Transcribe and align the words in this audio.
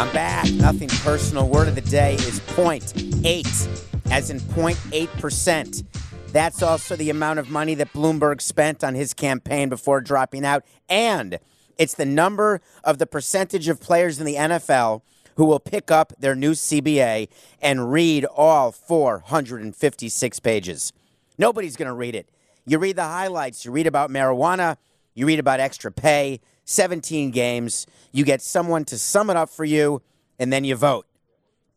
I'm 0.00 0.10
back. 0.14 0.50
Nothing 0.52 0.88
personal. 0.88 1.46
Word 1.46 1.68
of 1.68 1.74
the 1.74 1.82
day 1.82 2.14
is 2.14 2.40
0.8, 2.40 4.10
as 4.10 4.30
in 4.30 4.40
0.8%. 4.40 5.84
That's 6.32 6.62
also 6.62 6.96
the 6.96 7.10
amount 7.10 7.38
of 7.38 7.50
money 7.50 7.74
that 7.74 7.92
Bloomberg 7.92 8.40
spent 8.40 8.82
on 8.82 8.94
his 8.94 9.12
campaign 9.12 9.68
before 9.68 10.00
dropping 10.00 10.46
out. 10.46 10.64
And 10.88 11.38
it's 11.76 11.92
the 11.92 12.06
number 12.06 12.62
of 12.82 12.96
the 12.96 13.06
percentage 13.06 13.68
of 13.68 13.78
players 13.78 14.18
in 14.18 14.24
the 14.24 14.36
NFL 14.36 15.02
who 15.36 15.44
will 15.44 15.60
pick 15.60 15.90
up 15.90 16.14
their 16.18 16.34
new 16.34 16.52
CBA 16.52 17.28
and 17.60 17.92
read 17.92 18.24
all 18.24 18.72
456 18.72 20.40
pages. 20.40 20.94
Nobody's 21.36 21.76
going 21.76 21.88
to 21.88 21.94
read 21.94 22.14
it. 22.14 22.26
You 22.64 22.78
read 22.78 22.96
the 22.96 23.02
highlights, 23.02 23.66
you 23.66 23.70
read 23.70 23.86
about 23.86 24.08
marijuana, 24.08 24.78
you 25.12 25.26
read 25.26 25.40
about 25.40 25.60
extra 25.60 25.92
pay, 25.92 26.40
17 26.70 27.32
games, 27.32 27.86
you 28.12 28.24
get 28.24 28.40
someone 28.40 28.84
to 28.84 28.96
sum 28.96 29.28
it 29.28 29.36
up 29.36 29.50
for 29.50 29.64
you, 29.64 30.02
and 30.38 30.52
then 30.52 30.62
you 30.62 30.76
vote. 30.76 31.04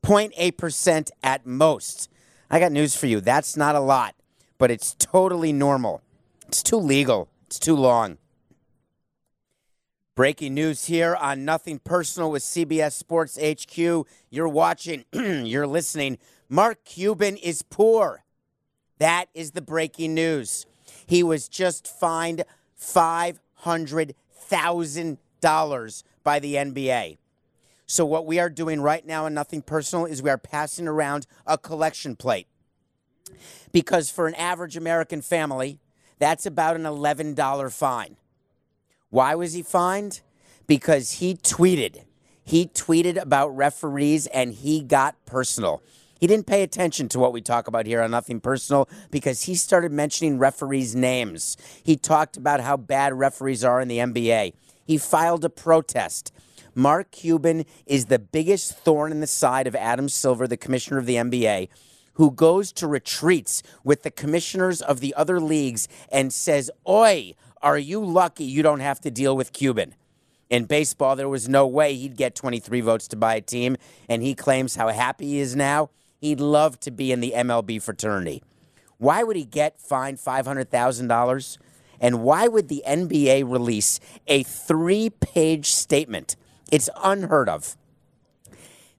0.8% 0.04 1.10
at 1.24 1.46
most. 1.48 2.10
I 2.52 2.60
got 2.60 2.72
news 2.72 2.96
for 2.96 3.08
you. 3.08 3.20
That's 3.20 3.58
not 3.58 3.76
a 3.76 3.80
lot, 3.80 4.14
but 4.60 4.70
it's 4.70 4.96
totally 5.00 5.52
normal. 5.52 6.02
It's 6.48 6.62
too 6.62 6.78
legal, 6.78 7.30
it's 7.48 7.58
too 7.58 7.76
long. 7.76 8.20
Breaking 10.16 10.54
news 10.54 10.86
here 10.86 11.16
on 11.16 11.44
Nothing 11.44 11.80
Personal 11.80 12.30
with 12.30 12.44
CBS 12.44 12.92
Sports 12.92 13.40
HQ. 13.42 14.06
You're 14.30 14.48
watching, 14.48 15.06
you're 15.14 15.66
listening. 15.66 16.20
Mark 16.50 16.86
Cuban 16.86 17.38
is 17.38 17.64
poor. 17.64 18.24
That 19.00 19.30
is 19.34 19.52
the 19.52 19.62
breaking 19.62 20.14
news. 20.14 20.68
He 21.08 21.24
was 21.24 21.50
just 21.50 21.88
fined 21.88 22.44
$500,000 24.50 26.04
by 26.24 26.40
the 26.40 26.56
NBA. 26.56 27.18
So, 27.86 28.06
what 28.06 28.26
we 28.26 28.40
are 28.40 28.50
doing 28.50 28.82
right 28.82 29.06
now 29.06 29.26
and 29.26 29.36
Nothing 29.36 29.62
Personal 29.62 30.06
is 30.06 30.24
we 30.24 30.30
are 30.30 30.38
passing 30.38 30.88
around 30.88 31.28
a 31.46 31.58
collection 31.58 32.16
plate. 32.16 32.48
Because 33.72 34.10
for 34.10 34.28
an 34.28 34.36
average 34.36 34.78
American 34.78 35.22
family, 35.22 35.80
that's 36.20 36.46
about 36.46 36.76
an 36.76 36.84
$11 36.84 37.72
fine. 37.72 38.18
Why 39.10 39.36
was 39.36 39.54
he 39.54 39.62
fined? 39.62 40.22
Because 40.66 41.14
he 41.14 41.36
tweeted. 41.36 42.04
He 42.44 42.68
tweeted 42.68 43.22
about 43.22 43.50
referees 43.50 44.28
and 44.28 44.54
he 44.54 44.82
got 44.82 45.16
personal. 45.26 45.82
He 46.20 46.28
didn't 46.28 46.48
pay 46.48 46.64
attention 46.64 47.10
to 47.10 47.20
what 47.20 47.34
we 47.34 47.42
talk 47.42 47.68
about 47.68 47.86
here 47.86 48.02
on 48.02 48.12
Nothing 48.12 48.40
Personal 48.40 48.88
because 49.12 49.44
he 49.44 49.56
started 49.56 49.92
mentioning 49.92 50.38
referees' 50.38 50.96
names. 50.96 51.58
He 51.84 51.98
talked 51.98 52.38
about 52.38 52.62
how 52.62 52.78
bad 52.78 53.14
referees 53.14 53.64
are 53.64 53.82
in 53.82 53.88
the 53.88 53.98
NBA. 53.98 54.54
He 54.86 54.98
filed 54.98 55.44
a 55.44 55.50
protest. 55.50 56.32
Mark 56.76 57.12
Cuban 57.12 57.66
is 57.86 58.08
the 58.08 58.20
biggest 58.20 58.78
thorn 58.78 59.12
in 59.12 59.20
the 59.20 59.28
side 59.28 59.68
of 59.68 59.76
Adam 59.76 60.10
Silver, 60.10 60.48
the 60.48 60.58
commissioner 60.58 60.98
of 60.98 61.06
the 61.06 61.16
NBA, 61.16 61.70
who 62.14 62.32
goes 62.32 62.72
to 62.74 62.88
retreats 62.88 63.62
with 63.84 64.04
the 64.04 64.12
commissioners 64.12 64.82
of 64.82 65.00
the 65.00 65.14
other 65.16 65.40
leagues 65.40 65.88
and 66.12 66.34
says, 66.34 66.72
Oi, 66.88 67.36
are 67.62 67.78
you 67.78 68.04
lucky 68.04 68.44
you 68.44 68.64
don't 68.64 68.80
have 68.80 69.00
to 69.02 69.12
deal 69.12 69.36
with 69.36 69.54
Cuban? 69.54 69.96
In 70.50 70.66
baseball, 70.66 71.16
there 71.16 71.30
was 71.30 71.50
no 71.50 71.66
way 71.66 71.96
he'd 71.96 72.18
get 72.18 72.36
23 72.36 72.82
votes 72.82 73.08
to 73.10 73.16
buy 73.16 73.36
a 73.36 73.42
team, 73.42 73.78
and 74.08 74.22
he 74.22 74.36
claims 74.36 74.76
how 74.76 74.90
happy 74.90 75.26
he 75.26 75.40
is 75.40 75.56
now. 75.56 75.90
He'd 76.24 76.40
love 76.40 76.80
to 76.80 76.90
be 76.90 77.12
in 77.12 77.20
the 77.20 77.34
MLB 77.36 77.82
fraternity. 77.82 78.42
Why 78.98 79.24
would 79.24 79.36
he 79.36 79.44
get 79.44 79.78
fined 79.82 80.20
$500,000? 80.20 81.58
And 82.00 82.24
why 82.24 82.48
would 82.48 82.70
the 82.70 82.82
NBA 82.88 83.44
release 83.44 84.00
a 84.26 84.44
three 84.44 85.10
page 85.10 85.74
statement? 85.74 86.38
It's 86.72 86.90
unheard 87.04 87.50
of. 87.50 87.76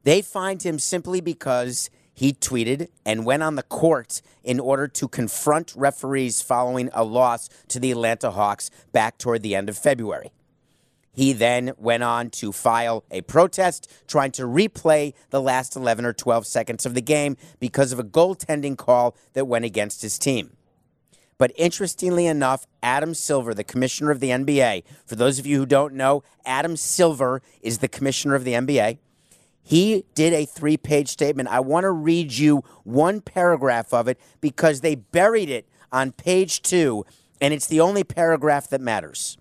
They 0.02 0.20
fined 0.20 0.64
him 0.64 0.78
simply 0.78 1.22
because 1.22 1.88
he 2.12 2.34
tweeted 2.34 2.88
and 3.06 3.24
went 3.24 3.42
on 3.42 3.54
the 3.54 3.62
court 3.62 4.20
in 4.42 4.60
order 4.60 4.86
to 4.88 5.08
confront 5.08 5.72
referees 5.74 6.42
following 6.42 6.90
a 6.92 7.04
loss 7.04 7.48
to 7.68 7.80
the 7.80 7.90
Atlanta 7.90 8.32
Hawks 8.32 8.68
back 8.92 9.16
toward 9.16 9.40
the 9.40 9.54
end 9.54 9.70
of 9.70 9.78
February. 9.78 10.30
He 11.14 11.32
then 11.32 11.72
went 11.78 12.02
on 12.02 12.30
to 12.30 12.50
file 12.50 13.04
a 13.10 13.22
protest 13.22 13.90
trying 14.08 14.32
to 14.32 14.42
replay 14.42 15.14
the 15.30 15.40
last 15.40 15.76
11 15.76 16.04
or 16.04 16.12
12 16.12 16.46
seconds 16.46 16.84
of 16.84 16.94
the 16.94 17.00
game 17.00 17.36
because 17.60 17.92
of 17.92 18.00
a 18.00 18.04
goaltending 18.04 18.76
call 18.76 19.16
that 19.32 19.46
went 19.46 19.64
against 19.64 20.02
his 20.02 20.18
team. 20.18 20.56
But 21.38 21.52
interestingly 21.56 22.26
enough, 22.26 22.66
Adam 22.82 23.14
Silver, 23.14 23.54
the 23.54 23.64
commissioner 23.64 24.10
of 24.10 24.20
the 24.20 24.30
NBA, 24.30 24.82
for 25.06 25.14
those 25.14 25.38
of 25.38 25.46
you 25.46 25.58
who 25.58 25.66
don't 25.66 25.94
know, 25.94 26.22
Adam 26.44 26.76
Silver 26.76 27.42
is 27.60 27.78
the 27.78 27.88
commissioner 27.88 28.34
of 28.34 28.44
the 28.44 28.52
NBA. 28.52 28.98
He 29.62 30.04
did 30.14 30.32
a 30.32 30.44
three 30.44 30.76
page 30.76 31.08
statement. 31.08 31.48
I 31.48 31.60
want 31.60 31.84
to 31.84 31.90
read 31.90 32.32
you 32.32 32.62
one 32.82 33.20
paragraph 33.20 33.94
of 33.94 34.08
it 34.08 34.20
because 34.40 34.80
they 34.80 34.94
buried 34.94 35.48
it 35.48 35.68
on 35.90 36.12
page 36.12 36.60
two, 36.62 37.06
and 37.40 37.54
it's 37.54 37.66
the 37.66 37.80
only 37.80 38.04
paragraph 38.04 38.68
that 38.68 38.80
matters. 38.80 39.38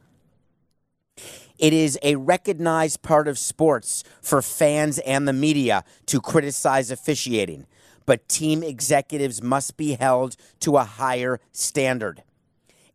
It 1.64 1.72
is 1.72 1.98
a 2.04 2.18
recognized 2.18 3.04
part 3.04 3.26
of 3.26 3.40
sports 3.40 4.04
for 4.22 4.42
fans 4.42 5.00
and 5.00 5.26
the 5.26 5.32
media 5.32 5.86
to 6.08 6.20
criticize 6.20 6.92
officiating, 6.92 7.68
but 8.06 8.28
team 8.28 8.64
executives 8.64 9.42
must 9.42 9.78
be 9.78 9.94
held 9.94 10.36
to 10.60 10.76
a 10.76 10.84
higher 10.84 11.40
standard. 11.54 12.24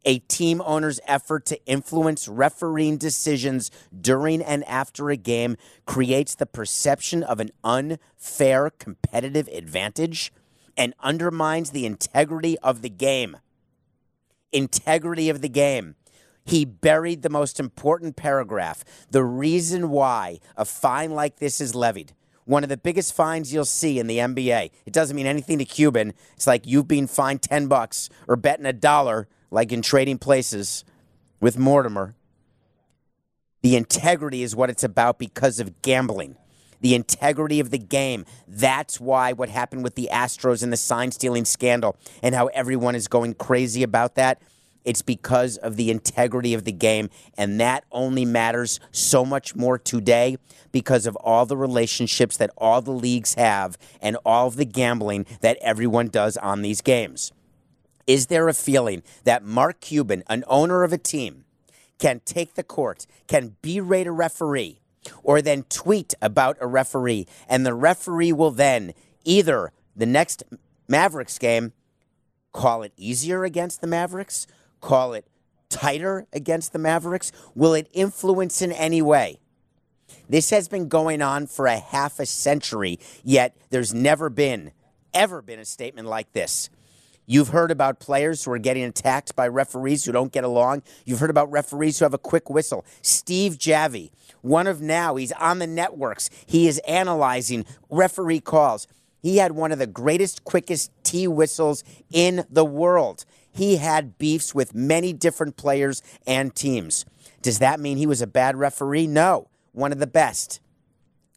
A 0.04 0.18
team 0.18 0.60
owner's 0.66 1.00
effort 1.06 1.46
to 1.46 1.64
influence 1.64 2.28
refereeing 2.28 2.98
decisions 2.98 3.70
during 3.98 4.42
and 4.42 4.62
after 4.64 5.08
a 5.08 5.16
game 5.16 5.56
creates 5.86 6.34
the 6.34 6.44
perception 6.44 7.22
of 7.22 7.40
an 7.40 7.48
unfair 7.64 8.68
competitive 8.68 9.48
advantage 9.48 10.30
and 10.76 10.92
undermines 11.00 11.70
the 11.70 11.86
integrity 11.86 12.58
of 12.58 12.82
the 12.82 12.90
game. 12.90 13.38
Integrity 14.52 15.30
of 15.30 15.40
the 15.40 15.48
game. 15.48 15.94
He 16.48 16.64
buried 16.64 17.20
the 17.20 17.28
most 17.28 17.60
important 17.60 18.16
paragraph. 18.16 18.82
The 19.10 19.22
reason 19.22 19.90
why 19.90 20.40
a 20.56 20.64
fine 20.64 21.10
like 21.10 21.40
this 21.40 21.60
is 21.60 21.74
levied. 21.74 22.14
One 22.46 22.62
of 22.62 22.70
the 22.70 22.78
biggest 22.78 23.14
fines 23.14 23.52
you'll 23.52 23.66
see 23.66 23.98
in 23.98 24.06
the 24.06 24.16
NBA. 24.16 24.70
It 24.86 24.94
doesn't 24.94 25.14
mean 25.14 25.26
anything 25.26 25.58
to 25.58 25.66
Cuban. 25.66 26.14
It's 26.36 26.46
like 26.46 26.66
you've 26.66 26.88
been 26.88 27.06
fined 27.06 27.42
10 27.42 27.66
bucks 27.66 28.08
or 28.26 28.36
betting 28.36 28.64
a 28.64 28.72
dollar, 28.72 29.28
like 29.50 29.72
in 29.72 29.82
trading 29.82 30.16
places 30.16 30.86
with 31.38 31.58
Mortimer. 31.58 32.14
The 33.60 33.76
integrity 33.76 34.42
is 34.42 34.56
what 34.56 34.70
it's 34.70 34.84
about 34.84 35.18
because 35.18 35.60
of 35.60 35.82
gambling. 35.82 36.38
The 36.80 36.94
integrity 36.94 37.60
of 37.60 37.68
the 37.68 37.78
game. 37.78 38.24
That's 38.46 38.98
why 38.98 39.34
what 39.34 39.50
happened 39.50 39.84
with 39.84 39.96
the 39.96 40.08
Astros 40.10 40.62
and 40.62 40.72
the 40.72 40.78
sign 40.78 41.12
stealing 41.12 41.44
scandal 41.44 41.98
and 42.22 42.34
how 42.34 42.46
everyone 42.46 42.94
is 42.94 43.06
going 43.06 43.34
crazy 43.34 43.82
about 43.82 44.14
that 44.14 44.40
it's 44.88 45.02
because 45.02 45.58
of 45.58 45.76
the 45.76 45.90
integrity 45.90 46.54
of 46.54 46.64
the 46.64 46.72
game. 46.72 47.10
And 47.36 47.60
that 47.60 47.84
only 47.92 48.24
matters 48.24 48.80
so 48.90 49.22
much 49.22 49.54
more 49.54 49.78
today 49.78 50.38
because 50.72 51.06
of 51.06 51.14
all 51.16 51.44
the 51.44 51.58
relationships 51.58 52.38
that 52.38 52.50
all 52.56 52.80
the 52.80 52.90
leagues 52.90 53.34
have 53.34 53.76
and 54.00 54.16
all 54.24 54.46
of 54.46 54.56
the 54.56 54.64
gambling 54.64 55.26
that 55.42 55.58
everyone 55.60 56.08
does 56.08 56.38
on 56.38 56.62
these 56.62 56.80
games. 56.80 57.32
Is 58.06 58.28
there 58.28 58.48
a 58.48 58.54
feeling 58.54 59.02
that 59.24 59.44
Mark 59.44 59.80
Cuban, 59.80 60.24
an 60.26 60.42
owner 60.46 60.84
of 60.84 60.94
a 60.94 60.98
team, 60.98 61.44
can 61.98 62.22
take 62.24 62.54
the 62.54 62.62
court, 62.62 63.06
can 63.26 63.56
berate 63.60 64.06
a 64.06 64.12
referee, 64.12 64.80
or 65.22 65.42
then 65.42 65.64
tweet 65.64 66.14
about 66.22 66.56
a 66.62 66.66
referee, 66.66 67.26
and 67.46 67.66
the 67.66 67.74
referee 67.74 68.32
will 68.32 68.52
then 68.52 68.94
either 69.26 69.70
the 69.94 70.06
next 70.06 70.44
Mavericks 70.88 71.38
game 71.38 71.74
call 72.52 72.82
it 72.82 72.94
easier 72.96 73.44
against 73.44 73.82
the 73.82 73.86
Mavericks 73.86 74.46
call 74.80 75.12
it 75.12 75.26
tighter 75.68 76.26
against 76.32 76.72
the 76.72 76.78
Mavericks? 76.78 77.32
Will 77.54 77.74
it 77.74 77.88
influence 77.92 78.62
in 78.62 78.72
any 78.72 79.02
way? 79.02 79.38
This 80.28 80.50
has 80.50 80.68
been 80.68 80.88
going 80.88 81.22
on 81.22 81.46
for 81.46 81.66
a 81.66 81.78
half 81.78 82.18
a 82.18 82.26
century, 82.26 82.98
yet 83.24 83.56
there's 83.70 83.94
never 83.94 84.30
been, 84.30 84.72
ever 85.12 85.42
been 85.42 85.58
a 85.58 85.64
statement 85.64 86.08
like 86.08 86.32
this. 86.32 86.70
You've 87.30 87.48
heard 87.48 87.70
about 87.70 88.00
players 88.00 88.44
who 88.44 88.52
are 88.52 88.58
getting 88.58 88.84
attacked 88.84 89.36
by 89.36 89.48
referees 89.48 90.06
who 90.06 90.12
don't 90.12 90.32
get 90.32 90.44
along. 90.44 90.82
You've 91.04 91.20
heard 91.20 91.28
about 91.28 91.50
referees 91.50 91.98
who 91.98 92.06
have 92.06 92.14
a 92.14 92.18
quick 92.18 92.48
whistle. 92.48 92.86
Steve 93.02 93.58
Javie, 93.58 94.10
one 94.40 94.66
of 94.66 94.80
now, 94.80 95.16
he's 95.16 95.32
on 95.32 95.58
the 95.58 95.66
networks. 95.66 96.30
He 96.46 96.68
is 96.68 96.78
analyzing 96.88 97.66
referee 97.90 98.40
calls. 98.40 98.86
He 99.20 99.36
had 99.36 99.52
one 99.52 99.72
of 99.72 99.78
the 99.78 99.86
greatest, 99.86 100.44
quickest 100.44 100.90
T 101.02 101.28
whistles 101.28 101.84
in 102.10 102.46
the 102.48 102.64
world. 102.64 103.26
He 103.58 103.78
had 103.78 104.18
beefs 104.18 104.54
with 104.54 104.72
many 104.72 105.12
different 105.12 105.56
players 105.56 106.00
and 106.28 106.54
teams. 106.54 107.04
Does 107.42 107.58
that 107.58 107.80
mean 107.80 107.96
he 107.96 108.06
was 108.06 108.22
a 108.22 108.26
bad 108.28 108.54
referee? 108.54 109.08
No, 109.08 109.48
one 109.72 109.90
of 109.90 109.98
the 109.98 110.06
best. 110.06 110.60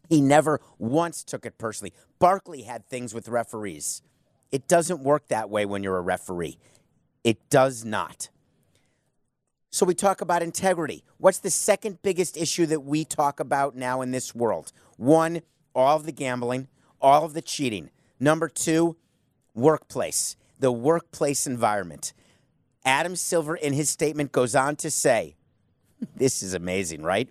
He 0.08 0.20
never 0.20 0.60
once 0.78 1.24
took 1.24 1.44
it 1.44 1.58
personally. 1.58 1.92
Barkley 2.20 2.62
had 2.62 2.88
things 2.88 3.12
with 3.12 3.28
referees. 3.28 4.02
It 4.52 4.68
doesn't 4.68 5.02
work 5.02 5.26
that 5.28 5.50
way 5.50 5.66
when 5.66 5.82
you're 5.82 5.96
a 5.96 6.00
referee. 6.00 6.58
It 7.24 7.50
does 7.50 7.84
not. 7.84 8.28
So 9.70 9.84
we 9.84 9.94
talk 9.96 10.20
about 10.20 10.44
integrity. 10.44 11.02
What's 11.18 11.40
the 11.40 11.50
second 11.50 12.02
biggest 12.02 12.36
issue 12.36 12.66
that 12.66 12.84
we 12.84 13.04
talk 13.04 13.40
about 13.40 13.74
now 13.74 14.00
in 14.00 14.12
this 14.12 14.32
world? 14.32 14.70
One, 14.96 15.42
all 15.74 15.96
of 15.96 16.06
the 16.06 16.12
gambling, 16.12 16.68
all 17.00 17.24
of 17.24 17.34
the 17.34 17.42
cheating. 17.42 17.90
Number 18.20 18.48
two, 18.48 18.96
workplace, 19.56 20.36
the 20.62 20.72
workplace 20.72 21.46
environment. 21.46 22.12
Adam 22.84 23.16
Silver, 23.16 23.56
in 23.56 23.72
his 23.72 23.90
statement, 23.90 24.30
goes 24.30 24.54
on 24.54 24.76
to 24.76 24.90
say, 24.90 25.34
this 26.16 26.40
is 26.42 26.54
amazing, 26.54 27.02
right? 27.02 27.28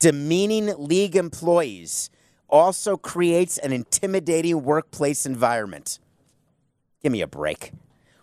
Demeaning 0.00 0.74
league 0.76 1.14
employees 1.14 2.10
also 2.48 2.96
creates 2.96 3.58
an 3.58 3.72
intimidating 3.72 4.64
workplace 4.64 5.24
environment. 5.24 6.00
Give 7.00 7.12
me 7.12 7.22
a 7.22 7.28
break. 7.28 7.70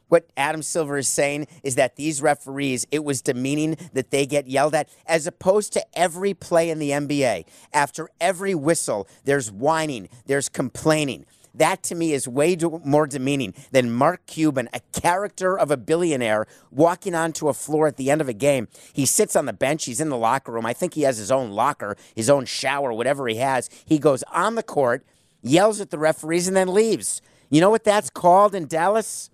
What 0.10 0.30
Adam 0.36 0.64
Silver 0.64 0.98
is 0.98 1.08
saying 1.08 1.48
is 1.64 1.76
that 1.76 1.96
these 1.96 2.22
referees, 2.22 2.86
it 2.92 3.06
was 3.06 3.22
demeaning 3.22 3.78
that 3.94 4.12
they 4.12 4.26
get 4.26 4.48
yelled 4.48 4.76
at, 4.76 4.90
as 5.06 5.28
opposed 5.28 5.72
to 5.74 5.86
every 5.98 6.34
play 6.34 6.70
in 6.70 6.80
the 6.80 6.90
NBA. 6.90 7.46
After 7.72 8.10
every 8.20 8.54
whistle, 8.54 9.08
there's 9.24 9.50
whining, 9.50 10.10
there's 10.26 10.50
complaining. 10.50 11.26
That 11.54 11.84
to 11.84 11.96
me 11.96 12.14
is 12.14 12.28
way 12.28 12.56
more 12.84 13.08
demeaning 13.08 13.54
than 13.72 13.92
Mark 13.92 14.26
Cuban, 14.26 14.70
a 14.74 14.82
character 14.92 15.58
of 15.58 15.72
a 15.72 15.78
billionaire, 15.78 16.46
walking 16.72 17.16
onto 17.16 17.48
a 17.48 17.54
floor 17.54 17.88
at 17.88 17.98
the 17.98 18.12
end 18.12 18.22
of 18.22 18.30
a 18.30 18.34
game. 18.34 18.68
He 18.94 19.06
sits 19.06 19.36
on 19.36 19.46
the 19.46 19.54
bench, 19.54 19.86
he's 19.86 20.02
in 20.02 20.10
the 20.10 20.18
locker 20.18 20.52
room. 20.52 20.66
I 20.66 20.74
think 20.74 20.94
he 20.94 21.02
has 21.04 21.18
his 21.18 21.32
own 21.32 21.52
locker, 21.52 21.98
his 22.16 22.30
own 22.30 22.46
shower, 22.46 22.94
whatever 22.94 23.28
he 23.28 23.38
has. 23.38 23.70
He 23.86 24.00
goes 24.00 24.24
on 24.32 24.56
the 24.56 24.64
court, 24.64 25.06
yells 25.42 25.80
at 25.82 25.90
the 25.90 26.00
referees, 26.00 26.48
and 26.48 26.56
then 26.56 26.74
leaves. 26.74 27.22
You 27.50 27.62
know 27.62 27.70
what 27.70 27.84
that's 27.84 28.10
called 28.10 28.54
in 28.54 28.68
Dallas? 28.68 29.30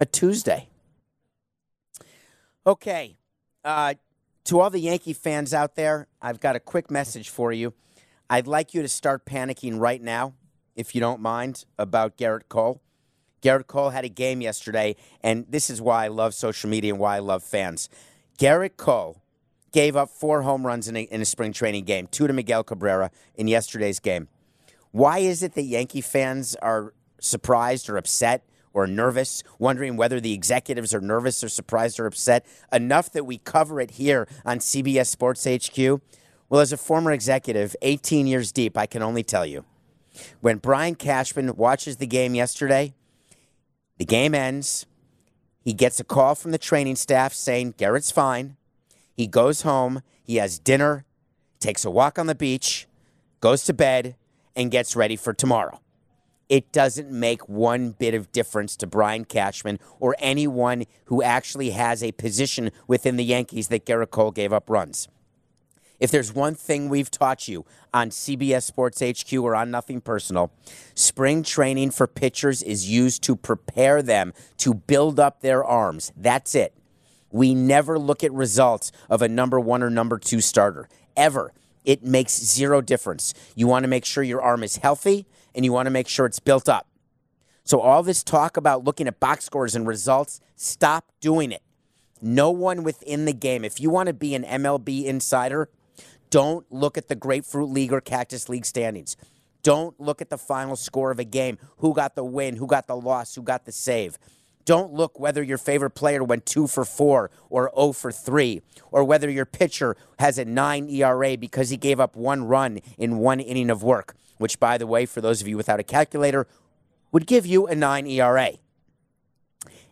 A 0.00 0.06
Tuesday. 0.06 0.68
Okay. 2.66 3.16
Uh, 3.64 3.94
to 4.44 4.60
all 4.60 4.70
the 4.70 4.80
Yankee 4.80 5.12
fans 5.12 5.54
out 5.54 5.76
there, 5.76 6.08
I've 6.20 6.40
got 6.40 6.56
a 6.56 6.60
quick 6.60 6.90
message 6.90 7.28
for 7.28 7.52
you. 7.52 7.74
I'd 8.28 8.46
like 8.46 8.74
you 8.74 8.82
to 8.82 8.88
start 8.88 9.24
panicking 9.26 9.78
right 9.78 10.00
now, 10.00 10.34
if 10.76 10.94
you 10.94 11.00
don't 11.00 11.20
mind, 11.20 11.64
about 11.78 12.16
Gerrit 12.16 12.48
Cole. 12.48 12.80
Gerrit 13.42 13.66
Cole 13.66 13.90
had 13.90 14.04
a 14.04 14.08
game 14.08 14.40
yesterday, 14.40 14.96
and 15.22 15.44
this 15.48 15.68
is 15.68 15.80
why 15.80 16.04
I 16.04 16.08
love 16.08 16.34
social 16.34 16.70
media 16.70 16.92
and 16.92 17.00
why 17.00 17.16
I 17.16 17.18
love 17.18 17.42
fans. 17.42 17.88
Gerrit 18.38 18.76
Cole 18.76 19.20
gave 19.72 19.96
up 19.96 20.10
four 20.10 20.42
home 20.42 20.66
runs 20.66 20.86
in 20.86 20.96
a, 20.96 21.02
in 21.02 21.20
a 21.20 21.24
spring 21.24 21.52
training 21.52 21.84
game, 21.84 22.06
two 22.06 22.26
to 22.26 22.32
Miguel 22.32 22.62
Cabrera 22.62 23.10
in 23.34 23.48
yesterday's 23.48 23.98
game. 23.98 24.28
Why 24.92 25.18
is 25.18 25.42
it 25.42 25.54
that 25.54 25.62
Yankee 25.62 26.02
fans 26.02 26.54
are 26.56 26.94
surprised 27.20 27.88
or 27.88 27.96
upset 27.96 28.44
or 28.74 28.86
nervous, 28.86 29.42
wondering 29.58 29.96
whether 29.96 30.20
the 30.20 30.32
executives 30.32 30.94
are 30.94 31.00
nervous 31.00 31.42
or 31.42 31.48
surprised 31.48 31.98
or 31.98 32.06
upset, 32.06 32.46
enough 32.72 33.10
that 33.12 33.24
we 33.24 33.38
cover 33.38 33.80
it 33.80 33.92
here 33.92 34.28
on 34.44 34.58
CBS 34.58 35.06
Sports 35.06 35.46
HQ? 35.46 36.00
Well, 36.48 36.60
as 36.60 36.72
a 36.72 36.76
former 36.76 37.12
executive, 37.12 37.74
18 37.82 38.26
years 38.26 38.52
deep, 38.52 38.76
I 38.76 38.86
can 38.86 39.02
only 39.02 39.22
tell 39.22 39.46
you. 39.46 39.64
When 40.40 40.58
Brian 40.58 40.94
Cashman 40.94 41.56
watches 41.56 41.96
the 41.96 42.06
game 42.06 42.34
yesterday, 42.34 42.94
the 43.98 44.04
game 44.04 44.34
ends. 44.34 44.86
He 45.60 45.72
gets 45.72 46.00
a 46.00 46.04
call 46.04 46.34
from 46.34 46.50
the 46.50 46.58
training 46.58 46.96
staff 46.96 47.32
saying 47.32 47.74
Gerrit's 47.74 48.10
fine. 48.10 48.56
He 49.14 49.26
goes 49.26 49.62
home, 49.62 50.02
he 50.22 50.36
has 50.36 50.58
dinner, 50.58 51.04
takes 51.60 51.84
a 51.84 51.90
walk 51.90 52.18
on 52.18 52.26
the 52.26 52.34
beach, 52.34 52.88
goes 53.40 53.64
to 53.64 53.72
bed, 53.72 54.16
and 54.56 54.70
gets 54.70 54.96
ready 54.96 55.16
for 55.16 55.32
tomorrow 55.32 55.80
it 56.52 56.70
doesn't 56.70 57.10
make 57.10 57.48
one 57.48 57.92
bit 57.92 58.12
of 58.12 58.30
difference 58.30 58.76
to 58.76 58.86
Brian 58.86 59.24
Cashman 59.24 59.78
or 59.98 60.14
anyone 60.18 60.84
who 61.06 61.22
actually 61.22 61.70
has 61.70 62.02
a 62.02 62.12
position 62.12 62.70
within 62.86 63.16
the 63.16 63.24
Yankees 63.24 63.68
that 63.68 63.86
Gerrit 63.86 64.10
Cole 64.10 64.32
gave 64.32 64.52
up 64.52 64.68
runs. 64.68 65.08
If 66.02 66.10
there's 66.10 66.34
one 66.34 66.56
thing 66.56 66.88
we've 66.88 67.12
taught 67.12 67.46
you 67.46 67.64
on 67.94 68.10
CBS 68.10 68.64
Sports 68.64 69.00
HQ 69.00 69.32
or 69.34 69.54
on 69.54 69.70
Nothing 69.70 70.00
Personal, 70.00 70.50
spring 70.96 71.44
training 71.44 71.92
for 71.92 72.08
pitchers 72.08 72.60
is 72.60 72.90
used 72.90 73.22
to 73.22 73.36
prepare 73.36 74.02
them 74.02 74.32
to 74.56 74.74
build 74.74 75.20
up 75.20 75.42
their 75.42 75.62
arms. 75.62 76.12
That's 76.16 76.56
it. 76.56 76.74
We 77.30 77.54
never 77.54 78.00
look 78.00 78.24
at 78.24 78.32
results 78.32 78.90
of 79.08 79.22
a 79.22 79.28
number 79.28 79.60
one 79.60 79.80
or 79.80 79.90
number 79.90 80.18
two 80.18 80.40
starter, 80.40 80.88
ever. 81.16 81.52
It 81.84 82.02
makes 82.02 82.36
zero 82.36 82.80
difference. 82.80 83.32
You 83.54 83.68
want 83.68 83.84
to 83.84 83.88
make 83.88 84.04
sure 84.04 84.24
your 84.24 84.42
arm 84.42 84.64
is 84.64 84.78
healthy 84.78 85.28
and 85.54 85.64
you 85.64 85.72
want 85.72 85.86
to 85.86 85.90
make 85.90 86.08
sure 86.08 86.26
it's 86.26 86.40
built 86.40 86.68
up. 86.68 86.88
So, 87.62 87.78
all 87.78 88.02
this 88.02 88.24
talk 88.24 88.56
about 88.56 88.82
looking 88.82 89.06
at 89.06 89.20
box 89.20 89.44
scores 89.44 89.76
and 89.76 89.86
results, 89.86 90.40
stop 90.56 91.12
doing 91.20 91.52
it. 91.52 91.62
No 92.20 92.50
one 92.50 92.82
within 92.82 93.24
the 93.24 93.32
game, 93.32 93.64
if 93.64 93.80
you 93.80 93.88
want 93.88 94.08
to 94.08 94.12
be 94.12 94.34
an 94.34 94.42
MLB 94.42 95.04
insider, 95.04 95.68
don't 96.32 96.66
look 96.72 96.98
at 96.98 97.06
the 97.06 97.14
Grapefruit 97.14 97.70
League 97.70 97.92
or 97.92 98.00
Cactus 98.00 98.48
League 98.48 98.66
standings. 98.66 99.16
Don't 99.62 100.00
look 100.00 100.20
at 100.20 100.30
the 100.30 100.38
final 100.38 100.74
score 100.74 101.12
of 101.12 101.20
a 101.20 101.24
game 101.24 101.58
who 101.76 101.94
got 101.94 102.16
the 102.16 102.24
win, 102.24 102.56
who 102.56 102.66
got 102.66 102.88
the 102.88 102.96
loss, 102.96 103.36
who 103.36 103.42
got 103.42 103.64
the 103.64 103.70
save. 103.70 104.18
Don't 104.64 104.92
look 104.92 105.20
whether 105.20 105.42
your 105.42 105.58
favorite 105.58 105.90
player 105.90 106.24
went 106.24 106.46
two 106.46 106.66
for 106.66 106.84
four 106.84 107.30
or 107.48 107.70
0 107.76 107.92
for 107.92 108.10
three, 108.10 108.62
or 108.90 109.04
whether 109.04 109.30
your 109.30 109.46
pitcher 109.46 109.96
has 110.18 110.38
a 110.38 110.44
nine 110.44 110.88
ERA 110.88 111.36
because 111.36 111.70
he 111.70 111.76
gave 111.76 112.00
up 112.00 112.16
one 112.16 112.44
run 112.44 112.80
in 112.98 113.18
one 113.18 113.38
inning 113.38 113.70
of 113.70 113.84
work 113.84 114.16
which, 114.42 114.58
by 114.58 114.76
the 114.76 114.88
way, 114.88 115.06
for 115.06 115.20
those 115.20 115.40
of 115.40 115.46
you 115.46 115.56
without 115.56 115.78
a 115.78 115.84
calculator, 115.84 116.48
would 117.12 117.28
give 117.28 117.46
you 117.46 117.68
a 117.68 117.76
9 117.76 118.06
ERA. 118.08 118.50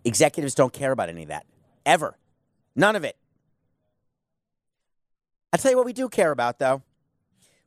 Executives 0.04 0.56
don't 0.56 0.72
care 0.72 0.90
about 0.90 1.08
any 1.08 1.22
of 1.22 1.28
that, 1.28 1.46
ever. 1.86 2.18
None 2.74 2.96
of 2.96 3.04
it. 3.04 3.16
I'll 5.52 5.58
tell 5.58 5.72
you 5.72 5.76
what 5.76 5.86
we 5.86 5.92
do 5.92 6.08
care 6.08 6.30
about, 6.30 6.60
though. 6.60 6.82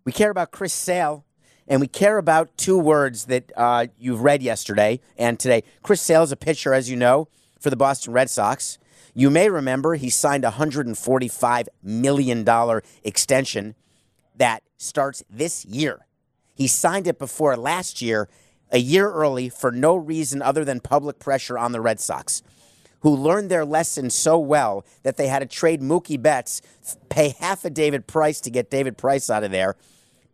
We 0.06 0.14
care 0.14 0.30
about 0.30 0.52
Chris 0.52 0.74
Sale, 0.74 1.26
and 1.68 1.82
we 1.82 1.88
care 1.88 2.18
about 2.18 2.58
two 2.58 2.78
words 2.78 3.26
that 3.26 3.52
uh, 3.58 3.88
you've 3.98 4.22
read 4.22 4.42
yesterday 4.42 5.02
and 5.18 5.38
today. 5.38 5.64
Chris 5.82 6.02
Sale 6.02 6.24
is 6.24 6.32
a 6.32 6.38
pitcher, 6.38 6.74
as 6.74 6.90
you 6.90 6.96
know, 6.96 7.28
for 7.60 7.70
the 7.70 7.76
Boston 7.76 8.14
Red 8.14 8.30
Sox. 8.30 8.78
You 9.14 9.30
may 9.30 9.50
remember 9.50 9.96
he 9.96 10.10
signed 10.10 10.46
a 10.46 10.52
$145 10.52 11.68
million 11.84 12.82
extension 13.04 13.76
that 14.36 14.64
starts 14.78 15.24
this 15.30 15.66
year. 15.66 16.08
He 16.56 16.68
signed 16.68 17.06
it 17.06 17.20
before 17.20 17.56
last 17.58 18.02
year, 18.02 18.30
a 18.72 18.78
year 18.80 19.12
early, 19.12 19.50
for 19.50 19.72
no 19.72 19.96
reason 19.96 20.42
other 20.42 20.64
than 20.64 20.80
public 20.80 21.20
pressure 21.20 21.58
on 21.58 21.74
the 21.74 21.82
Red 21.82 22.00
Sox, 22.00 22.44
who 23.04 23.16
learned 23.16 23.52
their 23.52 23.66
lesson 23.66 24.10
so 24.10 24.40
well 24.40 24.86
that 25.04 25.18
they 25.18 25.28
had 25.28 25.40
to 25.40 25.46
trade 25.46 25.82
Mookie 25.82 26.22
Betts, 26.22 26.62
pay 27.10 27.36
half 27.40 27.64
a 27.66 27.70
David 27.70 28.08
Price 28.08 28.42
to 28.42 28.50
get 28.50 28.72
David 28.72 28.98
Price 28.98 29.30
out 29.30 29.44
of 29.44 29.52
there 29.52 29.76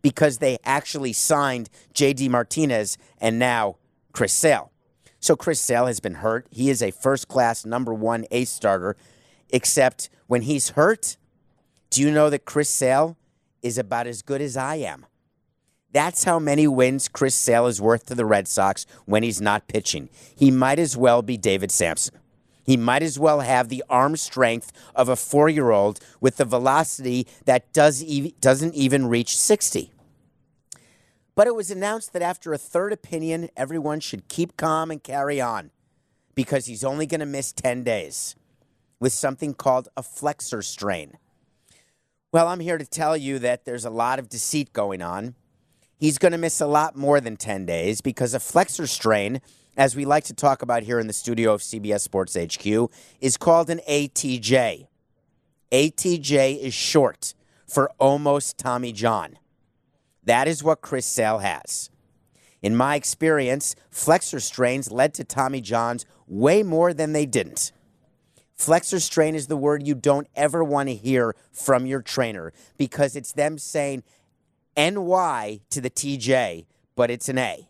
because 0.02 0.38
they 0.38 0.56
actually 0.64 1.12
signed 1.12 1.68
J.D. 1.92 2.28
Martinez 2.28 2.96
and 3.20 3.38
now 3.38 3.76
Chris 4.12 4.32
Sale. 4.32 4.72
So 5.18 5.36
Chris 5.36 5.60
Sale 5.60 5.86
has 5.86 6.00
been 6.00 6.14
hurt. 6.14 6.46
He 6.50 6.70
is 6.70 6.80
a 6.80 6.92
first 6.92 7.28
class 7.28 7.66
number 7.66 7.92
one 7.92 8.24
ace 8.30 8.50
starter, 8.50 8.96
except 9.50 10.08
when 10.28 10.42
he's 10.42 10.70
hurt, 10.70 11.16
do 11.90 12.00
you 12.00 12.10
know 12.10 12.30
that 12.30 12.44
Chris 12.44 12.70
Sale 12.70 13.18
is 13.62 13.78
about 13.78 14.06
as 14.06 14.22
good 14.22 14.40
as 14.40 14.56
I 14.56 14.76
am? 14.76 15.06
That's 15.92 16.22
how 16.22 16.38
many 16.38 16.68
wins 16.68 17.08
Chris 17.08 17.34
Sale 17.34 17.66
is 17.66 17.80
worth 17.80 18.06
to 18.06 18.14
the 18.14 18.24
Red 18.24 18.46
Sox 18.46 18.86
when 19.06 19.24
he's 19.24 19.40
not 19.40 19.66
pitching. 19.66 20.08
He 20.36 20.52
might 20.52 20.78
as 20.78 20.96
well 20.96 21.20
be 21.20 21.36
David 21.36 21.72
Samson. 21.72 22.19
He 22.64 22.76
might 22.76 23.02
as 23.02 23.18
well 23.18 23.40
have 23.40 23.68
the 23.68 23.84
arm 23.88 24.16
strength 24.16 24.72
of 24.94 25.08
a 25.08 25.16
four 25.16 25.48
year 25.48 25.70
old 25.70 26.00
with 26.20 26.36
the 26.36 26.44
velocity 26.44 27.26
that 27.44 27.72
does 27.72 28.02
e- 28.02 28.34
doesn't 28.40 28.74
even 28.74 29.06
reach 29.06 29.36
60. 29.36 29.92
But 31.34 31.46
it 31.46 31.54
was 31.54 31.70
announced 31.70 32.12
that 32.12 32.22
after 32.22 32.52
a 32.52 32.58
third 32.58 32.92
opinion, 32.92 33.48
everyone 33.56 34.00
should 34.00 34.28
keep 34.28 34.56
calm 34.56 34.90
and 34.90 35.02
carry 35.02 35.40
on 35.40 35.70
because 36.34 36.66
he's 36.66 36.84
only 36.84 37.06
going 37.06 37.20
to 37.20 37.26
miss 37.26 37.52
10 37.52 37.82
days 37.82 38.36
with 38.98 39.12
something 39.12 39.54
called 39.54 39.88
a 39.96 40.02
flexor 40.02 40.60
strain. 40.60 41.16
Well, 42.32 42.48
I'm 42.48 42.60
here 42.60 42.78
to 42.78 42.84
tell 42.84 43.16
you 43.16 43.38
that 43.38 43.64
there's 43.64 43.84
a 43.84 43.90
lot 43.90 44.18
of 44.18 44.28
deceit 44.28 44.72
going 44.72 45.02
on 45.02 45.34
he's 46.00 46.18
going 46.18 46.32
to 46.32 46.38
miss 46.38 46.60
a 46.60 46.66
lot 46.66 46.96
more 46.96 47.20
than 47.20 47.36
10 47.36 47.66
days 47.66 48.00
because 48.00 48.34
a 48.34 48.40
flexor 48.40 48.86
strain 48.86 49.40
as 49.76 49.96
we 49.96 50.04
like 50.04 50.24
to 50.24 50.34
talk 50.34 50.62
about 50.62 50.82
here 50.82 50.98
in 50.98 51.06
the 51.06 51.12
studio 51.12 51.54
of 51.54 51.60
CBS 51.60 52.00
Sports 52.00 52.36
HQ, 52.36 52.90
is 53.20 53.36
called 53.36 53.70
an 53.70 53.80
ATJ. 53.88 54.86
ATJ 55.72 56.58
is 56.60 56.74
short 56.74 57.34
for 57.66 57.90
almost 57.98 58.58
Tommy 58.58 58.92
John. 58.92 59.38
That 60.24 60.48
is 60.48 60.62
what 60.62 60.80
Chris 60.80 61.06
Sale 61.06 61.38
has. 61.38 61.90
In 62.62 62.76
my 62.76 62.94
experience, 62.94 63.74
flexor 63.90 64.40
strains 64.40 64.90
led 64.90 65.14
to 65.14 65.24
Tommy 65.24 65.60
John's 65.60 66.04
way 66.26 66.62
more 66.62 66.92
than 66.92 67.12
they 67.12 67.24
didn't. 67.24 67.72
Flexor 68.52 69.00
strain 69.00 69.34
is 69.34 69.46
the 69.46 69.56
word 69.56 69.86
you 69.86 69.94
don't 69.94 70.26
ever 70.36 70.62
want 70.62 70.90
to 70.90 70.94
hear 70.94 71.34
from 71.50 71.86
your 71.86 72.02
trainer 72.02 72.52
because 72.76 73.16
it's 73.16 73.32
them 73.32 73.56
saying 73.56 74.02
NY 74.76 75.60
to 75.70 75.80
the 75.80 75.88
TJ, 75.88 76.66
but 76.94 77.10
it's 77.10 77.30
an 77.30 77.38
A. 77.38 77.69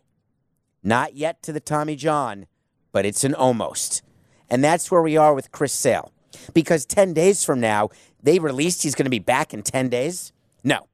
Not 0.83 1.15
yet 1.15 1.41
to 1.43 1.53
the 1.53 1.59
Tommy 1.59 1.95
John, 1.95 2.47
but 2.91 3.05
it's 3.05 3.23
an 3.23 3.33
almost. 3.35 4.01
And 4.49 4.63
that's 4.63 4.91
where 4.91 5.01
we 5.01 5.15
are 5.17 5.33
with 5.33 5.51
Chris 5.51 5.73
Sale. 5.73 6.11
Because 6.53 6.85
10 6.85 7.13
days 7.13 7.43
from 7.43 7.59
now, 7.59 7.89
they 8.21 8.39
released 8.39 8.83
he's 8.83 8.95
going 8.95 9.05
to 9.05 9.09
be 9.09 9.19
back 9.19 9.53
in 9.53 9.63
10 9.63 9.89
days. 9.89 10.33
No. 10.63 10.87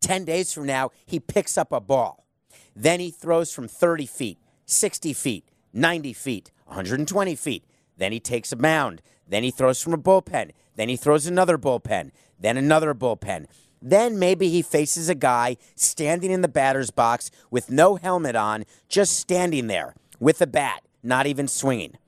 10 0.00 0.24
days 0.24 0.52
from 0.52 0.66
now, 0.66 0.90
he 1.04 1.18
picks 1.18 1.58
up 1.58 1.72
a 1.72 1.80
ball. 1.80 2.26
Then 2.74 3.00
he 3.00 3.10
throws 3.10 3.52
from 3.52 3.68
30 3.68 4.06
feet, 4.06 4.38
60 4.66 5.12
feet, 5.12 5.48
90 5.72 6.12
feet, 6.12 6.52
120 6.66 7.34
feet. 7.34 7.64
Then 7.96 8.12
he 8.12 8.20
takes 8.20 8.52
a 8.52 8.56
mound. 8.56 9.02
Then 9.26 9.42
he 9.42 9.50
throws 9.50 9.82
from 9.82 9.94
a 9.94 9.98
bullpen. 9.98 10.50
Then 10.76 10.88
he 10.88 10.96
throws 10.96 11.26
another 11.26 11.58
bullpen. 11.58 12.10
Then 12.38 12.56
another 12.56 12.94
bullpen. 12.94 13.46
Then 13.80 14.18
maybe 14.18 14.48
he 14.48 14.62
faces 14.62 15.08
a 15.08 15.14
guy 15.14 15.56
standing 15.74 16.30
in 16.30 16.40
the 16.40 16.48
batter's 16.48 16.90
box 16.90 17.30
with 17.50 17.70
no 17.70 17.96
helmet 17.96 18.36
on, 18.36 18.64
just 18.88 19.18
standing 19.18 19.66
there 19.66 19.94
with 20.18 20.40
a 20.40 20.46
bat, 20.46 20.82
not 21.02 21.26
even 21.26 21.48
swinging. 21.48 21.98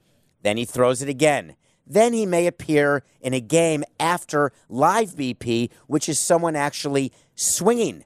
Then 0.43 0.57
he 0.57 0.65
throws 0.65 1.03
it 1.03 1.09
again. 1.09 1.57
Then 1.87 2.13
he 2.13 2.27
may 2.27 2.47
appear 2.47 3.03
in 3.21 3.33
a 3.33 3.41
game 3.41 3.85
after 3.99 4.53
live 4.69 5.15
BP, 5.15 5.71
which 5.87 6.09
is 6.09 6.19
someone 6.19 6.57
actually 6.57 7.13
swinging 7.35 8.05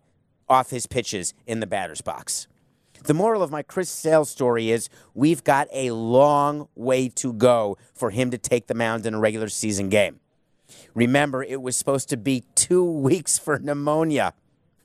off 0.49 0.71
his 0.71 0.87
pitches 0.87 1.35
in 1.47 1.61
the 1.61 1.67
batter's 1.67 2.01
box. 2.01 2.47
The 3.05 3.15
moral 3.15 3.43
of 3.43 3.51
my 3.51 3.63
Chris 3.63 3.89
Sale 3.89 4.27
story 4.27 4.71
is 4.71 4.89
we've 5.15 5.43
got 5.43 5.67
a 5.73 5.91
long 5.91 6.69
way 6.77 7.09
to 7.17 7.33
go 7.33 7.77
for 7.93 8.11
him 8.11 8.31
to 8.31 8.39
take 8.39 8.69
the 8.69 8.75
mound 8.75 9.05
in 9.07 9.15
a 9.15 9.19
regular 9.19 9.49
season 9.49 9.89
game. 9.89 10.21
Remember, 10.95 11.43
it 11.43 11.63
was 11.63 11.77
supposed 11.77 12.09
to 12.11 12.17
be 12.17 12.45
two 12.55 12.85
weeks 13.09 13.39
for 13.39 13.59
pneumonia. 13.59 14.35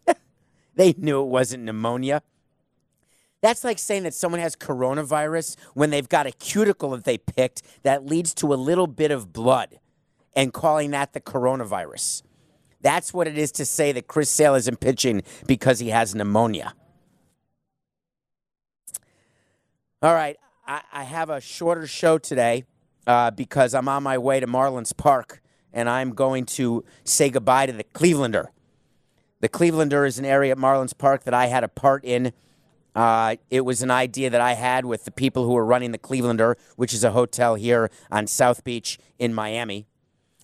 they 0.76 0.94
knew 0.98 1.22
it 1.22 1.28
wasn't 1.28 1.64
pneumonia. 1.64 2.22
That's 3.42 3.64
like 3.64 3.78
saying 3.78 4.04
that 4.04 4.14
someone 4.14 4.42
has 4.42 4.56
coronavirus 4.56 5.58
when 5.74 5.90
they've 5.90 6.10
got 6.10 6.26
a 6.26 6.32
cuticle 6.32 6.92
that 6.92 7.04
they 7.04 7.18
picked 7.18 7.62
that 7.84 8.06
leads 8.06 8.34
to 8.36 8.54
a 8.54 8.56
little 8.56 8.88
bit 8.88 9.12
of 9.12 9.32
blood 9.32 9.80
and 10.36 10.52
calling 10.54 10.92
that 10.92 11.14
the 11.14 11.22
coronavirus. 11.22 12.24
That's 12.82 13.14
what 13.14 13.28
it 13.28 13.38
is 13.38 13.52
to 13.54 13.66
say 13.66 13.92
that 13.92 14.08
Chris 14.08 14.30
Sale 14.30 14.56
isn't 14.56 14.80
pitching 14.80 15.24
because 15.46 15.80
he 15.80 15.90
has 15.90 16.16
pneumonia. 16.16 16.74
All 20.02 20.14
right, 20.14 20.38
I, 20.68 20.82
I 20.92 21.04
have 21.04 21.30
a 21.30 21.42
shorter 21.42 21.88
show 21.88 22.18
today 22.18 22.66
uh, 23.08 23.32
because 23.32 23.74
I'm 23.74 23.88
on 23.88 24.04
my 24.04 24.18
way 24.18 24.40
to 24.40 24.46
Marlins 24.46 24.96
Park 24.96 25.42
and 25.74 25.90
I'm 25.90 26.14
going 26.14 26.46
to 26.46 26.84
say 27.04 27.30
goodbye 27.30 27.66
to 27.66 27.74
the 27.74 27.84
Clevelander. 27.84 28.48
The 29.40 29.50
Clevelander 29.50 30.08
is 30.08 30.18
an 30.18 30.26
area 30.26 30.52
at 30.52 30.58
Marlins 30.58 30.98
Park 30.98 31.24
that 31.26 31.34
I 31.34 31.48
had 31.48 31.64
a 31.64 31.68
part 31.68 32.04
in. 32.04 32.34
Uh, 32.96 33.36
it 33.52 33.62
was 33.62 33.84
an 33.84 33.92
idea 33.92 34.30
that 34.30 34.42
I 34.42 34.54
had 34.54 34.86
with 34.86 35.06
the 35.06 35.12
people 35.12 35.46
who 35.46 35.54
were 35.54 35.66
running 35.66 35.92
the 35.92 36.00
Clevelander, 36.00 36.56
which 36.76 36.94
is 36.94 37.04
a 37.04 37.12
hotel 37.12 37.54
here 37.56 37.92
on 38.10 38.26
South 38.26 38.64
Beach 38.64 38.98
in 39.20 39.34
Miami. 39.34 39.86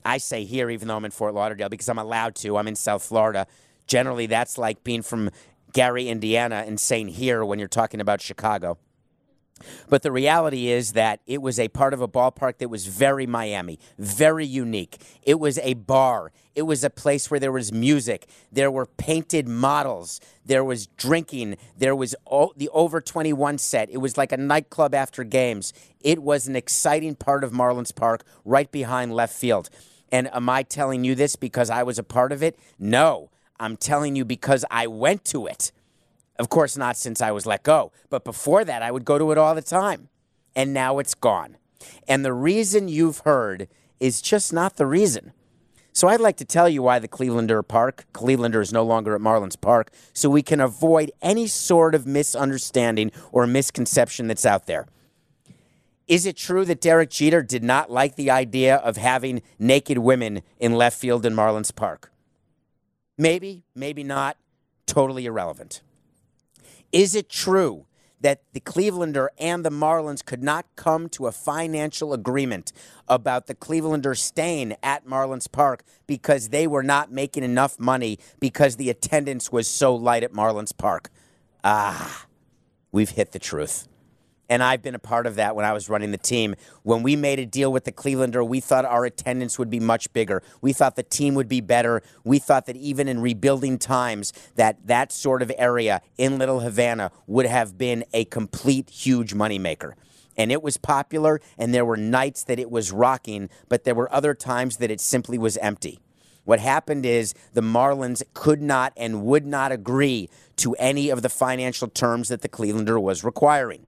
I 0.06 0.18
say 0.18 0.44
here, 0.44 0.70
even 0.70 0.88
though 0.88 0.98
I'm 0.98 1.06
in 1.06 1.12
Fort 1.12 1.34
Lauderdale, 1.34 1.70
because 1.70 1.90
I'm 1.90 1.98
allowed 1.98 2.36
to. 2.36 2.58
I'm 2.58 2.68
in 2.68 2.76
South 2.76 3.04
Florida. 3.04 3.48
Generally, 3.88 4.28
that's 4.28 4.58
like 4.58 4.84
being 4.84 5.02
from 5.02 5.32
Gary, 5.72 6.08
Indiana, 6.08 6.64
and 6.68 6.80
saying 6.80 7.08
here 7.08 7.44
when 7.44 7.58
you're 7.58 7.68
talking 7.68 8.00
about 8.00 8.22
Chicago. 8.22 8.78
But 9.90 10.02
the 10.02 10.12
reality 10.12 10.70
is 10.70 10.94
that 10.94 11.20
it 11.26 11.42
was 11.42 11.60
a 11.60 11.68
part 11.70 11.94
of 11.94 12.02
a 12.02 12.08
ballpark 12.08 12.58
that 12.60 12.70
was 12.70 12.88
very 12.88 13.26
Miami, 13.26 13.80
very 13.98 14.46
unique. 14.46 15.02
It 15.24 15.40
was 15.40 15.58
a 15.60 15.74
bar. 15.74 16.32
It 16.56 16.64
was 16.64 16.84
a 16.84 16.90
place 16.90 17.32
where 17.32 17.40
there 17.40 17.52
was 17.52 17.72
music. 17.72 18.28
There 18.52 18.70
were 18.70 18.86
painted 18.86 19.48
models. 19.48 20.20
There 20.46 20.64
was 20.64 20.88
drinking. 20.88 21.58
There 21.78 21.96
was 21.96 22.16
the 22.56 22.70
over 22.74 23.02
21 23.02 23.58
set. 23.58 23.90
It 23.90 23.98
was 23.98 24.18
like 24.18 24.32
a 24.32 24.38
nightclub 24.38 24.94
after 24.94 25.24
games. 25.24 25.74
It 26.02 26.22
was 26.22 26.48
an 26.48 26.56
exciting 26.56 27.16
part 27.16 27.44
of 27.44 27.52
Marlins 27.52 27.96
Park 27.96 28.24
right 28.46 28.72
behind 28.72 29.14
left 29.14 29.34
field. 29.34 29.70
And 30.12 30.32
am 30.34 30.48
I 30.48 30.62
telling 30.62 31.04
you 31.04 31.16
this 31.16 31.36
because 31.36 31.72
I 31.72 31.82
was 31.82 31.98
a 31.98 32.04
part 32.04 32.32
of 32.32 32.44
it? 32.44 32.60
No. 32.78 33.30
I'm 33.60 33.78
telling 33.78 34.16
you 34.16 34.26
because 34.26 34.66
I 34.70 34.88
went 34.88 35.26
to 35.26 35.48
it. 35.48 35.72
Of 36.40 36.50
course, 36.50 36.78
not 36.78 36.98
since 36.98 37.22
I 37.22 37.32
was 37.32 37.46
let 37.46 37.64
go, 37.64 37.92
but 38.10 38.24
before 38.24 38.66
that, 38.66 38.82
I 38.82 38.92
would 38.92 39.06
go 39.06 39.18
to 39.18 39.32
it 39.32 39.38
all 39.38 39.54
the 39.54 39.62
time. 39.62 40.10
And 40.56 40.74
now 40.74 41.00
it's 41.00 41.14
gone. 41.14 41.58
And 42.08 42.24
the 42.24 42.34
reason 42.34 42.88
you've 42.88 43.20
heard 43.20 43.68
is 44.00 44.22
just 44.22 44.52
not 44.52 44.78
the 44.78 44.86
reason. 44.86 45.34
So 45.96 46.08
I'd 46.08 46.20
like 46.20 46.38
to 46.38 46.46
tell 46.46 46.68
you 46.68 46.82
why 46.82 46.98
the 46.98 47.08
Clevelander 47.08 47.68
Park, 47.68 48.06
Clevelander 48.14 48.62
is 48.62 48.74
no 48.74 48.84
longer 48.84 49.14
at 49.14 49.22
Marlins 49.22 49.60
Park, 49.60 49.92
so 50.12 50.28
we 50.28 50.42
can 50.42 50.60
avoid 50.60 51.12
any 51.22 51.46
sort 51.46 51.94
of 51.94 52.08
misunderstanding 52.08 53.12
or 53.32 53.46
misconception 53.46 54.28
that's 54.28 54.46
out 54.46 54.66
there. 54.66 54.88
Is 56.08 56.26
it 56.26 56.36
true 56.36 56.66
that 56.66 56.82
Derek 56.82 57.12
Jeter 57.12 57.44
did 57.44 57.64
not 57.64 57.92
like 57.92 58.16
the 58.16 58.32
idea 58.32 58.78
of 58.78 58.98
having 58.98 59.44
naked 59.60 60.00
women 60.00 60.42
in 60.60 60.74
left 60.74 61.00
field 61.00 61.26
in 61.28 61.36
Marlins 61.36 61.74
Park? 61.74 62.12
Maybe, 63.18 63.64
maybe 63.76 64.04
not. 64.04 64.38
Totally 64.88 65.28
irrelevant. 65.28 65.82
Is 66.94 67.16
it 67.16 67.28
true 67.28 67.88
that 68.22 68.44
the 68.54 68.62
Clevelander 68.62 69.28
and 69.40 69.66
the 69.66 69.72
Marlins 69.72 70.24
could 70.24 70.44
not 70.44 70.66
come 70.76 71.10
to 71.10 71.26
a 71.26 71.32
financial 71.32 72.14
agreement 72.14 72.72
about 73.08 73.48
the 73.48 73.56
Clevelander 73.56 74.16
staying 74.16 74.76
at 74.84 75.06
Marlins 75.06 75.52
Park 75.52 75.84
because 76.08 76.50
they 76.50 76.68
were 76.68 76.84
not 76.84 77.12
making 77.12 77.44
enough 77.44 77.80
money 77.80 78.20
because 78.40 78.76
the 78.78 78.92
attendance 78.92 79.52
was 79.52 79.68
so 79.68 79.94
light 79.94 80.24
at 80.24 80.32
Marlins 80.32 80.76
Park? 80.78 81.10
Ah, 81.64 82.28
we've 82.92 83.10
hit 83.10 83.32
the 83.32 83.40
truth. 83.40 83.88
And 84.50 84.62
I've 84.62 84.82
been 84.82 84.96
a 84.96 85.00
part 85.00 85.26
of 85.26 85.36
that 85.36 85.56
when 85.56 85.66
I 85.66 85.74
was 85.74 85.90
running 85.90 86.12
the 86.12 86.18
team. 86.18 86.56
When 86.84 87.02
we 87.02 87.16
made 87.16 87.40
a 87.40 87.46
deal 87.46 87.72
with 87.72 87.86
the 87.86 87.92
Clevelander, 87.92 88.46
we 88.46 88.60
thought 88.60 88.86
our 88.86 89.06
attendance 89.06 89.58
would 89.58 89.70
be 89.70 89.80
much 89.80 90.12
bigger. 90.14 90.44
We 90.62 90.74
thought 90.74 90.96
the 90.96 91.04
team 91.04 91.34
would 91.36 91.48
be 91.48 91.62
better. 91.62 92.02
We 92.24 92.40
thought 92.40 92.66
that 92.66 92.76
even 92.76 93.08
in 93.08 93.22
rebuilding 93.22 93.80
times, 93.80 94.34
that 94.56 94.86
that 94.88 95.12
sort 95.12 95.42
of 95.42 95.52
area 95.58 96.02
in 96.18 96.38
Little 96.38 96.60
Havana 96.60 97.12
would 97.26 97.46
have 97.46 97.78
been 97.78 98.04
a 98.14 98.26
complete 98.26 98.90
huge 98.90 99.34
moneymaker. 99.34 99.94
And 100.36 100.52
it 100.52 100.64
was 100.64 100.78
popular, 100.78 101.40
and 101.58 101.74
there 101.74 101.86
were 101.86 101.98
nights 101.98 102.44
that 102.46 102.60
it 102.60 102.70
was 102.70 102.92
rocking, 102.92 103.50
but 103.70 103.84
there 103.84 103.96
were 103.96 104.14
other 104.14 104.34
times 104.34 104.78
that 104.78 104.92
it 104.92 105.00
simply 105.00 105.38
was 105.38 105.58
empty. 105.58 106.00
What 106.44 106.60
happened 106.60 107.06
is 107.06 107.34
the 107.54 107.62
Marlins 107.62 108.24
could 108.34 108.62
not 108.62 108.92
and 108.98 109.24
would 109.24 109.46
not 109.46 109.72
agree 109.72 110.30
to 110.58 110.76
any 110.76 111.10
of 111.10 111.22
the 111.22 111.30
financial 111.30 111.88
terms 111.88 112.28
that 112.30 112.42
the 112.42 112.50
Clevelander 112.50 113.02
was 113.02 113.24
requiring 113.24 113.86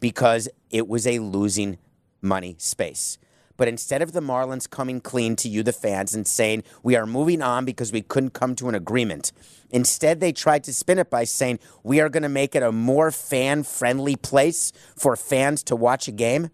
because 0.00 0.48
it 0.70 0.88
was 0.88 1.06
a 1.06 1.18
losing 1.18 1.78
money 2.20 2.56
space. 2.58 3.18
But 3.56 3.68
instead 3.68 4.02
of 4.02 4.12
the 4.12 4.20
Marlins 4.20 4.68
coming 4.68 5.00
clean 5.00 5.36
to 5.36 5.48
you, 5.48 5.62
the 5.62 5.72
fans, 5.72 6.14
and 6.14 6.26
saying, 6.26 6.64
we 6.82 6.96
are 6.96 7.06
moving 7.06 7.42
on 7.42 7.64
because 7.64 7.92
we 7.92 8.02
couldn't 8.02 8.32
come 8.32 8.54
to 8.56 8.68
an 8.68 8.74
agreement, 8.74 9.30
instead 9.70 10.20
they 10.20 10.32
tried 10.32 10.64
to 10.64 10.74
spin 10.74 10.98
it 10.98 11.10
by 11.10 11.24
saying, 11.24 11.58
we 11.82 12.00
are 12.00 12.08
going 12.08 12.22
to 12.22 12.28
make 12.28 12.54
it 12.54 12.62
a 12.62 12.72
more 12.72 13.10
fan 13.10 13.62
friendly 13.62 14.16
place 14.16 14.72
for 14.96 15.16
fans 15.16 15.62
to 15.64 15.76
watch 15.76 16.08
a 16.08 16.12
game, 16.12 16.50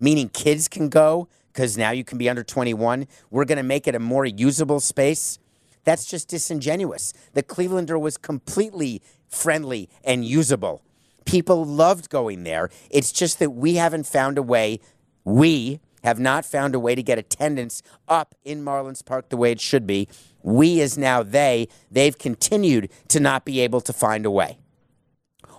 meaning 0.00 0.28
kids 0.28 0.68
can 0.68 0.88
go 0.88 1.28
because 1.52 1.78
now 1.78 1.90
you 1.90 2.04
can 2.04 2.18
be 2.18 2.28
under 2.28 2.44
21. 2.44 3.06
We're 3.30 3.44
going 3.44 3.56
to 3.56 3.62
make 3.62 3.86
it 3.86 3.94
a 3.94 4.00
more 4.00 4.24
usable 4.24 4.80
space. 4.80 5.38
That's 5.84 6.04
just 6.04 6.28
disingenuous. 6.28 7.12
The 7.32 7.42
Clevelander 7.42 7.98
was 7.98 8.16
completely 8.16 9.02
friendly 9.28 9.88
and 10.04 10.24
usable. 10.24 10.82
People 11.24 11.64
loved 11.64 12.10
going 12.10 12.44
there. 12.44 12.70
It's 12.90 13.12
just 13.12 13.38
that 13.38 13.50
we 13.50 13.74
haven't 13.74 14.06
found 14.06 14.38
a 14.38 14.42
way, 14.42 14.80
we 15.24 15.80
have 16.02 16.18
not 16.18 16.44
found 16.44 16.74
a 16.74 16.80
way 16.80 16.94
to 16.94 17.02
get 17.02 17.18
attendance 17.18 17.82
up 18.08 18.34
in 18.44 18.64
Marlins 18.64 19.04
Park 19.04 19.28
the 19.28 19.36
way 19.36 19.52
it 19.52 19.60
should 19.60 19.86
be. 19.86 20.08
We 20.42 20.80
is 20.80 20.96
now 20.96 21.22
they. 21.22 21.68
They've 21.90 22.16
continued 22.16 22.90
to 23.08 23.20
not 23.20 23.44
be 23.44 23.60
able 23.60 23.80
to 23.82 23.92
find 23.92 24.24
a 24.24 24.30
way. 24.30 24.58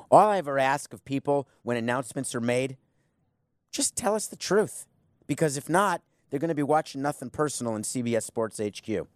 All 0.09 0.27
I 0.27 0.39
ever 0.39 0.59
ask 0.59 0.93
of 0.93 1.05
people 1.05 1.47
when 1.63 1.77
announcements 1.77 2.33
are 2.35 2.41
made, 2.41 2.77
just 3.71 3.95
tell 3.95 4.15
us 4.15 4.27
the 4.27 4.35
truth. 4.35 4.87
Because 5.27 5.55
if 5.55 5.69
not, 5.69 6.01
they're 6.29 6.39
going 6.39 6.49
to 6.49 6.55
be 6.55 6.63
watching 6.63 7.01
nothing 7.01 7.29
personal 7.29 7.75
in 7.75 7.83
CBS 7.83 8.23
Sports 8.23 8.59
HQ. 8.59 9.07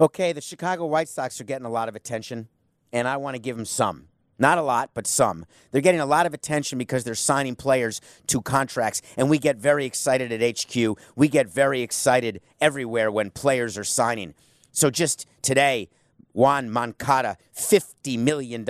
Okay, 0.00 0.32
the 0.32 0.40
Chicago 0.40 0.86
White 0.86 1.08
Sox 1.08 1.40
are 1.40 1.44
getting 1.44 1.66
a 1.66 1.70
lot 1.70 1.88
of 1.88 1.94
attention, 1.94 2.48
and 2.92 3.06
I 3.06 3.18
want 3.18 3.36
to 3.36 3.38
give 3.38 3.56
them 3.56 3.64
some. 3.64 4.08
Not 4.42 4.58
a 4.58 4.62
lot, 4.62 4.90
but 4.92 5.06
some. 5.06 5.46
They're 5.70 5.80
getting 5.80 6.00
a 6.00 6.04
lot 6.04 6.26
of 6.26 6.34
attention 6.34 6.76
because 6.76 7.04
they're 7.04 7.14
signing 7.14 7.54
players 7.54 8.00
to 8.26 8.42
contracts, 8.42 9.00
and 9.16 9.30
we 9.30 9.38
get 9.38 9.56
very 9.56 9.84
excited 9.86 10.32
at 10.32 10.58
HQ. 10.58 10.98
We 11.14 11.28
get 11.28 11.48
very 11.48 11.80
excited 11.80 12.40
everywhere 12.60 13.08
when 13.12 13.30
players 13.30 13.78
are 13.78 13.84
signing. 13.84 14.34
So 14.72 14.90
just 14.90 15.26
today, 15.42 15.90
Juan 16.32 16.70
Moncada, 16.70 17.36
$50 17.54 18.18
million. 18.18 18.66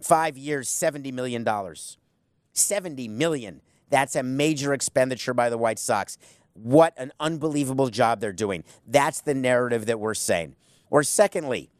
Five 0.00 0.38
years, 0.38 0.68
$70 0.68 1.12
million. 1.12 1.44
70 2.52 3.08
million. 3.08 3.62
That's 3.90 4.14
a 4.14 4.22
major 4.22 4.72
expenditure 4.72 5.34
by 5.34 5.50
the 5.50 5.58
White 5.58 5.80
Sox. 5.80 6.16
What 6.52 6.94
an 6.96 7.10
unbelievable 7.18 7.88
job 7.88 8.20
they're 8.20 8.32
doing. 8.32 8.62
That's 8.86 9.20
the 9.20 9.34
narrative 9.34 9.86
that 9.86 9.98
we're 9.98 10.14
saying. 10.14 10.54
Or 10.90 11.02
secondly, 11.02 11.70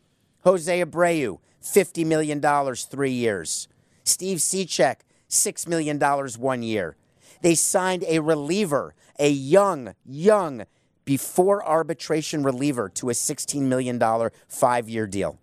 Jose 0.42 0.84
Abreu, 0.84 1.38
$50 1.66 2.06
million, 2.06 2.40
three 2.74 3.10
years. 3.10 3.68
Steve 4.04 4.38
Cishek, 4.38 5.00
$6 5.28 5.68
million, 5.68 5.98
one 6.38 6.62
year. 6.62 6.96
They 7.42 7.54
signed 7.54 8.04
a 8.06 8.20
reliever, 8.20 8.94
a 9.18 9.28
young, 9.30 9.94
young, 10.04 10.64
before 11.04 11.64
arbitration 11.64 12.42
reliever 12.42 12.88
to 12.90 13.10
a 13.10 13.12
$16 13.12 13.62
million 13.62 14.00
five 14.48 14.88
year 14.88 15.06
deal. 15.06 15.38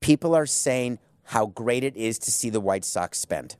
People 0.00 0.34
are 0.34 0.46
saying 0.46 0.98
how 1.24 1.46
great 1.46 1.84
it 1.84 1.96
is 1.96 2.18
to 2.20 2.30
see 2.30 2.50
the 2.50 2.60
White 2.60 2.84
Sox 2.84 3.18
spend. 3.18 3.56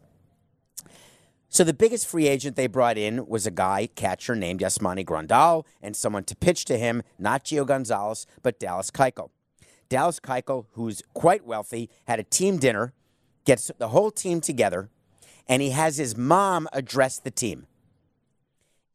So 1.49 1.64
the 1.64 1.75
biggest 1.75 2.07
free 2.07 2.28
agent 2.28 2.57
they 2.57 2.66
brought 2.66 2.97
in 2.97 3.26
was 3.26 3.47
a 3.47 3.50
guy, 3.50 3.88
catcher 3.95 4.35
named 4.35 4.61
Yasmani 4.61 5.04
Grandal, 5.04 5.66
and 5.83 5.95
someone 5.95 6.25
to 6.25 6.37
pitch 6.37 6.64
to 6.66 6.78
him, 6.78 7.02
not 7.19 7.45
Gio 7.45 7.66
Gonzalez, 7.66 8.26
but 8.42 8.59
Dallas 8.59 8.90
Keuchel. 8.90 9.31
Dallas 9.93 10.21
Keuchel, 10.21 10.65
who's 10.73 11.03
quite 11.13 11.45
wealthy, 11.45 11.91
had 12.07 12.19
a 12.19 12.23
team 12.23 12.57
dinner, 12.57 12.95
gets 13.45 13.71
the 13.77 13.89
whole 13.89 14.11
team 14.11 14.41
together, 14.41 14.89
and 15.47 15.61
he 15.61 15.69
has 15.69 15.99
his 15.99 16.17
mom 16.17 16.67
address 16.73 17.19
the 17.19 17.31
team. 17.31 17.67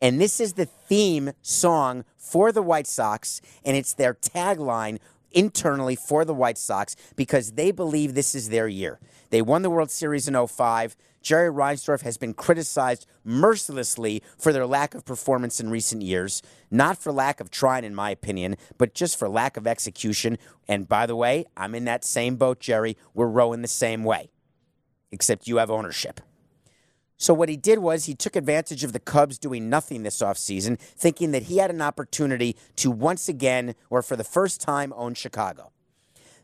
And 0.01 0.19
this 0.19 0.39
is 0.39 0.53
the 0.53 0.65
theme 0.65 1.33
song 1.43 2.03
for 2.17 2.51
the 2.51 2.63
White 2.63 2.87
Sox, 2.87 3.41
and 3.63 3.77
it's 3.77 3.93
their 3.93 4.15
tagline 4.15 4.97
internally 5.37 5.95
for 5.95 6.25
the 6.25 6.33
White 6.33 6.57
Sox 6.57 6.95
because 7.15 7.51
they 7.51 7.69
believe 7.69 8.15
this 8.15 8.33
is 8.33 8.49
their 8.49 8.67
year. 8.67 8.99
They 9.29 9.43
won 9.43 9.61
the 9.61 9.69
World 9.69 9.91
Series 9.91 10.27
in 10.27 10.47
05. 10.47 10.97
Jerry 11.21 11.51
Reinsdorf 11.51 12.01
has 12.01 12.17
been 12.17 12.33
criticized 12.33 13.05
mercilessly 13.23 14.23
for 14.35 14.51
their 14.51 14.65
lack 14.65 14.95
of 14.95 15.05
performance 15.05 15.59
in 15.59 15.69
recent 15.69 16.01
years, 16.01 16.41
not 16.71 16.97
for 16.97 17.11
lack 17.11 17.39
of 17.39 17.51
trying, 17.51 17.83
in 17.83 17.93
my 17.93 18.09
opinion, 18.09 18.55
but 18.79 18.95
just 18.95 19.19
for 19.19 19.29
lack 19.29 19.57
of 19.57 19.67
execution. 19.67 20.39
And 20.67 20.87
by 20.87 21.05
the 21.05 21.15
way, 21.15 21.45
I'm 21.55 21.75
in 21.75 21.85
that 21.85 22.03
same 22.03 22.35
boat, 22.37 22.59
Jerry. 22.59 22.97
We're 23.13 23.27
rowing 23.27 23.61
the 23.61 23.67
same 23.67 24.03
way, 24.03 24.31
except 25.11 25.47
you 25.47 25.57
have 25.57 25.69
ownership. 25.69 26.19
So 27.17 27.33
what 27.33 27.49
he 27.49 27.57
did 27.57 27.79
was 27.79 28.05
he 28.05 28.13
took 28.13 28.35
advantage 28.35 28.83
of 28.83 28.93
the 28.93 28.99
Cubs 28.99 29.39
doing 29.39 29.69
nothing 29.69 30.03
this 30.03 30.21
offseason, 30.21 30.79
thinking 30.79 31.31
that 31.31 31.43
he 31.43 31.57
had 31.57 31.71
an 31.71 31.81
opportunity 31.81 32.55
to 32.77 32.91
once 32.91 33.27
again, 33.27 33.73
or 33.89 34.01
for 34.01 34.15
the 34.15 34.23
first 34.23 34.61
time, 34.61 34.93
own 34.95 35.15
Chicago. 35.15 35.71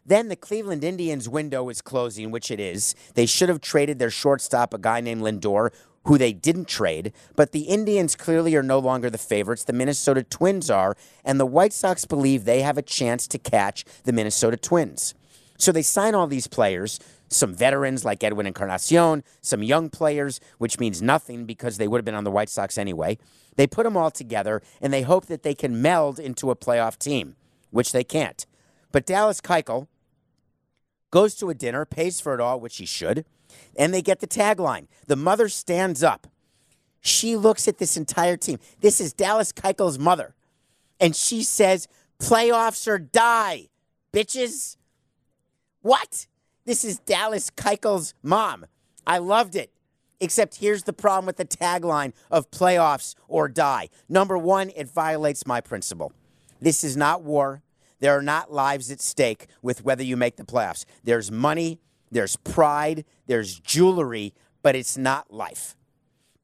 Then 0.05 0.27
the 0.27 0.35
Cleveland 0.35 0.83
Indians 0.83 1.29
window 1.29 1.69
is 1.69 1.81
closing, 1.81 2.31
which 2.31 2.51
it 2.51 2.59
is. 2.59 2.95
They 3.13 3.25
should 3.25 3.49
have 3.49 3.61
traded 3.61 3.99
their 3.99 4.09
shortstop, 4.09 4.73
a 4.73 4.77
guy 4.77 4.99
named 4.99 5.21
Lindor, 5.21 5.71
who 6.05 6.17
they 6.17 6.33
didn't 6.33 6.67
trade. 6.67 7.13
But 7.35 7.51
the 7.53 7.61
Indians 7.61 8.15
clearly 8.15 8.55
are 8.55 8.63
no 8.63 8.79
longer 8.79 9.09
the 9.09 9.17
favorites. 9.17 9.63
The 9.63 9.73
Minnesota 9.73 10.23
Twins 10.23 10.69
are, 10.69 10.97
and 11.23 11.39
the 11.39 11.45
White 11.45 11.71
Sox 11.71 12.03
believe 12.03 12.43
they 12.43 12.61
have 12.63 12.77
a 12.77 12.81
chance 12.81 13.27
to 13.27 13.37
catch 13.37 13.85
the 14.03 14.11
Minnesota 14.11 14.57
Twins. 14.57 15.13
So 15.57 15.71
they 15.71 15.81
sign 15.81 16.15
all 16.15 16.27
these 16.27 16.47
players, 16.47 16.99
some 17.33 17.53
veterans 17.53 18.05
like 18.05 18.23
Edwin 18.23 18.47
Encarnacion, 18.47 19.23
some 19.41 19.63
young 19.63 19.89
players, 19.89 20.39
which 20.57 20.79
means 20.79 21.01
nothing 21.01 21.45
because 21.45 21.77
they 21.77 21.87
would 21.87 21.99
have 21.99 22.05
been 22.05 22.15
on 22.15 22.23
the 22.23 22.31
White 22.31 22.49
Sox 22.49 22.77
anyway. 22.77 23.17
They 23.55 23.67
put 23.67 23.83
them 23.83 23.97
all 23.97 24.11
together 24.11 24.61
and 24.81 24.93
they 24.93 25.01
hope 25.01 25.25
that 25.27 25.43
they 25.43 25.53
can 25.53 25.81
meld 25.81 26.19
into 26.19 26.51
a 26.51 26.55
playoff 26.55 26.97
team, 26.97 27.35
which 27.71 27.91
they 27.91 28.03
can't. 28.03 28.45
But 28.91 29.05
Dallas 29.05 29.41
Keuchel 29.41 29.87
goes 31.11 31.35
to 31.35 31.49
a 31.49 31.53
dinner, 31.53 31.85
pays 31.85 32.19
for 32.19 32.33
it 32.33 32.39
all, 32.39 32.59
which 32.59 32.77
he 32.77 32.85
should, 32.85 33.25
and 33.75 33.93
they 33.93 34.01
get 34.01 34.19
the 34.19 34.27
tagline. 34.27 34.87
The 35.07 35.15
mother 35.15 35.49
stands 35.49 36.01
up. 36.03 36.27
She 37.01 37.35
looks 37.35 37.67
at 37.67 37.79
this 37.79 37.97
entire 37.97 38.37
team. 38.37 38.59
This 38.79 39.01
is 39.01 39.13
Dallas 39.13 39.51
Keuchel's 39.51 39.99
mother. 39.99 40.35
And 40.99 41.15
she 41.15 41.43
says, 41.43 41.87
playoffs 42.19 42.87
or 42.87 42.97
die, 42.97 43.67
bitches. 44.13 44.77
What? 45.81 46.27
This 46.65 46.85
is 46.85 46.99
Dallas 46.99 47.49
Keuchel's 47.49 48.13
mom. 48.23 48.65
I 49.05 49.17
loved 49.17 49.57
it. 49.57 49.73
Except 50.21 50.55
here's 50.55 50.83
the 50.83 50.93
problem 50.93 51.25
with 51.25 51.35
the 51.35 51.43
tagline 51.43 52.13
of 52.31 52.49
playoffs 52.51 53.15
or 53.27 53.49
die. 53.49 53.89
Number 54.07 54.37
one, 54.37 54.71
it 54.73 54.87
violates 54.87 55.45
my 55.45 55.59
principle. 55.59 56.13
This 56.61 56.85
is 56.85 56.95
not 56.95 57.21
war. 57.21 57.63
There 57.99 58.17
are 58.17 58.21
not 58.21 58.53
lives 58.53 58.89
at 58.91 59.01
stake 59.01 59.47
with 59.61 59.83
whether 59.83 60.03
you 60.03 60.15
make 60.15 60.37
the 60.37 60.45
playoffs. 60.45 60.85
There's 61.03 61.29
money, 61.29 61.81
there's 62.09 62.37
pride, 62.37 63.03
there's 63.27 63.59
jewelry, 63.59 64.33
but 64.61 64.73
it's 64.73 64.97
not 64.97 65.33
life. 65.33 65.75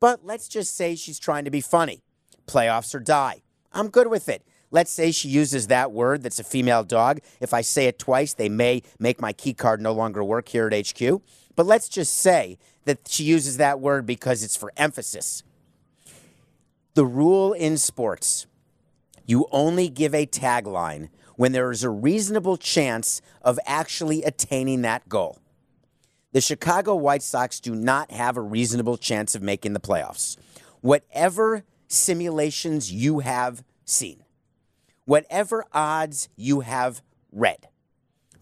But 0.02 0.26
let's 0.26 0.50
just 0.50 0.76
say 0.76 0.96
she's 0.96 1.20
trying 1.20 1.46
to 1.46 1.52
be 1.52 1.62
funny. 1.62 2.04
Playoffs 2.46 2.94
or 2.94 3.00
die. 3.00 3.42
I'm 3.72 3.88
good 3.88 4.08
with 4.08 4.28
it. 4.28 4.46
Let's 4.72 4.92
say 4.92 5.12
she 5.12 5.30
uses 5.30 5.68
that 5.68 5.92
word 5.92 6.22
that's 6.24 6.40
a 6.40 6.44
female 6.44 6.84
dog. 6.84 7.20
If 7.40 7.54
I 7.54 7.62
say 7.62 7.88
it 7.88 7.98
twice, 7.98 8.34
they 8.34 8.50
may 8.50 8.84
make 9.00 9.20
my 9.20 9.34
key 9.34 9.54
card 9.54 9.82
no 9.82 9.94
longer 9.94 10.24
work 10.24 10.50
here 10.50 10.70
at 10.72 10.88
HQ. 10.88 11.22
But 11.56 11.66
let's 11.66 11.90
just 11.90 12.14
say 12.14 12.58
that 12.86 13.08
she 13.08 13.24
uses 13.24 13.58
that 13.58 13.80
word 13.80 14.06
because 14.06 14.44
it's 14.44 14.56
for 14.56 14.72
emphasis. 14.78 15.44
The 16.94 17.06
rule 17.06 17.54
in 17.54 17.78
sports 17.78 18.46
you 19.26 19.48
only 19.52 19.90
give 19.90 20.16
a 20.16 20.26
tagline 20.26 21.10
when 21.36 21.52
there 21.52 21.70
is 21.70 21.84
a 21.84 21.90
reasonable 21.90 22.58
chance 22.58 23.22
of 23.44 23.60
actually 23.66 24.24
attaining 24.24 24.82
that 24.82 25.08
goal. 25.08 25.38
The 26.32 26.42
Chicago 26.42 26.96
White 26.96 27.22
Sox 27.22 27.60
do 27.60 27.76
not 27.76 28.10
have 28.12 28.38
a 28.38 28.42
reasonable 28.42 28.98
chance 28.98 29.36
of 29.36 29.44
making 29.44 29.74
the 29.74 29.80
playoffs. 29.80 30.36
Whatever 30.82 31.64
simulations 31.88 32.92
you 32.92 33.20
have 33.20 33.64
seen, 33.86 34.24
whatever 35.10 35.66
odds 35.74 36.30
you 36.36 36.60
have 36.60 37.02
read, 37.32 37.68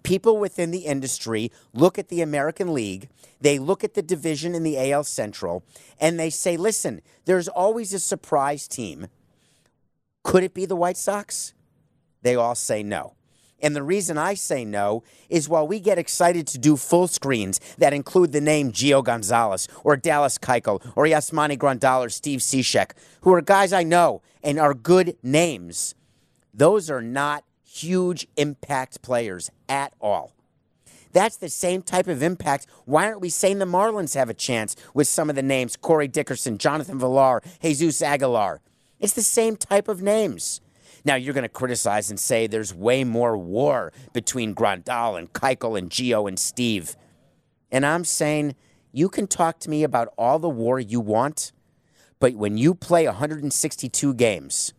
people 0.04 0.38
within 0.38 0.70
the 0.72 0.80
industry 0.80 1.50
look 1.74 1.98
at 1.98 2.10
the 2.10 2.22
American 2.22 2.74
League, 2.74 3.08
they 3.40 3.58
look 3.58 3.86
at 3.86 3.94
the 3.94 4.02
division 4.02 4.54
in 4.54 4.64
the 4.64 4.92
AL 4.92 5.06
Central, 5.06 5.64
and 5.98 6.20
they 6.20 6.30
say, 6.30 6.58
listen, 6.58 7.02
there's 7.24 7.48
always 7.48 7.94
a 7.94 8.00
surprise 8.00 8.68
team. 8.68 9.08
Could 10.24 10.44
it 10.44 10.54
be 10.54 10.66
the 10.66 10.76
White 10.76 10.98
Sox? 10.98 11.54
They 12.22 12.36
all 12.36 12.54
say 12.54 12.84
no. 12.84 13.14
And 13.62 13.74
the 13.74 13.82
reason 13.82 14.18
I 14.18 14.34
say 14.34 14.66
no 14.66 15.04
is 15.30 15.48
while 15.48 15.66
we 15.66 15.80
get 15.80 15.98
excited 15.98 16.48
to 16.48 16.58
do 16.58 16.76
full 16.76 17.08
screens 17.08 17.62
that 17.78 17.94
include 17.94 18.34
the 18.34 18.42
name 18.42 18.74
Gio 18.74 19.02
Gonzalez 19.02 19.70
or 19.86 19.96
Dallas 19.96 20.38
Keuchel 20.38 20.86
or 20.98 21.06
Yasmani 21.06 21.58
Grandal 21.58 22.06
or 22.06 22.10
Steve 22.10 22.42
Cishek, 22.42 22.92
who 23.22 23.34
are 23.34 23.42
guys 23.42 23.72
I 23.72 23.84
know 23.84 24.22
and 24.44 24.60
are 24.60 24.74
good 24.74 25.16
names, 25.24 25.96
those 26.54 26.90
are 26.90 27.02
not 27.02 27.44
huge 27.64 28.28
impact 28.38 29.02
players 29.02 29.50
at 29.70 29.94
all. 30.00 30.34
That's 31.14 31.38
the 31.38 31.50
same 31.50 31.82
type 31.82 32.08
of 32.08 32.22
impact. 32.22 32.68
Why 32.86 33.06
aren't 33.06 33.22
we 33.22 33.30
saying 33.30 33.60
the 33.60 33.66
Marlins 33.66 34.16
have 34.16 34.30
a 34.30 34.34
chance 34.34 34.76
with 34.94 35.08
some 35.08 35.30
of 35.30 35.36
the 35.36 35.42
names 35.42 35.76
Corey 35.76 36.08
Dickerson, 36.08 36.58
Jonathan 36.58 37.00
Villar, 37.00 37.42
Jesus 37.62 38.02
Aguilar? 38.02 38.62
It's 39.00 39.14
the 39.14 39.22
same 39.22 39.56
type 39.56 39.88
of 39.88 40.02
names. 40.02 40.62
Now 41.06 41.16
you're 41.16 41.34
going 41.34 41.44
to 41.44 41.50
criticize 41.50 42.10
and 42.10 42.20
say 42.20 42.48
there's 42.48 42.74
way 42.74 43.04
more 43.04 43.38
war 43.38 43.94
between 44.14 44.54
Grandal 44.54 45.18
and 45.18 45.32
Keuchel 45.32 45.78
and 45.78 45.90
Gio 45.90 46.28
and 46.28 46.38
Steve. 46.38 46.96
And 47.72 47.86
I'm 47.86 48.04
saying 48.04 48.56
you 48.92 49.10
can 49.10 49.28
talk 49.28 49.60
to 49.60 49.70
me 49.70 49.84
about 49.84 50.14
all 50.18 50.40
the 50.40 50.50
war 50.50 50.80
you 50.80 51.00
want, 51.00 51.52
but 52.20 52.36
when 52.36 52.58
you 52.58 52.74
play 52.74 53.06
162 53.06 54.14
games, 54.16 54.74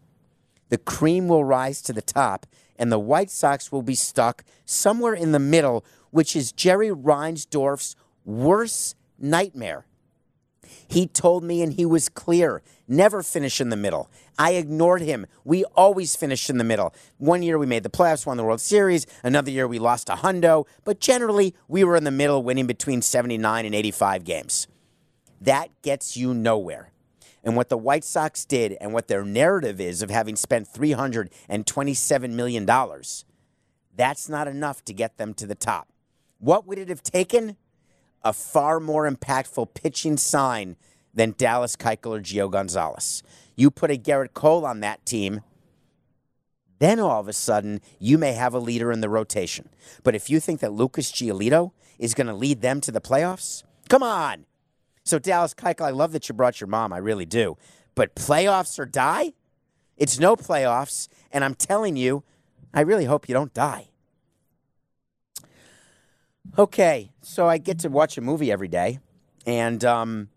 the 0.69 0.79
cream 0.79 1.29
will 1.29 1.45
rise 1.45 1.81
to 1.83 1.93
the 1.93 2.03
top 2.03 2.47
and 2.79 2.93
the 2.93 2.99
White 2.99 3.31
Sox 3.31 3.73
will 3.73 3.83
be 3.83 3.95
stuck 3.95 4.45
somewhere 4.65 5.15
in 5.15 5.33
the 5.33 5.39
middle, 5.39 5.85
which 6.11 6.37
is 6.37 6.53
Jerry 6.53 6.91
Reinsdorf's 6.91 7.97
worst 8.25 8.97
nightmare. 9.19 9.85
He 10.87 11.07
told 11.07 11.45
me, 11.45 11.63
and 11.63 11.73
he 11.73 11.85
was 11.85 12.09
clear 12.09 12.63
never 12.87 13.23
finish 13.23 13.61
in 13.61 13.69
the 13.69 13.77
middle. 13.77 14.11
I 14.39 14.53
ignored 14.53 15.03
him. 15.03 15.27
We 15.45 15.65
always 15.77 16.17
finished 16.17 16.49
in 16.49 16.57
the 16.57 16.65
middle. 16.65 16.95
One 17.19 17.43
year 17.43 17.59
we 17.59 17.67
made 17.67 17.83
the 17.83 17.91
playoffs, 17.91 18.25
won 18.25 18.39
the 18.39 18.45
World 18.45 18.63
Series. 18.63 19.07
Another 19.23 19.51
year 19.51 19.69
we 19.69 19.79
lost 19.79 20.09
a 20.09 20.15
hundo. 20.15 20.67
But 20.85 21.01
generally, 21.01 21.55
we 21.69 21.85
were 21.85 21.97
in 21.97 22.05
the 22.05 22.11
middle, 22.11 22.43
winning 22.43 22.67
between 22.67 23.03
79 23.03 23.67
and 23.67 23.75
85 23.75 24.25
games. 24.25 24.67
That 25.41 25.69
gets 25.83 26.17
you 26.17 26.33
nowhere. 26.33 26.91
And 27.49 27.57
what 27.57 27.69
the 27.69 27.77
White 27.79 28.05
Sox 28.05 28.45
did, 28.45 28.77
and 28.81 28.93
what 28.93 29.09
their 29.09 29.25
narrative 29.25 29.81
is 29.81 30.03
of 30.03 30.11
having 30.11 30.37
spent 30.37 30.69
$327 30.73 32.31
million, 32.31 32.67
that's 33.97 34.29
not 34.29 34.47
enough 34.47 34.85
to 34.85 34.93
get 34.93 35.17
them 35.17 35.35
to 35.35 35.47
the 35.47 35.57
top. 35.57 35.89
What 36.39 36.67
would 36.67 36.79
it 36.79 36.89
have 36.89 37.03
taken? 37.03 37.57
a 38.25 38.33
far 38.33 38.81
more 38.81 39.11
impactful 39.11 39.75
pitching 39.75 40.17
sign 40.17 40.77
than 41.15 41.35
Dallas 41.37 41.77
Keuchel 41.77 42.19
or 42.19 42.21
Gio 42.21 42.51
Gonzalez. 42.51 43.23
You 43.57 43.71
put 43.71 43.91
a 43.91 43.97
Gerrit 43.97 44.35
Cole 44.35 44.65
on 44.65 44.81
that 44.81 45.05
team, 45.05 45.41
then 46.79 47.01
all 47.01 47.21
of 47.21 47.29
a 47.29 47.33
sudden 47.33 47.81
you 47.99 48.19
may 48.19 48.33
have 48.35 48.55
a 48.55 48.59
leader 48.59 48.93
in 48.93 49.01
the 49.01 49.09
rotation. 49.09 49.69
But 50.03 50.15
if 50.15 50.31
you 50.31 50.41
think 50.41 50.61
that 50.61 50.73
Lucas 50.73 51.11
Giolito 51.11 51.73
is 51.99 52.15
going 52.15 52.29
to 52.29 52.35
lead 52.35 52.61
them 52.61 52.81
to 52.83 52.93
the 52.93 53.01
playoffs, 53.01 53.65
come 53.89 54.03
on. 54.03 54.45
So 55.09 55.19
Dallas 55.19 55.55
Keuchel, 55.55 55.87
I 55.87 55.91
love 55.91 56.13
that 56.13 56.29
you 56.29 56.35
brought 56.35 56.61
your 56.61 56.69
mom. 56.69 56.93
I 56.93 56.99
really 56.99 57.25
do. 57.25 57.57
But 57.95 58.15
playoffs 58.15 58.79
or 58.79 58.85
die? 58.85 59.33
It's 59.97 60.19
no 60.19 60.37
playoffs, 60.37 61.09
and 61.33 61.45
I'm 61.45 61.55
telling 61.55 61.97
you, 61.97 62.25
I 62.75 62.83
really 62.83 63.07
hope 63.07 63.27
you 63.27 63.33
don't 63.33 63.55
die. 63.55 63.89
Okay, 66.59 67.11
so 67.23 67.49
I 67.49 67.57
get 67.57 67.79
to 67.81 67.89
watch 67.89 68.19
a 68.19 68.21
movie 68.21 68.53
every 68.53 68.69
day, 68.69 68.99
and 69.47 69.83
um, 69.83 70.29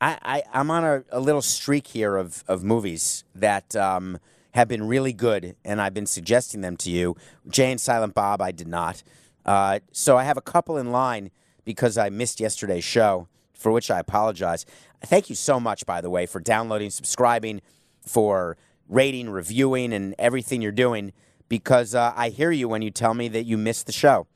I, 0.00 0.18
I, 0.22 0.42
I'm 0.52 0.70
on 0.70 0.84
a, 0.84 1.04
a 1.10 1.20
little 1.20 1.42
streak 1.42 1.88
here 1.88 2.16
of, 2.16 2.44
of 2.48 2.64
movies 2.64 3.24
that 3.34 3.76
um, 3.76 4.18
have 4.52 4.68
been 4.68 4.88
really 4.88 5.12
good, 5.12 5.56
and 5.62 5.78
I've 5.78 5.94
been 5.94 6.06
suggesting 6.06 6.62
them 6.62 6.78
to 6.78 6.90
you. 6.90 7.16
Jay 7.46 7.70
and 7.70 7.80
Silent 7.80 8.14
Bob, 8.14 8.40
I 8.40 8.50
did 8.50 8.66
not. 8.66 9.02
Uh, 9.44 9.80
so 9.92 10.16
I 10.16 10.24
have 10.24 10.38
a 10.38 10.42
couple 10.42 10.78
in 10.78 10.90
line 10.90 11.30
because 11.66 11.98
I 11.98 12.08
missed 12.08 12.40
yesterday's 12.40 12.84
show, 12.84 13.28
for 13.58 13.70
which 13.70 13.90
I 13.90 13.98
apologize. 13.98 14.64
Thank 15.04 15.28
you 15.28 15.34
so 15.34 15.60
much, 15.60 15.84
by 15.84 16.00
the 16.00 16.08
way, 16.08 16.24
for 16.24 16.40
downloading, 16.40 16.90
subscribing, 16.90 17.60
for 18.00 18.56
rating, 18.88 19.28
reviewing, 19.28 19.92
and 19.92 20.14
everything 20.18 20.62
you're 20.62 20.72
doing, 20.72 21.12
because 21.48 21.94
uh, 21.94 22.14
I 22.16 22.30
hear 22.30 22.50
you 22.50 22.68
when 22.68 22.80
you 22.80 22.90
tell 22.90 23.12
me 23.12 23.28
that 23.28 23.44
you 23.44 23.58
missed 23.58 23.86
the 23.86 23.92
show. 23.92 24.26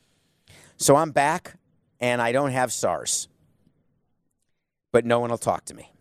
So 0.76 0.96
I'm 0.96 1.12
back, 1.12 1.54
and 2.00 2.20
I 2.20 2.32
don't 2.32 2.50
have 2.50 2.72
SARS, 2.72 3.28
but 4.90 5.06
no 5.06 5.20
one 5.20 5.30
will 5.30 5.38
talk 5.38 5.64
to 5.66 5.74
me. 5.74 5.92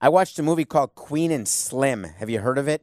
I 0.00 0.08
watched 0.08 0.38
a 0.38 0.42
movie 0.42 0.64
called 0.64 0.94
Queen 0.94 1.30
and 1.30 1.46
Slim. 1.46 2.04
Have 2.04 2.30
you 2.30 2.40
heard 2.40 2.58
of 2.58 2.68
it? 2.68 2.82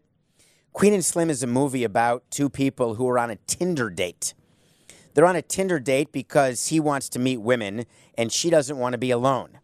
Queen 0.73 0.93
and 0.93 1.03
Slim 1.03 1.29
is 1.29 1.41
a 1.41 1.47
movie 1.47 1.85
about 1.85 2.29
two 2.29 2.49
people 2.49 2.95
who 2.95 3.07
are 3.07 3.17
on 3.17 3.31
a 3.31 3.37
Tinder 3.47 3.89
date. 3.89 4.33
They're 5.15 5.25
on 5.25 5.37
a 5.37 5.41
Tinder 5.41 5.79
date 5.79 6.11
because 6.11 6.67
he 6.67 6.79
wants 6.79 7.09
to 7.09 7.19
meet 7.19 7.37
women 7.37 7.85
and 8.17 8.31
she 8.31 8.49
doesn't 8.49 8.77
want 8.77 8.93
to 8.93 8.99
be 8.99 9.11
alone. 9.11 9.59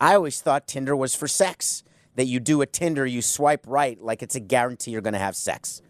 I 0.00 0.14
always 0.14 0.40
thought 0.40 0.66
Tinder 0.66 0.96
was 0.96 1.14
for 1.14 1.28
sex, 1.28 1.84
that 2.14 2.24
you 2.26 2.40
do 2.40 2.62
a 2.62 2.66
Tinder, 2.66 3.06
you 3.06 3.22
swipe 3.22 3.64
right 3.66 4.00
like 4.00 4.22
it's 4.22 4.34
a 4.34 4.40
guarantee 4.40 4.90
you're 4.90 5.02
going 5.02 5.12
to 5.12 5.20
have 5.20 5.36
sex. 5.36 5.82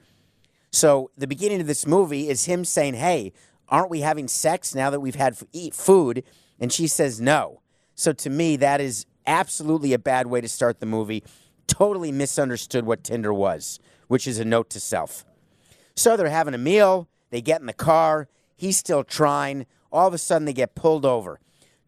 So 0.73 1.11
the 1.17 1.29
beginning 1.29 1.61
of 1.61 1.67
this 1.67 1.87
movie 1.87 2.29
is 2.29 2.45
him 2.45 2.65
saying, 2.65 2.95
Hey, 2.95 3.33
aren't 3.69 3.89
we 3.89 4.01
having 4.01 4.29
sex 4.29 4.75
now 4.75 4.91
that 4.91 5.01
we've 5.01 5.15
had 5.15 5.35
f- 5.35 5.45
eat 5.53 5.75
food? 5.75 6.25
And 6.61 6.73
she 6.73 6.87
says 6.87 7.21
no. 7.21 7.63
So 7.95 8.13
to 8.13 8.31
me, 8.31 8.57
that 8.57 8.81
is 8.81 9.07
absolutely 9.27 9.93
a 9.93 9.99
bad 9.99 10.27
way 10.27 10.41
to 10.41 10.49
start 10.49 10.81
the 10.81 10.87
movie. 10.87 11.23
Totally 11.69 12.11
misunderstood 12.11 12.85
what 12.85 13.05
Tinder 13.05 13.33
was, 13.33 13.79
which 14.09 14.27
is 14.27 14.39
a 14.39 14.45
note 14.45 14.71
to 14.71 14.81
self. 14.81 15.25
So 15.95 16.17
they're 16.17 16.29
having 16.29 16.55
a 16.55 16.59
meal. 16.59 17.09
They 17.31 17.41
get 17.41 17.61
in 17.61 17.67
the 17.67 17.73
car. 17.73 18.29
He's 18.59 18.77
still 18.77 19.05
trying. 19.05 19.66
All 19.90 20.09
of 20.09 20.12
a 20.12 20.18
sudden, 20.18 20.44
they 20.44 20.53
get 20.53 20.75
pulled 20.75 21.07
over. 21.07 21.40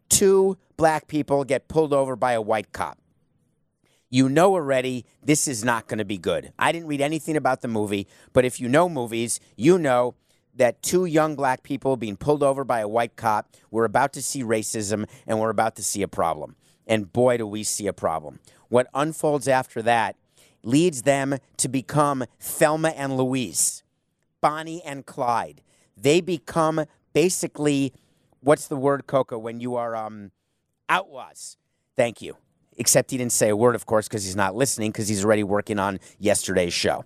Two 0.09 0.57
black 0.77 1.07
people 1.07 1.43
get 1.43 1.67
pulled 1.67 1.93
over 1.93 2.15
by 2.15 2.31
a 2.31 2.41
white 2.41 2.71
cop. 2.71 2.97
You 4.09 4.29
know 4.29 4.53
already 4.53 5.05
this 5.21 5.47
is 5.47 5.63
not 5.63 5.87
going 5.87 5.99
to 5.99 6.05
be 6.05 6.17
good. 6.17 6.53
I 6.57 6.71
didn't 6.71 6.87
read 6.87 7.01
anything 7.01 7.35
about 7.35 7.61
the 7.61 7.67
movie, 7.67 8.07
but 8.33 8.45
if 8.45 8.59
you 8.59 8.67
know 8.67 8.89
movies, 8.89 9.39
you 9.55 9.77
know 9.77 10.15
that 10.55 10.81
two 10.81 11.05
young 11.05 11.35
black 11.35 11.61
people 11.61 11.97
being 11.97 12.17
pulled 12.17 12.41
over 12.41 12.63
by 12.63 12.79
a 12.79 12.87
white 12.87 13.15
cop, 13.15 13.49
we're 13.69 13.85
about 13.85 14.13
to 14.13 14.21
see 14.21 14.43
racism 14.43 15.07
and 15.27 15.39
we're 15.39 15.49
about 15.49 15.75
to 15.75 15.83
see 15.83 16.01
a 16.01 16.07
problem. 16.07 16.55
And 16.87 17.11
boy, 17.11 17.37
do 17.37 17.47
we 17.47 17.63
see 17.63 17.87
a 17.87 17.93
problem. 17.93 18.39
What 18.69 18.87
unfolds 18.93 19.47
after 19.47 19.81
that 19.81 20.15
leads 20.63 21.01
them 21.01 21.37
to 21.57 21.67
become 21.67 22.25
Thelma 22.39 22.89
and 22.89 23.17
Louise, 23.17 23.83
Bonnie 24.41 24.81
and 24.83 25.05
Clyde. 25.05 25.61
They 25.97 26.21
become 26.21 26.85
basically, 27.13 27.93
what's 28.41 28.67
the 28.67 28.75
word, 28.75 29.07
Coco, 29.07 29.37
when 29.37 29.59
you 29.59 29.75
are 29.75 29.95
um, 29.95 30.31
outlaws? 30.89 31.57
Thank 31.95 32.21
you. 32.21 32.37
Except 32.77 33.11
he 33.11 33.17
didn't 33.17 33.33
say 33.33 33.49
a 33.49 33.55
word, 33.55 33.75
of 33.75 33.85
course, 33.85 34.07
because 34.07 34.23
he's 34.23 34.35
not 34.35 34.55
listening, 34.55 34.91
because 34.91 35.07
he's 35.07 35.23
already 35.23 35.43
working 35.43 35.77
on 35.77 35.99
yesterday's 36.19 36.73
show. 36.73 37.05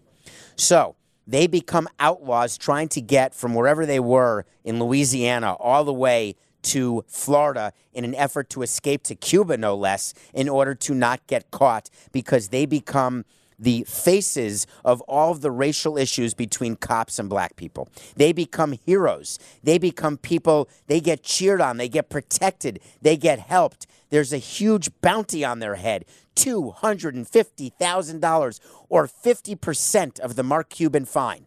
So 0.56 0.95
they 1.28 1.48
become 1.48 1.88
outlaws 2.00 2.58
trying 2.58 2.88
to 2.89 3.02
get 3.02 3.34
from 3.34 3.56
wherever 3.56 3.86
they 3.86 4.00
were 4.00 4.45
in 4.63 4.80
Louisiana 4.80 5.54
all 5.54 5.84
the 5.84 5.93
way 5.93 6.36
to 6.63 7.04
Florida 7.08 7.74
in 7.93 8.04
an 8.04 8.15
effort 8.15 8.50
to 8.52 8.62
escape 8.62 9.04
to 9.04 9.15
Cuba, 9.15 9.58
no 9.58 9.76
less, 9.76 10.13
in 10.34 10.50
order 10.50 10.74
to 10.76 10.93
not 10.93 11.26
get 11.28 11.52
caught 11.52 11.89
because 12.12 12.50
they 12.50 12.65
become 12.65 13.26
the 13.58 13.84
faces 13.84 14.68
of 14.84 15.00
all 15.02 15.32
of 15.32 15.41
the 15.41 15.52
racial 15.52 15.98
issues 15.98 16.34
between 16.34 16.76
cops 16.76 17.20
and 17.20 17.30
black 17.30 17.56
people. 17.56 17.88
They 18.15 18.34
become 18.34 18.74
heroes. 18.74 19.39
They 19.63 19.78
become 19.78 20.18
people, 20.18 20.68
they 20.88 21.00
get 21.00 21.24
cheered 21.24 21.62
on, 21.62 21.78
they 21.78 21.88
get 21.89 22.10
protected, 22.10 22.80
they 23.02 23.18
get 23.18 23.39
helped. 23.39 23.88
There's 24.10 24.34
a 24.34 24.38
huge 24.38 24.89
bounty 25.02 25.44
on 25.44 25.60
their 25.60 25.76
head 25.76 26.06
$250,000 26.36 28.60
or 28.89 29.08
50% 29.08 30.20
of 30.20 30.36
the 30.36 30.44
Mark 30.44 30.70
Cuban 30.70 31.06
fine, 31.06 31.46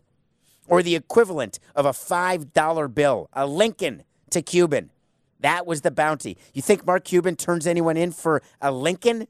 or 0.67 0.83
the 0.83 0.97
equivalent 0.97 1.59
of 1.75 1.85
a 1.85 1.91
$5 1.91 2.95
bill, 2.95 3.29
a 3.33 3.47
Lincoln 3.47 4.05
to 4.31 4.41
Cuban. 4.43 4.91
That 5.41 5.67
was 5.67 5.83
the 5.83 5.91
bounty. 5.91 6.39
You 6.53 6.63
think 6.63 6.87
Mark 6.87 7.05
Cuban 7.05 7.37
turns 7.37 7.67
anyone 7.67 7.97
in 7.97 8.13
for 8.13 8.43
a 8.61 8.71
Lincoln? 8.73 9.29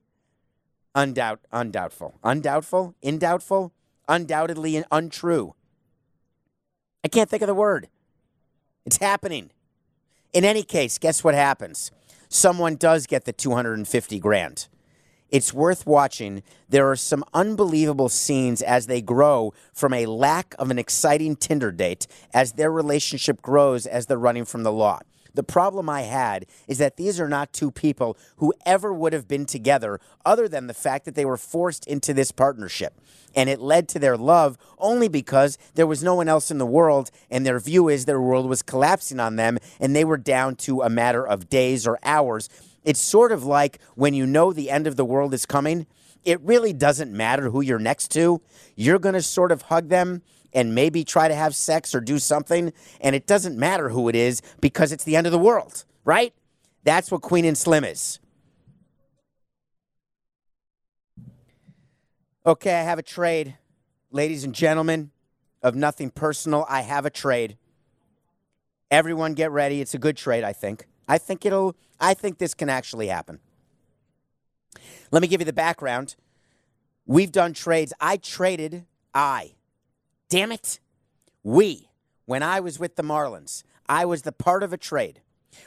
Undoubt, 0.99 1.39
undoubtful. 1.53 2.19
Undoubtful? 2.25 2.93
Indoubtful? 3.03 3.73
Undoubtedly 4.09 4.75
and 4.75 4.85
untrue. 4.91 5.55
I 7.05 7.09
can't 7.09 7.31
think 7.31 7.41
of 7.41 7.47
the 7.47 7.55
word. 7.55 7.87
It's 8.85 8.97
happening. 8.97 9.53
In 10.33 10.45
any 10.45 10.65
case, 10.65 10.99
guess 10.99 11.23
what 11.23 11.37
happens? 11.37 11.93
Someone 12.29 12.75
does 12.75 13.07
get 13.07 13.27
the 13.27 13.33
250 13.33 14.19
grand. 14.19 14.67
It's 15.31 15.55
worth 15.55 15.87
watching. 15.87 16.43
There 16.69 16.91
are 16.91 16.97
some 16.97 17.23
unbelievable 17.33 18.09
scenes 18.09 18.61
as 18.61 18.89
they 18.89 19.01
grow 19.01 19.55
from 19.73 19.95
a 19.95 20.07
lack 20.07 20.57
of 20.59 20.69
an 20.73 20.81
exciting 20.81 21.37
Tinder 21.37 21.71
date 21.71 22.09
as 22.35 22.55
their 22.55 22.73
relationship 22.73 23.41
grows 23.41 23.87
as 23.87 24.07
they're 24.07 24.19
running 24.19 24.45
from 24.45 24.65
the 24.65 24.73
law. 24.73 24.99
The 25.35 25.43
problem 25.43 25.89
I 25.89 26.03
had 26.03 26.47
is 26.67 26.79
that 26.79 26.97
these 26.97 27.21
are 27.21 27.29
not 27.29 27.53
two 27.53 27.71
people 27.71 28.17
who 28.37 28.53
ever 28.65 28.93
would 28.93 29.13
have 29.13 29.29
been 29.29 29.47
together 29.47 30.01
other 30.25 30.49
than 30.49 30.67
the 30.67 30.75
fact 30.75 31.05
that 31.05 31.15
they 31.15 31.25
were 31.25 31.37
forced 31.37 31.87
into 31.87 32.15
this 32.15 32.33
partnership. 32.33 33.01
And 33.35 33.49
it 33.49 33.61
led 33.61 33.89
to 33.91 33.99
their 33.99 34.17
love 34.17 34.59
only 34.79 35.09
because 35.09 35.59
there 35.75 35.87
was 35.87 36.03
no 36.03 36.15
one 36.15 36.29
else 36.29 36.51
in 36.51 36.59
the 36.59 36.67
world, 36.67 37.11
and 37.31 37.45
their 37.45 37.61
view 37.61 37.89
is 37.89 38.05
their 38.05 38.21
world 38.21 38.49
was 38.49 38.63
collapsing 38.63 39.21
on 39.21 39.37
them, 39.37 39.59
and 39.79 39.95
they 39.95 40.05
were 40.05 40.17
down 40.17 40.57
to 40.57 40.83
a 40.83 40.91
matter 40.91 41.27
of 41.27 41.49
days 41.49 41.87
or 41.87 41.99
hours. 42.03 42.49
It's 42.85 43.01
sort 43.01 43.33
of 43.33 43.45
like 43.45 43.79
when 43.95 44.15
you 44.15 44.27
know 44.27 44.53
the 44.53 44.71
end 44.71 44.87
of 44.87 44.97
the 44.97 45.05
world 45.05 45.35
is 45.35 45.47
coming, 45.47 45.87
it 46.25 46.41
really 46.41 46.73
doesn't 46.73 47.13
matter 47.13 47.51
who 47.51 47.61
you're 47.61 47.79
next 47.79 48.09
to. 48.13 48.41
You're 48.77 48.99
going 48.99 49.15
to 49.15 49.23
sort 49.23 49.53
of 49.53 49.63
hug 49.63 49.89
them 49.89 50.23
and 50.53 50.75
maybe 50.75 51.05
try 51.05 51.29
to 51.29 51.35
have 51.35 51.55
sex 51.55 51.95
or 51.95 52.01
do 52.01 52.19
something, 52.19 52.73
and 53.01 53.15
it 53.15 53.27
doesn't 53.27 53.59
matter 53.59 53.91
who 53.91 54.09
it 54.09 54.17
is 54.17 54.43
because 54.61 54.93
it's 54.93 55.05
the 55.05 55.17
end 55.17 55.27
of 55.27 55.33
the 55.33 55.39
world, 55.39 55.85
right? 56.05 56.33
That's 56.85 57.11
what 57.11 57.23
Queen 57.23 57.45
and 57.45 57.57
Slim 57.57 57.85
is. 57.85 58.19
Okay, 62.47 62.75
I 62.75 62.83
have 62.83 62.99
a 62.99 63.03
trade. 63.03 63.57
Ladies 64.11 64.43
and 64.43 64.55
gentlemen, 64.55 65.11
of 65.63 65.75
nothing 65.75 66.11
personal, 66.11 66.65
I 66.69 66.83
have 66.83 67.05
a 67.05 67.11
trade. 67.11 67.57
Everyone 68.91 69.35
get 69.35 69.51
ready. 69.51 69.81
It's 69.81 69.95
a 69.95 69.99
good 69.99 70.17
trade, 70.17 70.45
I 70.45 70.53
think. 70.53 70.87
I 71.07 71.19
think 71.19 71.45
it'll 71.45 71.77
I 72.01 72.15
think 72.15 72.39
this 72.39 72.55
can 72.55 72.69
actually 72.69 73.09
happen. 73.09 73.41
Let 75.11 75.21
me 75.21 75.29
give 75.29 75.41
you 75.41 75.45
the 75.45 75.53
background. 75.53 76.17
We've 77.07 77.33
done 77.33 77.55
trades. 77.55 77.93
I 78.01 78.19
traded 78.19 78.87
I 79.15 79.55
Damn 80.29 80.53
it. 80.53 80.79
We, 81.43 81.89
when 82.27 82.43
I 82.43 82.61
was 82.61 82.79
with 82.79 82.97
the 82.97 83.03
Marlins, 83.03 83.63
I 83.89 84.05
was 84.05 84.23
the 84.23 84.33
part 84.33 84.63
of 84.63 84.73
a 84.73 84.77
trade 84.77 85.23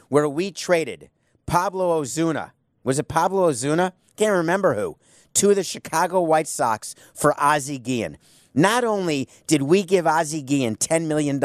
where 0.09 0.29
we 0.29 0.51
traded 0.51 1.09
Pablo 1.47 2.01
Ozuna. 2.01 2.51
Was 2.83 2.99
it 2.99 3.07
Pablo 3.07 3.49
Ozuna? 3.49 3.93
Can't 4.17 4.35
remember 4.35 4.75
who. 4.75 4.97
To 5.35 5.55
the 5.55 5.63
Chicago 5.63 6.21
White 6.21 6.47
Sox 6.47 6.93
for 7.15 7.33
Ozzie 7.41 7.79
Guillen. 7.79 8.17
Not 8.53 8.83
only 8.83 9.27
did 9.47 9.63
we 9.63 9.81
give 9.81 10.05
Ozzie 10.05 10.43
Guillen 10.43 10.75
$10 10.75 11.07
million 11.07 11.41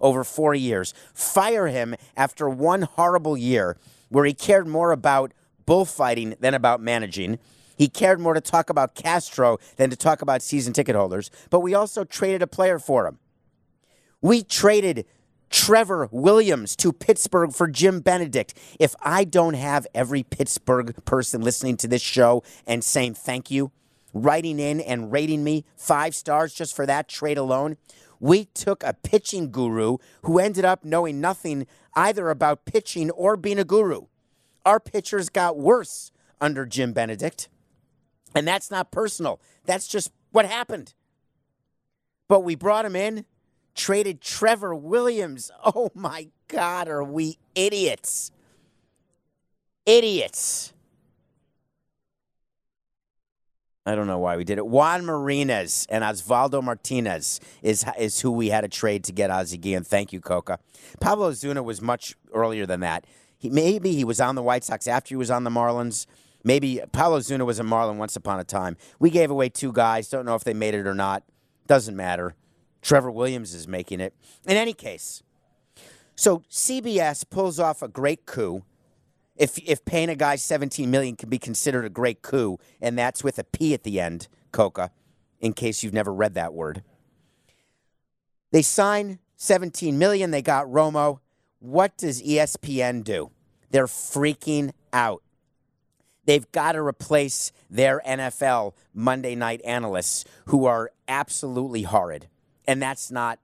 over 0.00 0.24
four 0.24 0.54
years, 0.54 0.92
fire 1.14 1.68
him 1.68 1.94
after 2.16 2.48
one 2.48 2.82
horrible 2.82 3.36
year 3.36 3.76
where 4.08 4.24
he 4.24 4.34
cared 4.34 4.66
more 4.66 4.90
about 4.90 5.32
bullfighting 5.66 6.34
than 6.40 6.54
about 6.54 6.80
managing. 6.80 7.38
He 7.80 7.88
cared 7.88 8.20
more 8.20 8.34
to 8.34 8.42
talk 8.42 8.68
about 8.68 8.94
Castro 8.94 9.56
than 9.76 9.88
to 9.88 9.96
talk 9.96 10.20
about 10.20 10.42
season 10.42 10.74
ticket 10.74 10.94
holders, 10.94 11.30
but 11.48 11.60
we 11.60 11.72
also 11.72 12.04
traded 12.04 12.42
a 12.42 12.46
player 12.46 12.78
for 12.78 13.06
him. 13.06 13.18
We 14.20 14.42
traded 14.42 15.06
Trevor 15.48 16.06
Williams 16.12 16.76
to 16.76 16.92
Pittsburgh 16.92 17.54
for 17.54 17.68
Jim 17.68 18.00
Benedict. 18.00 18.52
If 18.78 18.94
I 19.00 19.24
don't 19.24 19.54
have 19.54 19.86
every 19.94 20.22
Pittsburgh 20.22 20.94
person 21.06 21.40
listening 21.40 21.78
to 21.78 21.88
this 21.88 22.02
show 22.02 22.42
and 22.66 22.84
saying 22.84 23.14
thank 23.14 23.50
you, 23.50 23.72
writing 24.12 24.60
in 24.60 24.82
and 24.82 25.10
rating 25.10 25.42
me 25.42 25.64
five 25.74 26.14
stars 26.14 26.52
just 26.52 26.76
for 26.76 26.84
that 26.84 27.08
trade 27.08 27.38
alone, 27.38 27.78
we 28.18 28.44
took 28.44 28.82
a 28.82 28.92
pitching 28.92 29.50
guru 29.50 29.96
who 30.24 30.38
ended 30.38 30.66
up 30.66 30.84
knowing 30.84 31.18
nothing 31.18 31.66
either 31.94 32.28
about 32.28 32.66
pitching 32.66 33.10
or 33.12 33.38
being 33.38 33.58
a 33.58 33.64
guru. 33.64 34.02
Our 34.66 34.80
pitchers 34.80 35.30
got 35.30 35.56
worse 35.56 36.12
under 36.42 36.66
Jim 36.66 36.92
Benedict. 36.92 37.48
And 38.34 38.46
that's 38.46 38.70
not 38.70 38.90
personal. 38.90 39.40
That's 39.64 39.86
just 39.86 40.10
what 40.32 40.46
happened. 40.46 40.94
But 42.28 42.44
we 42.44 42.54
brought 42.54 42.84
him 42.84 42.94
in, 42.94 43.24
traded 43.74 44.20
Trevor 44.20 44.74
Williams. 44.74 45.50
Oh 45.64 45.90
my 45.94 46.28
God, 46.48 46.88
are 46.88 47.04
we 47.04 47.38
idiots? 47.54 48.32
Idiots. 49.86 50.72
I 53.86 53.94
don't 53.94 54.06
know 54.06 54.18
why 54.18 54.36
we 54.36 54.44
did 54.44 54.58
it. 54.58 54.64
Jhan 54.64 55.02
Mariñez 55.04 55.86
and 55.88 56.04
Osvaldo 56.04 56.62
Martinez 56.62 57.40
is 57.62 57.84
is 57.98 58.20
who 58.20 58.30
we 58.30 58.48
had 58.48 58.60
to 58.60 58.68
trade 58.68 59.04
to 59.04 59.12
get 59.12 59.30
Ozzie 59.30 59.58
Guillen. 59.58 59.84
Thank 59.84 60.12
you, 60.12 60.20
Coca. 60.20 60.58
Pablo 61.00 61.30
Zuna 61.32 61.64
was 61.64 61.80
much 61.80 62.14
earlier 62.32 62.66
than 62.66 62.80
that. 62.80 63.06
He, 63.38 63.48
maybe 63.48 63.92
he 63.92 64.04
was 64.04 64.20
on 64.20 64.34
the 64.34 64.42
White 64.42 64.64
Sox 64.64 64.86
after 64.86 65.08
he 65.08 65.16
was 65.16 65.30
on 65.30 65.44
the 65.44 65.50
Marlins. 65.50 66.06
Maybe 66.42 66.80
Paolo 66.92 67.18
Zuna 67.18 67.44
was 67.44 67.58
a 67.58 67.64
Marlin 67.64 67.98
once 67.98 68.16
upon 68.16 68.40
a 68.40 68.44
time. 68.44 68.76
We 68.98 69.10
gave 69.10 69.30
away 69.30 69.48
two 69.48 69.72
guys. 69.72 70.08
Don't 70.08 70.24
know 70.24 70.34
if 70.34 70.44
they 70.44 70.54
made 70.54 70.74
it 70.74 70.86
or 70.86 70.94
not. 70.94 71.22
Doesn't 71.66 71.96
matter. 71.96 72.34
Trevor 72.82 73.10
Williams 73.10 73.54
is 73.54 73.68
making 73.68 74.00
it. 74.00 74.14
In 74.46 74.56
any 74.56 74.72
case, 74.72 75.22
so 76.16 76.42
CBS 76.50 77.28
pulls 77.28 77.60
off 77.60 77.82
a 77.82 77.88
great 77.88 78.26
coup 78.26 78.62
if 79.40 79.58
if 79.58 79.84
paying 79.86 80.10
a 80.10 80.14
guy 80.14 80.36
17 80.36 80.88
million 80.90 81.16
can 81.16 81.30
be 81.30 81.38
considered 81.38 81.86
a 81.86 81.90
great 81.90 82.20
coup, 82.20 82.58
and 82.80 82.96
that's 82.98 83.24
with 83.24 83.38
a 83.38 83.44
P 83.44 83.72
at 83.72 83.84
the 83.84 83.98
end, 83.98 84.28
Coca, 84.52 84.90
in 85.40 85.54
case 85.54 85.82
you've 85.82 85.94
never 85.94 86.12
read 86.12 86.34
that 86.34 86.52
word. 86.52 86.82
They 88.52 88.60
sign 88.60 89.18
17 89.36 89.98
million, 89.98 90.30
they 90.30 90.42
got 90.42 90.66
Romo. 90.66 91.20
What 91.58 91.96
does 91.96 92.22
ESPN 92.22 93.02
do? 93.02 93.30
They're 93.70 93.86
freaking 93.86 94.72
out. 94.92 95.22
They've 96.30 96.52
got 96.52 96.72
to 96.72 96.80
replace 96.80 97.50
their 97.68 98.00
NFL 98.06 98.74
Monday 98.94 99.34
night 99.34 99.60
analysts 99.64 100.24
who 100.44 100.64
are 100.64 100.92
absolutely 101.08 101.82
horrid. 101.82 102.28
And 102.68 102.80
that's 102.80 103.10
not 103.10 103.40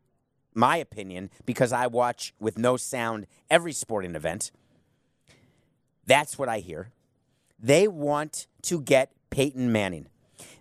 my 0.54 0.76
opinion 0.76 1.30
because 1.44 1.72
I 1.72 1.88
watch 1.88 2.32
with 2.38 2.58
no 2.58 2.76
sound 2.76 3.26
every 3.50 3.72
sporting 3.72 4.14
event. 4.14 4.52
That's 6.06 6.38
what 6.38 6.48
I 6.48 6.60
hear. 6.60 6.92
They 7.58 7.88
want 7.88 8.46
to 8.62 8.80
get 8.80 9.10
Peyton 9.30 9.72
Manning. 9.72 10.06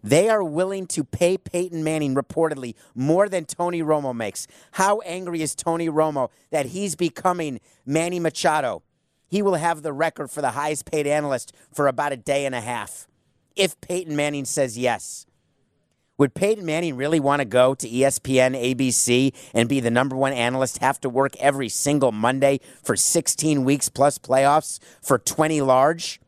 They 0.04 0.28
are 0.28 0.44
willing 0.44 0.88
to 0.88 1.04
pay 1.04 1.38
Peyton 1.38 1.84
Manning 1.84 2.16
reportedly 2.16 2.74
more 2.96 3.30
than 3.30 3.46
Tony 3.46 3.84
Romo 3.84 4.16
makes. 4.16 4.48
How 4.72 4.98
angry 5.02 5.44
is 5.44 5.54
Tony 5.54 5.90
Romo 5.90 6.32
that 6.50 6.66
he's 6.66 6.96
becoming 6.96 7.60
Manny 7.86 8.20
Machado? 8.20 8.82
He 9.36 9.42
will 9.42 9.56
have 9.56 9.82
the 9.82 9.92
record 9.92 10.32
for 10.32 10.40
the 10.40 10.52
highest 10.52 10.90
paid 10.90 11.06
analyst 11.06 11.52
for 11.74 11.88
about 11.88 12.14
a 12.14 12.16
day 12.16 12.46
and 12.46 12.56
a 12.56 12.62
half 12.62 13.06
if 13.54 13.82
Peyton 13.82 14.16
Manning 14.16 14.46
says 14.46 14.78
yes. 14.78 15.26
Would 16.18 16.36
Peyton 16.36 16.66
Manning 16.66 16.96
really 16.96 17.20
want 17.20 17.42
to 17.42 17.46
go 17.46 17.76
to 17.76 17.86
ESPN, 17.86 18.56
ABC, 18.56 19.34
and 19.54 19.68
be 19.68 19.82
the 19.82 19.92
number 19.92 20.16
one 20.16 20.32
analyst, 20.32 20.78
have 20.78 21.02
to 21.02 21.10
work 21.10 21.36
every 21.36 21.68
single 21.68 22.14
Monday 22.14 22.62
for 22.82 22.96
16 22.96 23.66
weeks 23.66 23.90
plus 23.90 24.18
playoffs 24.18 24.80
for 25.02 25.18
20 25.18 25.60
large? 25.60 26.22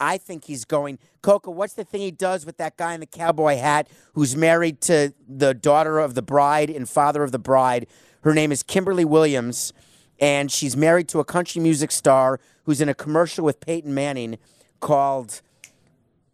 I 0.00 0.18
think 0.18 0.46
he's 0.46 0.64
going. 0.64 0.98
Coco, 1.22 1.52
what's 1.52 1.74
the 1.74 1.84
thing 1.84 2.00
he 2.00 2.10
does 2.10 2.44
with 2.44 2.56
that 2.56 2.76
guy 2.76 2.94
in 2.94 3.00
the 3.00 3.06
cowboy 3.06 3.58
hat 3.58 3.88
who's 4.14 4.34
married 4.34 4.80
to 4.80 5.14
the 5.28 5.54
daughter 5.54 6.00
of 6.00 6.16
the 6.16 6.22
bride 6.22 6.68
and 6.68 6.88
father 6.88 7.22
of 7.22 7.30
the 7.30 7.38
bride? 7.38 7.86
Her 8.22 8.34
name 8.34 8.50
is 8.50 8.64
Kimberly 8.64 9.04
Williams, 9.04 9.72
and 10.20 10.50
she's 10.50 10.76
married 10.76 11.08
to 11.08 11.20
a 11.20 11.24
country 11.24 11.60
music 11.60 11.90
star 11.90 12.40
who's 12.64 12.80
in 12.80 12.88
a 12.88 12.94
commercial 12.94 13.44
with 13.44 13.60
Peyton 13.60 13.94
Manning 13.94 14.38
called 14.80 15.42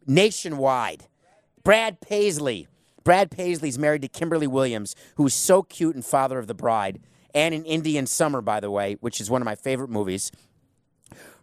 Nationwide. 0.07 1.07
Brad 1.63 2.01
Paisley. 2.01 2.69
Brad 3.05 3.31
Paisley's 3.31 3.79
married 3.79 4.03
to 4.03 4.09
Kimberly 4.09 4.47
Williams, 4.47 4.95
who's 5.17 5.35
so 5.35 5.63
cute 5.63 5.95
and 5.95 6.05
father 6.05 6.39
of 6.39 6.47
the 6.47 6.55
bride, 6.55 7.01
and 7.35 7.55
in 7.55 7.65
Indian 7.65 8.07
Summer, 8.07 8.41
by 8.41 8.61
the 8.61 8.71
way, 8.71 8.97
which 9.01 9.21
is 9.21 9.31
one 9.31 9.41
of 9.41 9.47
my 9.47 9.55
favorite 9.55 9.91
movies. 9.91 10.31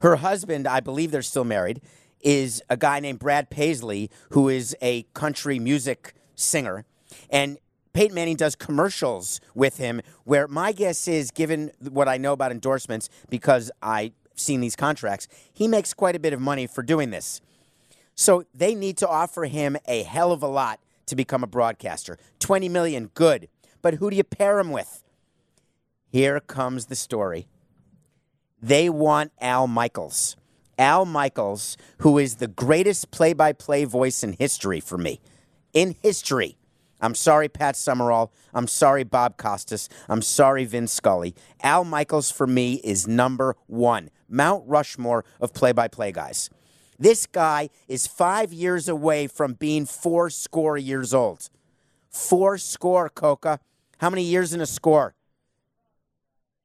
Her 0.02 0.17
husband, 0.17 0.67
I 0.67 0.80
believe 0.80 1.12
they're 1.12 1.21
still 1.21 1.43
married, 1.43 1.82
is 2.21 2.62
a 2.69 2.78
guy 2.78 3.00
named 3.00 3.19
Brad 3.19 3.50
Paisley, 3.50 4.10
who 4.32 4.50
is 4.50 4.76
a 4.82 5.04
country 5.13 5.60
music 5.60 6.13
singer. 6.36 6.86
And 7.30 7.58
Peyton 7.97 8.13
Manning 8.13 8.36
does 8.36 8.55
commercials 8.55 9.41
with 9.55 9.77
him, 9.77 10.03
where 10.23 10.47
my 10.47 10.71
guess 10.71 11.07
is, 11.07 11.31
given 11.31 11.71
what 11.79 12.07
I 12.07 12.17
know 12.17 12.31
about 12.31 12.51
endorsements, 12.51 13.10
because 13.27 13.71
I've 13.81 14.12
seen 14.36 14.62
these 14.62 14.75
contracts, 14.75 15.27
he 15.51 15.67
makes 15.67 15.95
quite 15.95 16.15
a 16.15 16.19
bit 16.19 16.31
of 16.31 16.39
money 16.39 16.67
for 16.67 16.83
doing 16.83 17.10
this. 17.10 17.41
So 18.13 18.43
they 18.53 18.75
need 18.75 18.97
to 18.97 19.07
offer 19.07 19.45
him 19.45 19.77
a 19.88 20.03
hell 20.03 20.31
of 20.31 20.43
a 20.43 20.47
lot 20.47 20.79
to 21.07 21.15
become 21.15 21.43
a 21.43 21.47
broadcaster. 21.47 22.19
20 22.38 22.69
million, 22.69 23.10
good. 23.15 23.47
But 23.81 23.95
who 23.95 24.12
do 24.12 24.15
you 24.15 24.23
pair 24.23 24.60
him 24.60 24.69
with? 24.69 25.03
Here 26.07 26.39
comes 26.39 26.86
the 26.86 26.95
story. 26.95 27.47
They 28.62 28.91
want 28.91 29.31
Al 29.41 29.65
Michaels. 29.65 30.36
Al 30.77 31.05
Michaels, 31.05 31.77
who 32.01 32.19
is 32.19 32.36
the 32.36 32.47
greatest 32.47 33.10
play 33.10 33.33
by 33.33 33.53
play 33.53 33.86
voice 33.86 34.23
in 34.23 34.33
history 34.33 34.79
for 34.79 34.99
me. 34.99 35.19
In 35.73 35.95
history. 36.03 36.57
I'm 36.99 37.15
sorry, 37.15 37.47
Pat 37.47 37.75
Summerall. 37.75 38.31
I'm 38.53 38.67
sorry, 38.67 39.03
Bob 39.03 39.38
Costas. 39.38 39.88
I'm 40.10 40.21
sorry, 40.21 40.65
Vin 40.65 40.88
Scully. 40.88 41.36
Al 41.62 41.83
Michaels, 41.83 42.31
for 42.31 42.47
me, 42.47 42.75
is 42.83 43.07
number 43.07 43.55
one. 43.67 44.10
Mount 44.27 44.63
Rushmore 44.67 45.23
of 45.39 45.53
play 45.53 45.71
by 45.71 45.88
play 45.88 46.12
guys. 46.12 46.49
This 46.99 47.27
guy 47.27 47.69
is 47.88 48.07
five 48.07 48.51
years 48.51 48.89
away 48.89 49.27
from 49.27 49.53
being 49.53 49.86
four 49.86 50.29
score 50.29 50.77
years 50.77 51.13
old. 51.13 51.49
Four 52.10 52.57
score, 52.57 53.10
Coca. 53.10 53.60
How 53.99 54.10
many 54.10 54.23
years 54.23 54.53
in 54.53 54.62
a 54.62 54.65
score? 54.65 55.15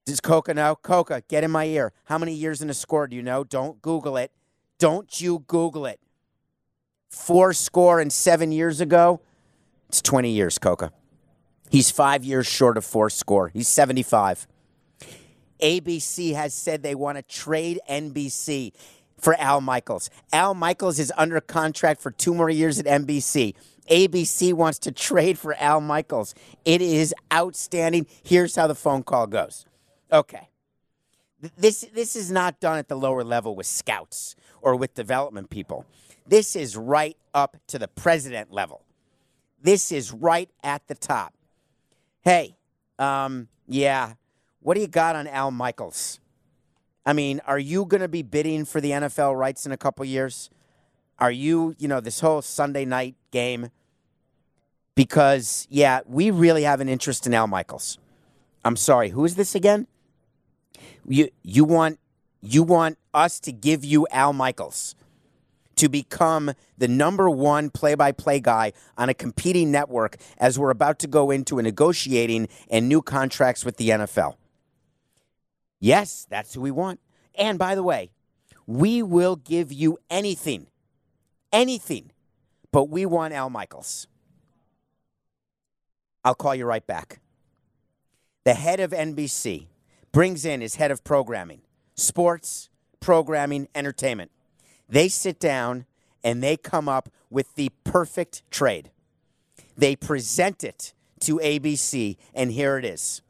Does 0.06 0.20
Coca 0.20 0.54
know? 0.54 0.74
Coca, 0.74 1.22
get 1.28 1.44
in 1.44 1.50
my 1.50 1.66
ear. 1.66 1.92
How 2.04 2.18
many 2.18 2.32
years 2.32 2.62
in 2.62 2.70
a 2.70 2.74
score 2.74 3.06
do 3.06 3.14
you 3.14 3.22
know? 3.22 3.44
Don't 3.44 3.80
Google 3.82 4.16
it. 4.16 4.32
Don't 4.78 5.20
you 5.20 5.44
Google 5.46 5.86
it. 5.86 6.00
Four 7.08 7.52
score 7.52 8.00
and 8.00 8.12
seven 8.12 8.50
years 8.50 8.80
ago? 8.80 9.20
It's 9.92 10.00
20 10.00 10.30
years, 10.30 10.58
Coca. 10.58 10.90
He's 11.70 11.90
five 11.90 12.24
years 12.24 12.46
short 12.46 12.78
of 12.78 12.84
four 12.86 13.10
score. 13.10 13.48
He's 13.48 13.68
75. 13.68 14.46
ABC 15.62 16.32
has 16.32 16.54
said 16.54 16.82
they 16.82 16.94
want 16.94 17.18
to 17.18 17.22
trade 17.22 17.78
NBC 17.90 18.72
for 19.18 19.34
Al 19.38 19.60
Michaels. 19.60 20.08
Al 20.32 20.54
Michaels 20.54 20.98
is 20.98 21.12
under 21.18 21.38
contract 21.42 22.00
for 22.00 22.10
two 22.10 22.32
more 22.32 22.48
years 22.48 22.78
at 22.78 22.86
NBC. 22.86 23.54
ABC 23.90 24.54
wants 24.54 24.78
to 24.78 24.92
trade 24.92 25.38
for 25.38 25.54
Al 25.56 25.82
Michaels. 25.82 26.34
It 26.64 26.80
is 26.80 27.14
outstanding. 27.30 28.06
Here's 28.22 28.56
how 28.56 28.68
the 28.68 28.74
phone 28.74 29.02
call 29.02 29.26
goes. 29.26 29.66
Okay. 30.10 30.48
This 31.58 31.86
this 31.92 32.16
is 32.16 32.30
not 32.30 32.60
done 32.60 32.78
at 32.78 32.88
the 32.88 32.96
lower 32.96 33.22
level 33.22 33.54
with 33.54 33.66
scouts 33.66 34.36
or 34.62 34.74
with 34.74 34.94
development 34.94 35.50
people. 35.50 35.84
This 36.26 36.56
is 36.56 36.78
right 36.78 37.18
up 37.34 37.58
to 37.66 37.78
the 37.78 37.88
president 37.88 38.50
level. 38.50 38.81
This 39.62 39.92
is 39.92 40.12
right 40.12 40.50
at 40.64 40.86
the 40.88 40.94
top. 40.94 41.32
Hey, 42.22 42.56
um, 42.98 43.48
yeah, 43.68 44.14
what 44.60 44.74
do 44.74 44.80
you 44.80 44.88
got 44.88 45.14
on 45.14 45.28
Al 45.28 45.52
Michaels? 45.52 46.18
I 47.06 47.12
mean, 47.12 47.40
are 47.46 47.58
you 47.58 47.84
going 47.84 48.00
to 48.00 48.08
be 48.08 48.22
bidding 48.22 48.64
for 48.64 48.80
the 48.80 48.90
NFL 48.90 49.38
rights 49.38 49.64
in 49.64 49.72
a 49.72 49.76
couple 49.76 50.04
years? 50.04 50.50
Are 51.18 51.30
you, 51.30 51.76
you 51.78 51.86
know, 51.86 52.00
this 52.00 52.20
whole 52.20 52.42
Sunday 52.42 52.84
night 52.84 53.14
game? 53.30 53.70
Because, 54.94 55.66
yeah, 55.70 56.00
we 56.06 56.30
really 56.30 56.64
have 56.64 56.80
an 56.80 56.88
interest 56.88 57.26
in 57.26 57.34
Al 57.34 57.46
Michaels. 57.46 57.98
I'm 58.64 58.76
sorry, 58.76 59.10
who 59.10 59.24
is 59.24 59.36
this 59.36 59.54
again? 59.54 59.86
You 61.06 61.30
you 61.42 61.64
want 61.64 61.98
you 62.40 62.62
want 62.62 62.98
us 63.12 63.40
to 63.40 63.52
give 63.52 63.84
you 63.84 64.06
Al 64.12 64.32
Michaels 64.32 64.94
to 65.82 65.88
become 65.88 66.52
the 66.78 66.86
number 66.86 67.28
one 67.28 67.68
play-by-play 67.68 68.38
guy 68.38 68.72
on 68.96 69.08
a 69.08 69.14
competing 69.14 69.72
network 69.72 70.16
as 70.38 70.56
we're 70.56 70.70
about 70.70 71.00
to 71.00 71.08
go 71.08 71.32
into 71.32 71.58
a 71.58 71.62
negotiating 71.62 72.46
and 72.70 72.88
new 72.88 73.02
contracts 73.02 73.64
with 73.64 73.78
the 73.78 73.88
NFL. 73.88 74.36
Yes, 75.80 76.24
that's 76.30 76.54
who 76.54 76.60
we 76.60 76.70
want. 76.70 77.00
And 77.34 77.58
by 77.58 77.74
the 77.74 77.82
way, 77.82 78.12
we 78.64 79.02
will 79.02 79.34
give 79.34 79.72
you 79.72 79.98
anything, 80.08 80.68
anything, 81.52 82.12
but 82.70 82.84
we 82.84 83.04
want 83.04 83.34
Al 83.34 83.50
Michaels. 83.50 84.06
I'll 86.24 86.36
call 86.36 86.54
you 86.54 86.64
right 86.64 86.86
back. 86.86 87.18
The 88.44 88.54
head 88.54 88.78
of 88.78 88.92
NBC, 88.92 89.66
brings 90.12 90.44
in 90.44 90.60
his 90.60 90.76
head 90.76 90.92
of 90.92 91.02
programming, 91.02 91.62
sports, 91.96 92.68
programming, 93.00 93.66
entertainment. 93.74 94.30
They 94.88 95.08
sit 95.08 95.40
down 95.40 95.86
and 96.24 96.42
they 96.42 96.56
come 96.56 96.88
up 96.88 97.08
with 97.30 97.54
the 97.54 97.70
perfect 97.84 98.42
trade. 98.50 98.90
They 99.76 99.96
present 99.96 100.62
it 100.64 100.92
to 101.20 101.38
ABC, 101.38 102.16
and 102.34 102.52
here 102.52 102.76
it 102.78 102.84
is. 102.84 103.22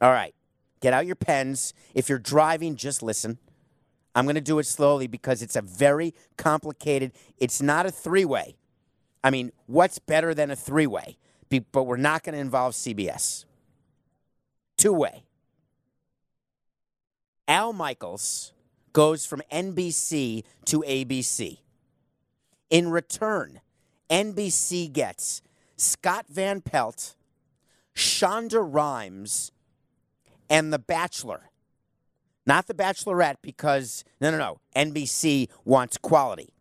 All 0.00 0.10
right, 0.10 0.34
get 0.80 0.92
out 0.92 1.06
your 1.06 1.16
pens. 1.16 1.72
If 1.94 2.08
you're 2.08 2.18
driving, 2.18 2.76
just 2.76 3.02
listen. 3.02 3.38
I'm 4.14 4.24
going 4.24 4.34
to 4.34 4.40
do 4.40 4.58
it 4.58 4.66
slowly 4.66 5.06
because 5.06 5.42
it's 5.42 5.56
a 5.56 5.62
very 5.62 6.14
complicated. 6.36 7.12
It's 7.38 7.60
not 7.60 7.86
a 7.86 7.90
three-way. 7.90 8.56
I 9.22 9.30
mean, 9.30 9.52
what's 9.66 9.98
better 9.98 10.34
than 10.34 10.50
a 10.50 10.56
three-way? 10.56 11.16
Be- 11.48 11.60
But 11.60 11.84
we're 11.84 11.96
not 11.96 12.22
going 12.22 12.34
to 12.34 12.40
involve 12.40 12.72
CBS. 12.74 13.44
Two-way. 14.76 15.24
Al 17.48 17.72
Michaels 17.72 18.52
goes 18.96 19.26
from 19.26 19.42
NBC 19.52 20.42
to 20.64 20.82
ABC. 20.88 21.58
In 22.70 22.90
return, 22.90 23.60
NBC 24.08 24.90
gets 24.90 25.42
Scott 25.76 26.24
Van 26.30 26.62
Pelt, 26.62 27.14
Shonda 27.94 28.66
Rhimes, 28.66 29.52
and 30.48 30.72
The 30.72 30.78
Bachelor. 30.78 31.50
Not 32.46 32.68
The 32.68 32.72
Bachelorette 32.72 33.36
because, 33.42 34.02
no, 34.18 34.30
no, 34.30 34.38
no. 34.38 34.60
NBC 34.74 35.50
wants 35.66 35.98
quality. 35.98 36.54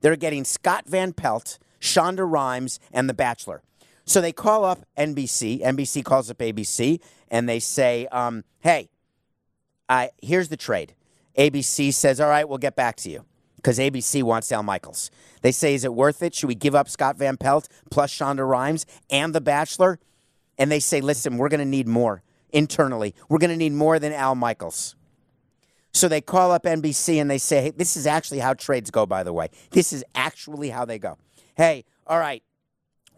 They're 0.00 0.16
getting 0.16 0.44
Scott 0.44 0.84
Van 0.86 1.12
Pelt, 1.12 1.58
Shonda 1.82 2.26
Rhimes, 2.26 2.80
and 2.94 3.10
The 3.10 3.14
Bachelor. 3.14 3.60
So 4.06 4.22
they 4.22 4.32
call 4.32 4.64
up 4.64 4.86
NBC. 4.96 5.60
NBC 5.60 6.02
calls 6.02 6.30
up 6.30 6.38
ABC, 6.38 7.02
and 7.30 7.46
they 7.46 7.58
say, 7.58 8.06
um, 8.06 8.42
hey, 8.60 8.88
I, 9.86 10.12
here's 10.22 10.48
the 10.48 10.56
trade. 10.56 10.94
ABC 11.36 11.92
says, 11.92 12.20
all 12.20 12.28
right, 12.28 12.48
we'll 12.48 12.58
get 12.58 12.76
back 12.76 12.96
to 12.96 13.10
you 13.10 13.24
because 13.56 13.78
ABC 13.78 14.22
wants 14.22 14.52
Al 14.52 14.62
Michaels. 14.62 15.10
They 15.42 15.52
say, 15.52 15.74
is 15.74 15.84
it 15.84 15.94
worth 15.94 16.22
it? 16.22 16.34
Should 16.34 16.48
we 16.48 16.54
give 16.54 16.74
up 16.74 16.88
Scott 16.88 17.16
Van 17.16 17.36
Pelt 17.36 17.68
plus 17.90 18.12
Shonda 18.12 18.48
Rhimes 18.48 18.86
and 19.10 19.34
The 19.34 19.40
Bachelor? 19.40 19.98
And 20.58 20.70
they 20.70 20.80
say, 20.80 21.00
listen, 21.00 21.38
we're 21.38 21.48
going 21.48 21.60
to 21.60 21.66
need 21.66 21.88
more 21.88 22.22
internally. 22.50 23.14
We're 23.28 23.38
going 23.38 23.50
to 23.50 23.56
need 23.56 23.72
more 23.72 23.98
than 23.98 24.12
Al 24.12 24.34
Michaels. 24.34 24.94
So 25.92 26.08
they 26.08 26.20
call 26.20 26.50
up 26.50 26.64
NBC 26.64 27.20
and 27.20 27.30
they 27.30 27.38
say, 27.38 27.62
hey, 27.62 27.70
this 27.70 27.96
is 27.96 28.06
actually 28.06 28.40
how 28.40 28.54
trades 28.54 28.90
go, 28.90 29.06
by 29.06 29.22
the 29.22 29.32
way. 29.32 29.48
This 29.70 29.92
is 29.92 30.04
actually 30.14 30.70
how 30.70 30.84
they 30.84 30.98
go. 30.98 31.18
Hey, 31.56 31.84
all 32.06 32.18
right, 32.18 32.42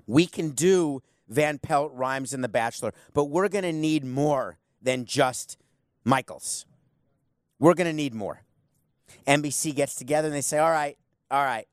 we 0.07 0.26
can 0.26 0.50
do 0.50 1.02
Van 1.29 1.59
Pelt, 1.59 1.90
Rhimes, 1.94 2.33
and 2.33 2.44
The 2.44 2.48
Bachelor, 2.48 2.92
but 3.14 3.24
we're 3.24 3.48
going 3.48 3.64
to 3.64 3.72
need 3.72 4.05
more 4.05 4.59
than 4.81 5.07
just 5.07 5.57
Michaels. 6.05 6.66
We're 7.59 7.75
going 7.75 7.87
to 7.87 7.92
need 7.92 8.14
more. 8.14 8.42
NBC 9.27 9.75
gets 9.75 9.95
together 9.95 10.29
and 10.29 10.37
they 10.37 10.40
say, 10.40 10.59
all 10.59 10.71
right, 10.71 10.97
all 11.31 11.45
right, 11.45 11.66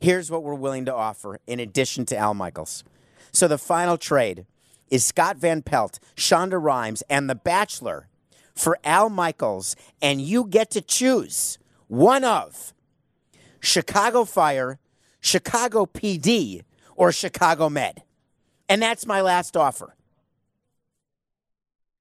here's 0.00 0.30
what 0.30 0.42
we're 0.42 0.54
willing 0.54 0.84
to 0.86 0.94
offer 0.94 1.38
in 1.46 1.60
addition 1.60 2.04
to 2.06 2.16
Al 2.16 2.34
Michaels. 2.34 2.84
So 3.32 3.48
the 3.48 3.58
final 3.58 3.96
trade 3.96 4.46
is 4.90 5.04
Scott 5.04 5.36
Van 5.36 5.62
Pelt, 5.62 5.98
Shonda 6.16 6.62
Rhimes, 6.62 7.02
and 7.08 7.28
The 7.28 7.34
Bachelor 7.34 8.08
for 8.54 8.78
Al 8.84 9.10
Michaels, 9.10 9.76
and 10.00 10.20
you 10.20 10.46
get 10.46 10.70
to 10.72 10.80
choose 10.80 11.58
one 11.88 12.24
of 12.24 12.72
Chicago 13.60 14.24
Fire, 14.24 14.78
Chicago 15.20 15.86
PD, 15.86 16.62
or 16.94 17.12
Chicago 17.12 17.68
Med. 17.68 18.02
And 18.68 18.80
that's 18.82 19.06
my 19.06 19.20
last 19.20 19.56
offer. 19.56 19.94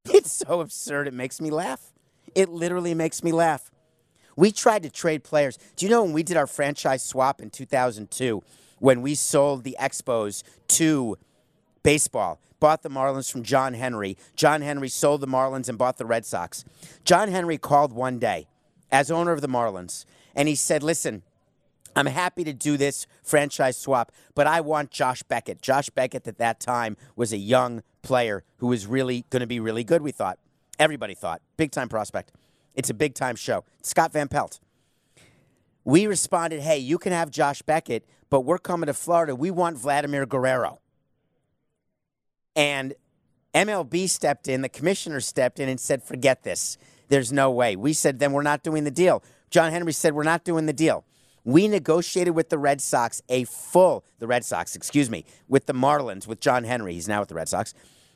It's 0.07 0.31
so 0.31 0.61
absurd, 0.61 1.07
it 1.07 1.15
makes 1.15 1.41
me 1.41 1.49
laugh. 1.49 1.91
It 2.35 2.49
literally 2.49 2.93
makes 2.93 3.23
me 3.23 3.31
laugh. 3.31 3.71
We 4.35 4.51
tried 4.51 4.83
to 4.83 4.89
trade 4.89 5.23
players. 5.23 5.57
Do 5.77 5.85
you 5.85 5.89
know 5.89 6.03
when 6.03 6.13
we 6.13 6.21
did 6.21 6.37
our 6.37 6.47
franchise 6.47 7.03
swap 7.03 7.41
in 7.41 7.49
2002, 7.49 8.43
when 8.79 9.01
we 9.01 9.15
sold 9.15 9.63
the 9.63 9.77
Expos 9.79 10.43
to 10.67 11.17
baseball, 11.83 12.41
bought 12.59 12.83
the 12.83 12.89
Marlins 12.89 13.31
from 13.31 13.43
John 13.43 13.73
Henry? 13.73 14.17
John 14.35 14.61
Henry 14.61 14.89
sold 14.89 15.21
the 15.21 15.27
Marlins 15.27 15.69
and 15.69 15.77
bought 15.77 15.97
the 15.97 16.05
Red 16.05 16.25
Sox. 16.25 16.65
John 17.05 17.29
Henry 17.29 17.57
called 17.57 17.93
one 17.93 18.19
day 18.19 18.47
as 18.91 19.09
owner 19.09 19.31
of 19.31 19.39
the 19.41 19.47
Marlins, 19.47 20.05
and 20.35 20.49
he 20.49 20.55
said, 20.55 20.83
Listen, 20.83 21.23
I'm 21.95 22.07
happy 22.07 22.43
to 22.43 22.53
do 22.53 22.75
this 22.75 23.07
franchise 23.23 23.77
swap, 23.77 24.11
but 24.33 24.47
I 24.47 24.59
want 24.59 24.91
Josh 24.91 25.23
Beckett. 25.23 25.61
Josh 25.61 25.89
Beckett 25.89 26.27
at 26.27 26.37
that 26.39 26.59
time 26.59 26.97
was 27.15 27.31
a 27.31 27.37
young 27.37 27.83
player 28.01 28.43
who 28.57 28.67
was 28.67 28.85
really 28.85 29.23
going 29.29 29.39
to 29.39 29.47
be 29.47 29.61
really 29.61 29.85
good, 29.85 30.01
we 30.01 30.11
thought. 30.11 30.37
Everybody 30.79 31.15
thought. 31.15 31.41
Big 31.57 31.71
time 31.71 31.89
prospect. 31.89 32.31
It's 32.75 32.89
a 32.89 32.93
big 32.93 33.15
time 33.15 33.35
show. 33.35 33.63
Scott 33.81 34.11
Van 34.11 34.27
Pelt. 34.27 34.59
We 35.83 36.07
responded, 36.07 36.61
hey, 36.61 36.79
you 36.79 36.97
can 36.97 37.11
have 37.11 37.29
Josh 37.29 37.61
Beckett, 37.61 38.05
but 38.29 38.41
we're 38.41 38.57
coming 38.57 38.87
to 38.87 38.93
Florida. 38.93 39.35
We 39.35 39.51
want 39.51 39.77
Vladimir 39.77 40.25
Guerrero. 40.25 40.79
And 42.55 42.95
MLB 43.53 44.09
stepped 44.09 44.47
in, 44.47 44.61
the 44.61 44.69
commissioner 44.69 45.19
stepped 45.19 45.59
in 45.59 45.69
and 45.69 45.79
said, 45.79 46.03
forget 46.03 46.43
this. 46.43 46.77
There's 47.07 47.31
no 47.31 47.51
way. 47.51 47.75
We 47.75 47.93
said, 47.93 48.19
then 48.19 48.33
we're 48.33 48.41
not 48.41 48.63
doing 48.63 48.83
the 48.83 48.91
deal. 48.91 49.23
John 49.51 49.71
Henry 49.71 49.93
said, 49.93 50.13
we're 50.13 50.23
not 50.23 50.43
doing 50.43 50.65
the 50.65 50.73
deal. 50.73 51.05
We 51.43 51.67
negotiated 51.67 52.33
with 52.33 52.49
the 52.49 52.57
Red 52.57 52.81
Sox 52.81 53.21
a 53.29 53.43
full, 53.43 54.03
the 54.17 54.25
Red 54.25 54.43
Sox, 54.43 54.75
excuse 54.75 55.11
me, 55.11 55.25
with 55.47 55.67
the 55.67 55.73
Marlins, 55.73 56.25
with 56.25 56.39
John 56.39 56.63
Henry. 56.63 56.93
He's 56.93 57.07
now 57.07 57.19
with 57.19 57.29
the 57.29 57.35
Red 57.35 57.47
Sox. 57.47 57.75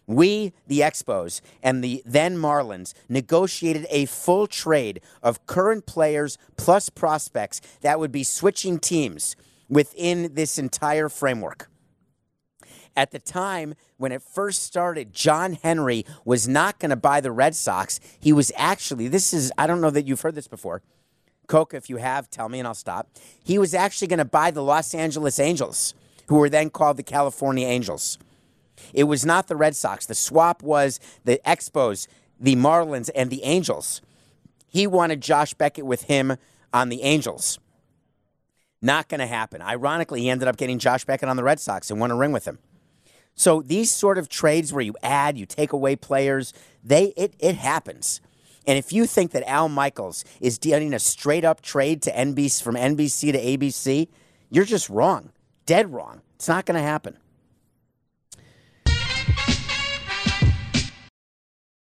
We, 0.10 0.54
the 0.65 0.80
Expos, 0.80 1.39
and 1.62 1.84
the 1.84 2.02
then 2.04 2.36
Marlins 2.36 2.95
negotiated 3.08 3.86
a 3.91 4.06
full 4.06 4.48
trade 4.48 5.02
of 5.22 5.45
current 5.45 5.86
players 5.86 6.39
plus 6.58 6.89
prospects 6.89 7.62
that 7.82 8.00
would 8.00 8.12
be 8.12 8.24
switching 8.24 8.80
teams 8.80 9.36
within 9.69 10.34
this 10.34 10.58
entire 10.58 11.10
framework. 11.10 11.69
At 12.98 13.12
the 13.12 13.19
time 13.19 13.76
when 13.98 14.12
it 14.12 14.24
first 14.24 14.63
started, 14.63 15.13
John 15.13 15.54
Henry 15.54 16.08
was 16.26 16.48
not 16.48 16.80
going 16.80 16.89
to 16.89 16.95
buy 16.95 17.22
the 17.22 17.32
Red 17.32 17.56
Sox. 17.56 18.00
He 18.19 18.34
was 18.34 18.52
actually, 18.58 19.10
this 19.10 19.32
is, 19.32 19.52
I 19.60 19.67
don't 19.67 19.80
know 19.80 19.91
that 19.91 20.08
you've 20.08 20.22
heard 20.22 20.34
this 20.34 20.48
before. 20.48 20.82
Coca, 21.45 21.78
if 21.78 21.88
you 21.88 21.98
have, 21.98 22.32
tell 22.32 22.50
me 22.50 22.58
and 22.58 22.67
I'll 22.67 22.74
stop. 22.74 23.10
He 23.43 23.60
was 23.60 23.76
actually 23.76 24.08
going 24.08 24.17
to 24.17 24.26
buy 24.26 24.50
the 24.50 24.63
Los 24.63 24.95
Angeles 24.95 25.39
Angels, 25.39 25.93
who 26.30 26.38
were 26.38 26.50
then 26.50 26.72
called 26.72 26.98
the 26.98 27.04
California 27.04 27.67
Angels. 27.67 28.17
It 28.94 29.06
was 29.06 29.26
not 29.26 29.48
the 29.48 29.56
Red 29.56 29.76
Sox. 29.76 30.06
The 30.06 30.15
swap 30.15 30.63
was 30.63 31.00
the 31.26 31.39
Expos, 31.46 32.08
the 32.39 32.56
Marlins, 32.56 33.10
and 33.15 33.30
the 33.30 33.44
Angels. 33.44 34.02
He 34.68 34.88
wanted 34.88 35.22
Josh 35.22 35.54
Beckett 35.54 35.86
with 35.86 36.04
him 36.04 36.38
on 36.74 36.89
the 36.89 37.02
Angels. 37.02 37.60
Not 38.82 39.10
going 39.10 39.20
to 39.20 39.28
happen. 39.28 39.62
Ironically, 39.62 40.22
he 40.22 40.30
ended 40.30 40.48
up 40.48 40.58
getting 40.58 40.80
Josh 40.80 41.06
Beckett 41.06 41.28
on 41.28 41.36
the 41.36 41.44
Red 41.44 41.60
Sox 41.60 41.92
and 41.92 42.00
won 42.00 42.12
a 42.12 42.15
ring 42.15 42.32
with 42.32 42.46
him. 42.46 42.60
So 43.36 43.62
these 43.62 43.92
sort 43.92 44.18
of 44.18 44.30
trades 44.30 44.74
where 44.74 44.82
you 44.82 44.96
add, 45.02 45.38
you 45.38 45.46
take 45.46 45.72
away 45.74 45.96
players, 45.96 46.54
they 46.84 47.13
it, 47.15 47.36
it 47.39 47.56
happens. 47.56 48.22
And 48.68 48.78
if 48.78 48.92
you 48.94 49.06
think 49.06 49.32
that 49.32 49.50
Al 49.50 49.70
Michaels 49.70 50.24
is 50.39 50.58
getting 50.58 50.94
a 50.94 51.00
straight 51.00 51.46
up 51.46 51.62
trade 51.62 52.02
to 52.04 52.12
NBC 52.12 52.62
from 52.62 52.76
NBC 52.76 53.32
to 53.32 53.39
ABC, 53.39 54.10
you're 54.50 54.65
just 54.65 54.89
wrong. 54.89 55.32
Dead 55.65 55.92
wrong. 55.94 56.22
It's 56.36 56.48
not 56.48 56.65
going 56.65 56.76
to 56.76 56.86
happen. 56.86 57.18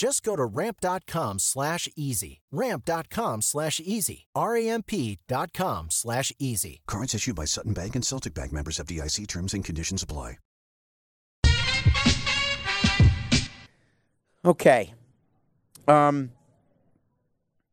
Just 0.00 0.22
go 0.22 0.34
to 0.34 0.46
ramp.com 0.46 1.38
slash 1.40 1.86
easy. 1.94 2.40
Ramp.com 2.50 3.42
slash 3.42 3.80
easy. 3.84 4.28
R-A-M-P 4.34 5.18
dot 5.28 5.52
com 5.52 5.88
slash 5.90 6.32
easy. 6.38 6.80
Cards 6.86 7.14
issued 7.14 7.36
by 7.36 7.44
Sutton 7.44 7.74
Bank 7.74 7.94
and 7.94 8.02
Celtic 8.02 8.32
Bank 8.32 8.50
members 8.50 8.78
FDIC 8.78 9.26
terms 9.26 9.52
and 9.52 9.62
conditions 9.62 10.02
apply. 10.02 10.38
Okay. 14.42 14.94
Um. 15.86 16.30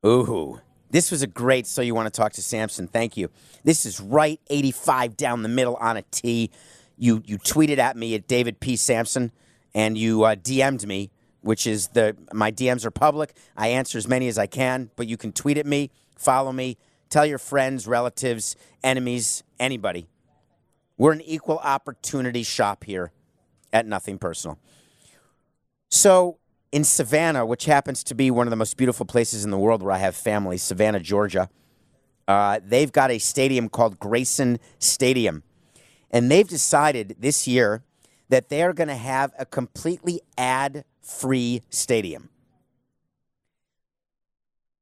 Ooh, 0.06 0.60
this 0.90 1.12
was 1.12 1.22
a 1.22 1.28
great. 1.28 1.66
So 1.66 1.82
you 1.82 1.96
want 1.96 2.14
to 2.14 2.22
talk 2.22 2.34
to 2.34 2.44
Samson? 2.44 2.90
Thank 2.90 3.16
you. 3.16 3.30
This 3.64 3.86
is 3.86 4.02
right 4.02 4.42
85 4.50 5.16
down 5.16 5.44
the 5.44 5.50
middle 5.50 5.78
on 5.78 5.96
a 5.96 6.02
T. 6.12 6.52
You 6.98 7.24
you 7.26 7.38
tweeted 7.38 7.78
at 7.78 7.96
me 7.96 8.16
at 8.16 8.28
David 8.28 8.60
P 8.60 8.76
Samson, 8.76 9.32
and 9.74 9.98
you 9.98 10.26
uh, 10.26 10.36
DM'd 10.36 10.86
me, 10.86 11.10
which 11.48 11.66
is 11.66 11.88
the 11.90 12.16
my 12.34 12.52
DMs 12.52 12.86
are 12.86 12.92
public. 12.92 13.34
I 13.56 13.70
answer 13.70 13.98
as 13.98 14.06
many 14.06 14.28
as 14.28 14.38
I 14.38 14.48
can, 14.48 14.92
but 14.98 15.08
you 15.08 15.16
can 15.16 15.32
tweet 15.32 15.58
at 15.58 15.66
me, 15.66 15.92
follow 16.18 16.52
me, 16.52 16.78
tell 17.10 17.26
your 17.26 17.38
friends, 17.38 17.88
relatives, 17.88 18.58
enemies, 18.84 19.44
anybody. 19.58 20.08
We're 20.98 21.14
an 21.14 21.22
equal 21.22 21.60
opportunity 21.60 22.44
shop 22.44 22.84
here 22.84 23.14
at 23.72 23.86
Nothing 23.86 24.18
Personal. 24.18 24.60
So 25.88 26.38
in 26.74 26.84
Savannah, 26.84 27.46
which 27.46 27.64
happens 27.64 28.04
to 28.04 28.14
be 28.14 28.30
one 28.30 28.46
of 28.46 28.52
the 28.52 28.58
most 28.58 28.76
beautiful 28.76 29.06
places 29.06 29.46
in 29.46 29.52
the 29.52 29.58
world 29.58 29.82
where 29.82 29.94
I 29.94 30.00
have 30.00 30.18
family, 30.18 30.58
Savannah, 30.58 31.00
Georgia, 31.00 31.50
uh, 32.28 32.60
they've 32.62 32.92
got 32.92 33.10
a 33.10 33.20
stadium 33.20 33.70
called 33.70 34.00
Grayson 34.00 34.60
Stadium. 34.80 35.44
And 36.12 36.30
they've 36.30 36.48
decided 36.48 37.16
this 37.20 37.48
year 37.48 37.84
that 38.28 38.50
they 38.50 38.64
are 38.64 38.74
going 38.74 38.90
to 38.90 38.96
have 38.96 39.32
a 39.40 39.46
completely 39.46 40.20
ad 40.38 40.84
free 41.08 41.62
stadium. 41.70 42.30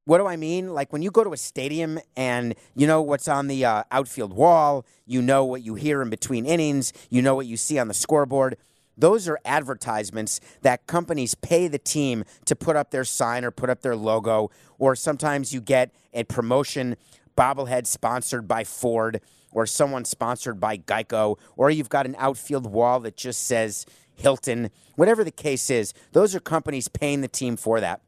What 0.04 0.18
do 0.18 0.26
I 0.26 0.36
mean? 0.36 0.72
Like 0.72 0.92
when 0.92 1.02
you 1.02 1.10
go 1.10 1.24
to 1.24 1.32
a 1.32 1.36
stadium 1.36 1.98
and 2.16 2.54
you 2.74 2.86
know 2.86 3.02
what's 3.02 3.26
on 3.26 3.48
the 3.48 3.64
uh, 3.64 3.82
outfield 3.90 4.32
wall, 4.32 4.86
you 5.04 5.20
know 5.20 5.44
what 5.44 5.62
you 5.62 5.74
hear 5.74 6.00
in 6.00 6.10
between 6.10 6.46
innings, 6.46 6.92
you 7.10 7.22
know 7.22 7.34
what 7.34 7.46
you 7.46 7.56
see 7.56 7.78
on 7.78 7.88
the 7.88 7.94
scoreboard. 7.94 8.56
Those 8.96 9.28
are 9.28 9.38
advertisements 9.44 10.40
that 10.62 10.86
companies 10.86 11.34
pay 11.34 11.68
the 11.68 11.78
team 11.78 12.24
to 12.46 12.56
put 12.56 12.76
up 12.76 12.92
their 12.92 13.04
sign 13.04 13.44
or 13.44 13.50
put 13.50 13.68
up 13.68 13.82
their 13.82 13.96
logo, 13.96 14.50
or 14.78 14.94
sometimes 14.94 15.52
you 15.52 15.60
get 15.60 15.92
a 16.14 16.24
promotion 16.24 16.96
bobblehead 17.36 17.86
sponsored 17.86 18.48
by 18.48 18.64
Ford 18.64 19.20
or 19.52 19.66
someone 19.66 20.04
sponsored 20.04 20.60
by 20.60 20.76
Geico, 20.76 21.38
or 21.56 21.70
you've 21.70 21.88
got 21.88 22.06
an 22.06 22.14
outfield 22.18 22.70
wall 22.70 23.00
that 23.00 23.16
just 23.16 23.44
says 23.44 23.86
Hilton. 24.16 24.70
Whatever 24.96 25.22
the 25.22 25.30
case 25.30 25.70
is, 25.70 25.94
those 26.12 26.34
are 26.34 26.40
companies 26.40 26.88
paying 26.88 27.20
the 27.20 27.28
team 27.28 27.56
for 27.56 27.80
that. 27.80 28.00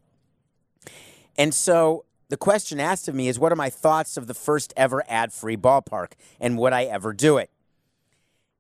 And 1.36 1.54
so 1.54 2.04
the 2.28 2.36
question 2.36 2.80
asked 2.80 3.09
of 3.09 3.14
me 3.14 3.28
is 3.28 3.38
what 3.38 3.52
are 3.52 3.56
my 3.56 3.70
thoughts 3.70 4.16
of 4.16 4.26
the 4.26 4.34
first 4.34 4.74
ever 4.76 5.04
ad 5.09 5.32
free 5.32 5.56
ballpark 5.56 6.12
and 6.40 6.59
would 6.59 6.72
I 6.72 6.84
ever 6.84 7.12
do 7.12 7.38
it? 7.38 7.50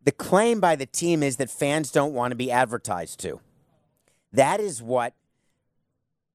The 0.04 0.12
claim 0.12 0.60
by 0.60 0.76
the 0.76 0.86
team 0.86 1.22
is 1.22 1.36
that 1.36 1.50
fans 1.50 1.90
don't 1.90 2.14
want 2.14 2.30
to 2.30 2.36
be 2.36 2.50
advertised 2.50 3.20
to. 3.20 3.40
That 4.32 4.60
is 4.60 4.82
what 4.82 5.14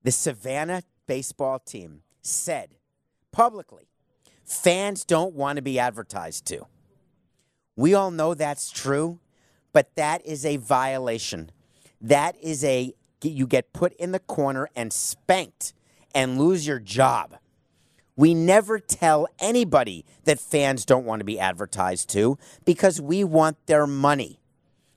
the 0.03 0.11
Savannah 0.11 0.83
baseball 1.07 1.59
team 1.59 2.01
said 2.21 2.75
publicly. 3.31 3.87
Fans 4.45 5.05
don't 5.05 5.33
want 5.33 5.55
to 5.55 5.61
be 5.61 5.79
advertised 5.79 6.45
to. 6.47 6.67
We 7.75 7.93
all 7.93 8.11
know 8.11 8.33
that's 8.33 8.69
true, 8.69 9.19
but 9.73 9.95
that 9.95 10.25
is 10.25 10.45
a 10.45 10.57
violation. 10.57 11.51
That 11.99 12.37
is 12.41 12.63
a, 12.63 12.93
you 13.21 13.47
get 13.47 13.73
put 13.73 13.93
in 13.93 14.11
the 14.11 14.19
corner 14.19 14.69
and 14.75 14.93
spanked 14.93 15.73
and 16.13 16.39
lose 16.39 16.65
your 16.65 16.79
job. 16.79 17.35
We 18.15 18.35
never 18.35 18.77
tell 18.77 19.27
anybody 19.39 20.05
that 20.25 20.39
fans 20.39 20.85
don't 20.85 21.05
want 21.05 21.21
to 21.21 21.25
be 21.25 21.39
advertised 21.39 22.09
to 22.09 22.37
because 22.63 23.01
we 23.01 23.23
want 23.23 23.57
their 23.65 23.87
money. 23.87 24.39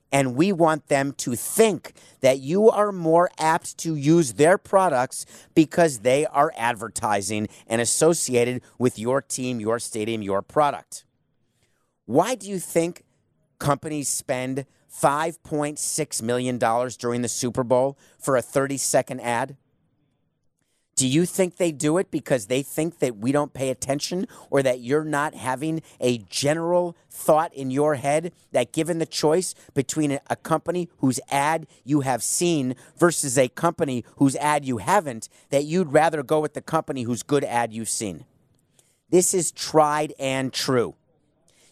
And 0.09 0.35
we 0.35 0.53
want 0.53 0.87
them 0.87 1.11
to 1.13 1.35
think 1.35 1.91
that 2.21 2.39
you 2.39 2.69
are 2.69 2.93
more 2.93 3.29
apt 3.37 3.77
to 3.79 3.95
use 3.95 4.33
their 4.33 4.57
products 4.57 5.25
because 5.53 5.99
they 5.99 6.25
are 6.27 6.53
advertising 6.55 7.49
and 7.67 7.81
associated 7.81 8.61
with 8.77 8.97
your 8.97 9.21
team, 9.21 9.59
your 9.59 9.79
stadium, 9.79 10.21
your 10.21 10.41
product. 10.41 11.03
Why 12.05 12.35
do 12.35 12.47
you 12.47 12.57
think 12.57 13.03
companies 13.59 14.09
spend 14.09 14.65
$5.6 14.91 16.21
million 16.21 16.57
during 16.57 17.21
the 17.21 17.27
Super 17.27 17.63
Bowl 17.63 17.97
for 18.17 18.35
a 18.37 18.41
30 18.41 18.77
second 18.77 19.21
ad? 19.21 19.57
Do 20.97 21.07
you 21.07 21.27
think 21.27 21.57
they 21.57 21.71
do 21.71 21.99
it 21.99 22.09
because 22.09 22.47
they 22.47 22.63
think 22.63 22.97
that 22.99 23.17
we 23.17 23.31
don't 23.31 23.53
pay 23.53 23.69
attention 23.69 24.25
or 24.49 24.63
that 24.63 24.79
you're 24.79 25.03
not 25.03 25.35
having 25.35 25.83
a 25.99 26.17
general 26.17 26.97
thought 27.07 27.53
in 27.53 27.69
your 27.69 27.95
head 27.95 28.33
that 28.51 28.71
given 28.71 28.97
the 28.97 29.05
choice 29.05 29.53
between 29.75 30.13
a, 30.13 30.19
a 30.27 30.35
company 30.35 30.89
whose 30.97 31.19
ad 31.29 31.67
you 31.83 32.01
have 32.01 32.23
seen 32.23 32.75
versus 32.97 33.37
a 33.37 33.47
company 33.47 34.03
whose 34.15 34.35
ad 34.37 34.65
you 34.65 34.79
haven't, 34.79 35.29
that 35.51 35.65
you'd 35.65 35.93
rather 35.93 36.23
go 36.23 36.39
with 36.39 36.55
the 36.55 36.61
company 36.61 37.03
whose 37.03 37.21
good 37.21 37.43
ad 37.43 37.71
you've 37.71 37.89
seen? 37.89 38.25
This 39.11 39.35
is 39.35 39.51
tried 39.51 40.13
and 40.17 40.51
true. 40.51 40.95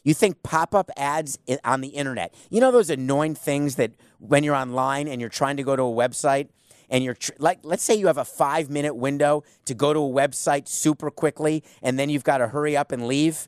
You 0.06 0.14
think 0.14 0.44
pop 0.44 0.76
up 0.76 0.92
ads 0.96 1.40
on 1.66 1.82
the 1.82 1.90
internet, 1.90 2.34
you 2.52 2.62
know 2.62 2.72
those 2.72 2.92
annoying 2.92 3.34
things 3.34 3.76
that 3.76 3.92
when 4.20 4.44
you're 4.44 4.56
online 4.56 5.08
and 5.08 5.20
you're 5.20 5.32
trying 5.32 5.58
to 5.58 5.64
go 5.64 5.76
to 5.76 5.82
a 5.82 5.86
website 5.86 6.50
and 6.92 7.04
you're 7.04 7.16
tr- 7.16 7.32
like 7.40 7.60
let's 7.64 7.84
say 7.84 7.96
you 7.96 8.06
have 8.06 8.20
a 8.20 8.24
5 8.24 8.70
minute 8.70 8.96
window 8.96 9.44
to 9.66 9.74
go 9.74 9.94
to 9.94 10.00
a 10.00 10.04
website 10.04 10.68
super 10.68 11.10
quickly 11.10 11.64
and 11.82 11.98
then 11.98 12.10
you've 12.10 12.24
got 12.24 12.38
to 12.38 12.50
hurry 12.50 12.78
up 12.78 12.92
and 12.92 13.08
leave 13.08 13.48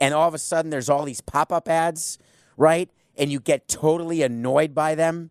and 0.00 0.14
all 0.14 0.26
of 0.26 0.32
a 0.32 0.38
sudden 0.38 0.70
there's 0.70 0.88
all 0.88 1.04
these 1.04 1.20
pop-up 1.20 1.68
ads 1.68 2.18
right? 2.56 2.90
And 3.16 3.30
you 3.30 3.38
get 3.38 3.68
totally 3.68 4.22
annoyed 4.22 4.74
by 4.74 4.94
them 4.94 5.30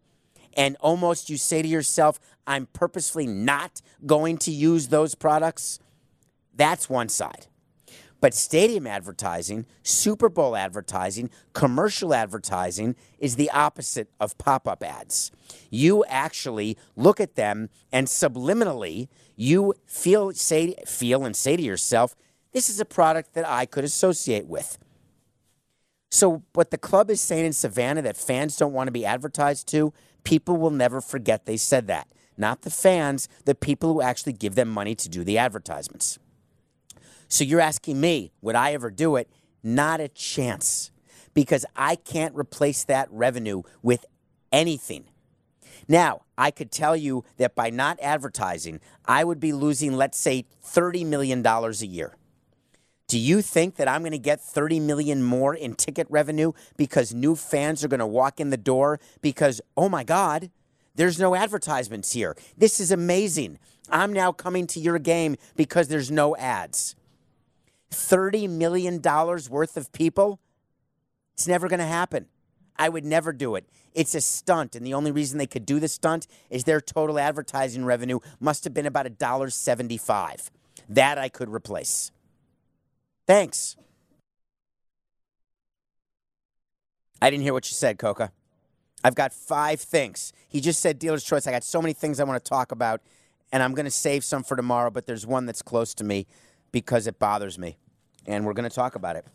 and 0.53 0.77
almost 0.79 1.27
you 1.27 1.37
say 1.37 1.63
to 1.63 1.67
yourself 1.67 2.19
I'm 2.45 2.67
purposefully 2.67 3.25
not 3.25 3.81
going 4.05 4.37
to 4.39 4.51
use 4.51 4.89
those 4.89 5.15
products. 5.15 5.79
That's 6.53 6.87
one 6.87 7.09
side 7.09 7.47
but 8.21 8.35
stadium 8.35 8.85
advertising, 8.85 9.65
Super 9.83 10.29
Bowl 10.29 10.55
advertising, 10.55 11.29
commercial 11.53 12.13
advertising 12.13 12.95
is 13.19 13.35
the 13.35 13.49
opposite 13.49 14.09
of 14.19 14.37
pop 14.37 14.67
up 14.67 14.83
ads. 14.83 15.31
You 15.71 16.05
actually 16.05 16.77
look 16.95 17.19
at 17.19 17.35
them 17.35 17.69
and 17.91 18.07
subliminally 18.07 19.09
you 19.35 19.73
feel, 19.87 20.31
say, 20.33 20.75
feel 20.85 21.25
and 21.25 21.35
say 21.35 21.57
to 21.57 21.63
yourself, 21.63 22.15
this 22.53 22.69
is 22.69 22.79
a 22.79 22.85
product 22.85 23.33
that 23.33 23.47
I 23.47 23.65
could 23.65 23.83
associate 23.83 24.45
with. 24.45 24.77
So, 26.11 26.43
what 26.53 26.71
the 26.71 26.77
club 26.77 27.09
is 27.09 27.21
saying 27.21 27.45
in 27.45 27.53
Savannah 27.53 28.01
that 28.01 28.17
fans 28.17 28.57
don't 28.57 28.73
want 28.73 28.89
to 28.89 28.91
be 28.91 29.05
advertised 29.05 29.67
to, 29.69 29.93
people 30.23 30.57
will 30.57 30.69
never 30.69 30.99
forget 30.99 31.45
they 31.45 31.57
said 31.57 31.87
that. 31.87 32.07
Not 32.37 32.63
the 32.63 32.69
fans, 32.69 33.29
the 33.45 33.55
people 33.55 33.93
who 33.93 34.01
actually 34.01 34.33
give 34.33 34.55
them 34.55 34.67
money 34.67 34.93
to 34.95 35.09
do 35.09 35.23
the 35.23 35.37
advertisements. 35.37 36.19
So 37.31 37.45
you're 37.45 37.61
asking 37.61 38.01
me, 38.01 38.33
would 38.41 38.55
I 38.55 38.73
ever 38.73 38.91
do 38.91 39.15
it? 39.15 39.29
Not 39.63 40.01
a 40.01 40.09
chance 40.09 40.91
because 41.33 41.65
I 41.77 41.95
can't 41.95 42.35
replace 42.35 42.83
that 42.83 43.07
revenue 43.09 43.61
with 43.81 44.05
anything. 44.51 45.05
Now, 45.87 46.23
I 46.37 46.51
could 46.51 46.73
tell 46.73 46.93
you 46.93 47.23
that 47.37 47.55
by 47.55 47.69
not 47.69 47.97
advertising, 48.01 48.81
I 49.05 49.23
would 49.23 49.39
be 49.39 49.53
losing, 49.53 49.93
let's 49.93 50.19
say, 50.19 50.45
$30 50.61 51.05
million 51.05 51.45
a 51.45 51.71
year. 51.85 52.17
Do 53.07 53.17
you 53.17 53.41
think 53.41 53.77
that 53.77 53.87
I'm 53.87 54.01
going 54.01 54.11
to 54.11 54.17
get 54.17 54.41
30 54.41 54.81
million 54.81 55.23
more 55.23 55.55
in 55.55 55.75
ticket 55.75 56.07
revenue 56.09 56.51
because 56.75 57.13
new 57.13 57.37
fans 57.37 57.81
are 57.81 57.87
going 57.87 58.01
to 58.01 58.05
walk 58.05 58.41
in 58.41 58.49
the 58.49 58.57
door 58.57 58.99
because 59.21 59.61
oh 59.77 59.87
my 59.87 60.03
god, 60.03 60.51
there's 60.95 61.17
no 61.17 61.33
advertisements 61.33 62.11
here. 62.11 62.35
This 62.57 62.81
is 62.81 62.91
amazing. 62.91 63.57
I'm 63.89 64.11
now 64.11 64.33
coming 64.33 64.67
to 64.67 64.81
your 64.81 64.99
game 64.99 65.37
because 65.55 65.87
there's 65.87 66.11
no 66.11 66.35
ads. 66.35 66.95
$30 67.91 68.49
million 68.49 69.01
worth 69.01 69.77
of 69.77 69.91
people, 69.91 70.39
it's 71.33 71.47
never 71.47 71.67
going 71.67 71.79
to 71.79 71.85
happen. 71.85 72.27
I 72.77 72.89
would 72.89 73.05
never 73.05 73.31
do 73.31 73.55
it. 73.55 73.65
It's 73.93 74.15
a 74.15 74.21
stunt, 74.21 74.75
and 74.75 74.85
the 74.85 74.93
only 74.93 75.11
reason 75.11 75.37
they 75.37 75.47
could 75.47 75.65
do 75.65 75.79
the 75.79 75.87
stunt 75.87 76.25
is 76.49 76.63
their 76.63 76.81
total 76.81 77.19
advertising 77.19 77.85
revenue 77.85 78.19
must 78.39 78.63
have 78.63 78.73
been 78.73 78.85
about 78.85 79.05
$1.75. 79.05 80.49
That 80.89 81.17
I 81.17 81.29
could 81.29 81.49
replace. 81.49 82.11
Thanks. 83.27 83.75
I 87.21 87.29
didn't 87.29 87.43
hear 87.43 87.53
what 87.53 87.69
you 87.69 87.75
said, 87.75 87.99
Coca. 87.99 88.31
I've 89.03 89.15
got 89.15 89.33
five 89.33 89.81
things. 89.81 90.31
He 90.47 90.61
just 90.61 90.79
said 90.79 90.97
dealer's 90.97 91.23
choice. 91.23 91.45
I 91.47 91.51
got 91.51 91.63
so 91.63 91.81
many 91.81 91.93
things 91.93 92.19
I 92.19 92.23
want 92.23 92.43
to 92.43 92.49
talk 92.49 92.71
about, 92.71 93.01
and 93.51 93.61
I'm 93.61 93.73
going 93.73 93.85
to 93.85 93.91
save 93.91 94.23
some 94.23 94.43
for 94.43 94.55
tomorrow, 94.55 94.89
but 94.89 95.05
there's 95.05 95.27
one 95.27 95.45
that's 95.45 95.61
close 95.61 95.93
to 95.95 96.03
me 96.03 96.25
because 96.71 97.07
it 97.07 97.19
bothers 97.19 97.57
me, 97.57 97.77
and 98.25 98.45
we're 98.45 98.53
going 98.53 98.69
to 98.69 98.75
talk 98.75 98.95
about 98.95 99.15
it. 99.15 99.25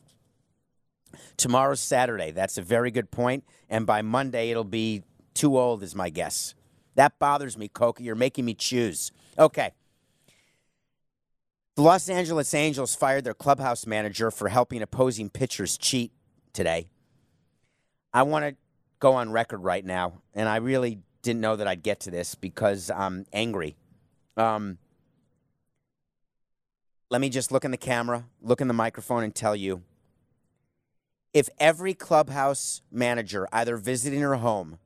Tomorrow's 1.37 1.81
Saturday. 1.81 2.31
That's 2.31 2.59
a 2.59 2.63
very 2.63 2.91
good 2.91 3.11
point. 3.11 3.45
And 3.69 3.87
by 3.87 4.03
Monday, 4.03 4.51
it'll 4.51 4.65
be 4.65 5.03
too 5.35 5.59
old, 5.59 5.83
is 5.83 5.95
my 5.95 6.11
guess. 6.11 6.55
That 6.95 7.19
bothers 7.19 7.57
me, 7.57 7.69
Coca. 7.69 8.03
You're 8.03 8.15
making 8.15 8.45
me 8.45 8.55
choose. 8.55 9.13
Okay. 9.39 9.73
The 11.77 11.83
Los 11.83 12.09
Angeles 12.09 12.55
Angels 12.55 12.95
fired 12.95 13.25
their 13.25 13.35
clubhouse 13.35 13.87
manager 13.87 14.31
for 14.31 14.49
helping 14.49 14.81
opposing 14.81 15.29
pitchers 15.29 15.77
cheat 15.77 16.11
today. 16.55 16.89
I 18.15 18.23
want 18.23 18.47
to 18.47 18.57
go 18.99 19.13
on 19.13 19.31
record 19.31 19.59
right 19.59 19.85
now, 19.85 20.23
and 20.35 20.49
I 20.49 20.57
really 20.57 21.01
didn't 21.21 21.43
know 21.43 21.57
that 21.57 21.69
I'd 21.69 21.83
get 21.83 22.01
to 22.01 22.11
this 22.11 22.35
because 22.35 22.91
I'm 22.91 23.27
angry. 23.31 23.77
Um, 24.39 24.79
let 27.11 27.21
me 27.21 27.29
just 27.29 27.53
look 27.53 27.65
in 27.65 27.71
the 27.71 27.77
camera, 27.77 28.25
look 28.43 28.61
in 28.61 28.69
the 28.69 28.75
microphone, 28.75 29.23
and 29.23 29.35
tell 29.35 29.55
you 29.55 29.83
if 31.33 31.51
every 31.59 31.93
clubhouse 31.93 32.81
manager, 32.91 33.47
either 33.53 33.77
visiting 33.77 34.25
or 34.25 34.37
home, 34.37 34.79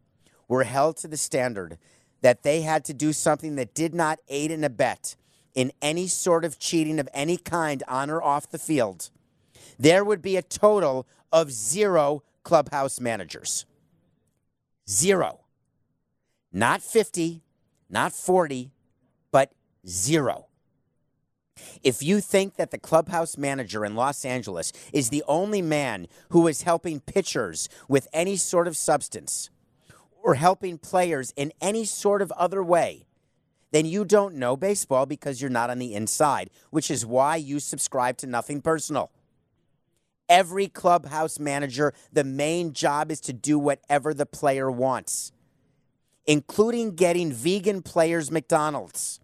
were 0.48 0.64
held 0.64 0.96
to 0.96 1.06
the 1.06 1.16
standard 1.16 1.78
that 2.22 2.42
they 2.42 2.62
had 2.62 2.84
to 2.84 2.92
do 2.92 3.12
something 3.12 3.54
that 3.54 3.72
did 3.72 3.94
not 3.94 4.18
aid 4.28 4.50
and 4.50 4.64
abet 4.64 5.14
in 5.54 5.72
any 5.80 6.06
sort 6.06 6.44
of 6.44 6.58
cheating 6.58 6.98
of 6.98 7.08
any 7.14 7.36
kind 7.36 7.82
on 7.88 8.10
or 8.10 8.22
off 8.22 8.50
the 8.50 8.58
field, 8.58 9.10
there 9.78 10.04
would 10.04 10.20
be 10.20 10.36
a 10.36 10.42
total 10.42 11.06
of 11.32 11.52
zero 11.52 12.22
clubhouse 12.42 13.00
managers. 13.00 13.64
Zero. 14.88 15.40
Not 16.52 16.82
50, 16.82 17.42
not 17.88 18.12
40, 18.12 18.72
but 19.30 19.52
zero. 19.86 20.49
If 21.82 22.02
you 22.02 22.20
think 22.20 22.56
that 22.56 22.70
the 22.70 22.78
clubhouse 22.78 23.36
manager 23.36 23.84
in 23.84 23.94
Los 23.94 24.24
Angeles 24.24 24.72
is 24.92 25.10
the 25.10 25.24
only 25.26 25.62
man 25.62 26.06
who 26.30 26.46
is 26.46 26.62
helping 26.62 27.00
pitchers 27.00 27.68
with 27.88 28.08
any 28.12 28.36
sort 28.36 28.68
of 28.68 28.76
substance 28.76 29.50
or 30.22 30.34
helping 30.34 30.78
players 30.78 31.32
in 31.36 31.52
any 31.60 31.84
sort 31.84 32.22
of 32.22 32.32
other 32.32 32.62
way, 32.62 33.06
then 33.72 33.86
you 33.86 34.04
don't 34.04 34.34
know 34.34 34.56
baseball 34.56 35.06
because 35.06 35.40
you're 35.40 35.50
not 35.50 35.70
on 35.70 35.78
the 35.78 35.94
inside, 35.94 36.50
which 36.70 36.90
is 36.90 37.06
why 37.06 37.36
you 37.36 37.60
subscribe 37.60 38.16
to 38.18 38.26
Nothing 38.26 38.60
Personal. 38.60 39.10
Every 40.28 40.68
clubhouse 40.68 41.38
manager, 41.38 41.92
the 42.12 42.24
main 42.24 42.72
job 42.72 43.10
is 43.10 43.20
to 43.22 43.32
do 43.32 43.58
whatever 43.58 44.14
the 44.14 44.26
player 44.26 44.70
wants, 44.70 45.32
including 46.26 46.94
getting 46.94 47.32
vegan 47.32 47.82
players 47.82 48.30
McDonald's 48.30 49.20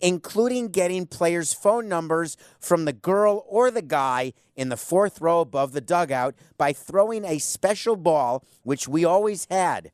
including 0.00 0.68
getting 0.68 1.06
players' 1.06 1.52
phone 1.52 1.88
numbers 1.88 2.36
from 2.60 2.84
the 2.84 2.92
girl 2.92 3.44
or 3.48 3.70
the 3.70 3.82
guy 3.82 4.32
in 4.56 4.68
the 4.68 4.76
fourth 4.76 5.20
row 5.20 5.40
above 5.40 5.72
the 5.72 5.80
dugout 5.80 6.34
by 6.56 6.72
throwing 6.72 7.24
a 7.24 7.38
special 7.38 7.96
ball, 7.96 8.44
which 8.62 8.88
we 8.88 9.04
always 9.04 9.46
had. 9.50 9.90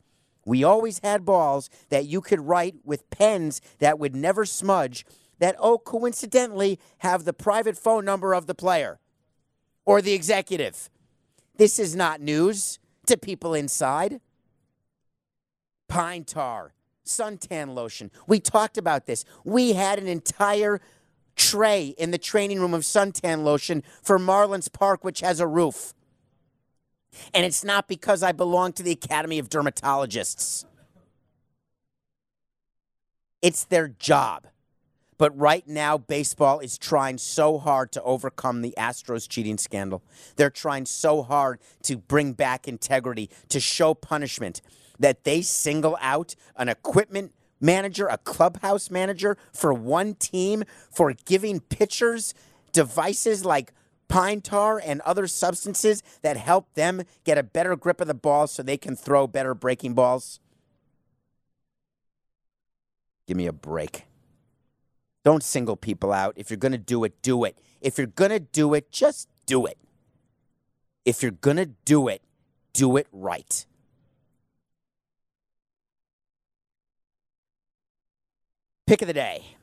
We 0.47 0.63
always 0.63 1.01
had 1.01 1.25
balls 1.25 1.71
that 1.89 2.07
you 2.07 2.21
could 2.21 2.41
write 2.41 2.77
with 2.85 3.09
pens 3.11 3.61
that 3.79 3.99
would 3.99 4.15
never 4.15 4.45
smudge, 4.45 5.07
that, 5.39 5.57
oh, 5.59 5.79
coincidentally, 5.79 6.79
have 6.99 7.25
the 7.25 7.33
private 7.33 7.77
phone 7.77 8.05
number 8.05 8.35
of 8.35 8.47
the 8.47 8.55
player 8.55 9.01
or 9.85 10.01
the 10.01 10.13
executive. 10.13 10.91
This 11.57 11.79
is 11.79 11.95
not 11.95 12.21
news 12.21 12.79
to 13.07 13.17
people 13.17 13.55
inside. 13.55 14.21
Pine 15.89 16.25
tar, 16.25 16.73
suntan 17.05 17.75
lotion. 17.75 18.11
We 18.27 18.41
talked 18.41 18.79
about 18.79 19.07
this. 19.07 19.25
We 19.45 19.73
had 19.73 19.99
an 19.99 20.09
entire 20.09 20.81
tray 21.37 21.95
in 21.99 22.11
the 22.11 22.19
training 22.19 22.61
room 22.61 22.75
of 22.75 22.83
suntan 22.83 23.45
lotion 23.45 23.83
for 24.03 24.19
Marlins 24.19 24.73
Park, 24.73 25.05
which 25.05 25.21
has 25.21 25.41
a 25.41 25.47
roof. 25.47 25.95
And 27.33 27.45
it's 27.47 27.65
not 27.65 27.87
because 27.89 28.23
I 28.23 28.33
belong 28.33 28.73
to 28.75 28.83
the 28.83 28.93
Academy 28.93 29.39
of 29.39 29.49
Dermatologists. 29.49 30.65
It's 33.41 33.65
their 33.65 33.89
job. 33.89 34.47
But 35.17 35.37
right 35.39 35.67
now, 35.69 35.97
baseball 35.97 36.59
is 36.59 36.77
trying 36.77 37.19
so 37.19 37.59
hard 37.59 37.93
to 37.93 38.03
overcome 38.03 38.63
the 38.63 38.75
Astros 38.77 39.29
cheating 39.29 39.59
scandal. 39.59 40.03
They're 40.37 40.51
trying 40.51 40.87
so 40.87 41.23
hard 41.23 41.61
to 41.83 41.97
bring 41.97 42.33
back 42.33 42.67
integrity, 42.67 43.31
to 43.49 43.61
show 43.61 43.95
punishment 43.95 44.61
that 44.99 45.25
they 45.25 45.43
single 45.43 45.97
out 46.01 46.35
an 46.57 46.69
equipment 46.69 47.33
manager, 47.61 48.07
a 48.07 48.19
clubhouse 48.19 48.91
manager 48.91 49.37
for 49.53 49.73
one 49.73 50.15
team 50.15 50.65
for 50.91 51.13
giving 51.25 51.61
pitchers 51.61 52.35
devices 52.73 53.45
like 53.45 53.73
pine 54.09 54.41
tar 54.41 54.81
and 54.85 55.01
other 55.01 55.27
substances 55.27 56.03
that 56.23 56.37
help 56.37 56.73
them 56.75 57.03
get 57.25 57.39
a 57.39 57.43
better 57.43 57.75
grip 57.75 58.01
of 58.01 58.07
the 58.07 58.15
ball 58.15 58.47
so 58.47 58.63
they 58.63 58.77
can 58.77 58.95
throw 58.95 59.27
better 59.27 59.55
breaking 59.55 59.95
balls? 59.95 60.41
Give 63.27 63.37
me 63.37 63.47
a 63.47 63.53
break. 63.53 64.05
Don't 65.25 65.43
single 65.43 65.77
people 65.77 66.13
out. 66.13 66.35
If 66.37 66.51
you're 66.51 66.59
going 66.59 66.73
to 66.73 66.79
do 66.79 67.03
it, 67.05 67.23
do 67.23 67.45
it. 67.45 67.59
If 67.81 67.97
you're 67.97 68.07
going 68.07 68.31
to 68.31 68.41
do 68.41 68.75
it, 68.75 68.93
just 68.93 69.29
do 69.47 69.65
it. 69.65 69.79
If 71.07 71.23
you're 71.23 71.33
going 71.33 71.57
to 71.57 71.67
do 71.67 72.09
it, 72.09 72.23
do 72.75 72.97
it 72.99 73.07
right. 73.11 73.65
Pick 78.87 79.01
of 79.01 79.09
the 79.09 79.15
day. 79.15 79.57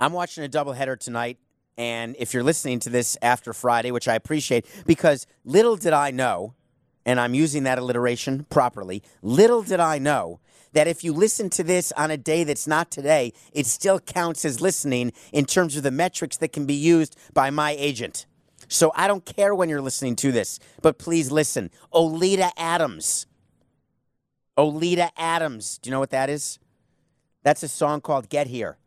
I'm 0.00 0.12
watching 0.12 0.44
a 0.44 0.48
doubleheader 0.48 0.98
tonight, 0.98 1.38
and 1.78 2.16
if 2.18 2.34
you're 2.34 2.42
listening 2.42 2.80
to 2.80 2.90
this 2.90 3.16
after 3.22 3.52
Friday, 3.52 3.92
which 3.92 4.08
I 4.08 4.16
appreciate, 4.16 4.66
because 4.86 5.28
little 5.44 5.76
did 5.76 5.92
I 5.92 6.10
know, 6.10 6.54
and 7.06 7.20
I'm 7.20 7.32
using 7.32 7.62
that 7.62 7.78
alliteration 7.78 8.44
properly, 8.50 9.04
little 9.22 9.62
did 9.62 9.78
I 9.78 9.98
know 9.98 10.40
that 10.72 10.88
if 10.88 11.04
you 11.04 11.12
listen 11.12 11.48
to 11.50 11.62
this 11.62 11.92
on 11.92 12.10
a 12.10 12.16
day 12.16 12.42
that's 12.42 12.66
not 12.66 12.90
today, 12.90 13.32
it 13.52 13.66
still 13.66 14.00
counts 14.00 14.44
as 14.44 14.60
listening 14.60 15.12
in 15.32 15.44
terms 15.44 15.76
of 15.76 15.84
the 15.84 15.92
metrics 15.92 16.36
that 16.38 16.52
can 16.52 16.66
be 16.66 16.74
used 16.74 17.16
by 17.32 17.50
my 17.50 17.76
agent. 17.78 18.26
So 18.66 18.90
I 18.96 19.06
don't 19.06 19.24
care 19.24 19.54
when 19.54 19.68
you're 19.68 19.80
listening 19.80 20.16
to 20.16 20.32
this, 20.32 20.58
but 20.82 20.98
please 20.98 21.30
listen. 21.30 21.70
Oleta 21.92 22.50
Adams. 22.56 23.26
Oleta 24.56 25.12
Adams. 25.16 25.78
Do 25.78 25.88
you 25.88 25.92
know 25.92 26.00
what 26.00 26.10
that 26.10 26.28
is? 26.28 26.58
That's 27.44 27.62
a 27.62 27.68
song 27.68 28.00
called 28.00 28.28
Get 28.28 28.48
Here. 28.48 28.78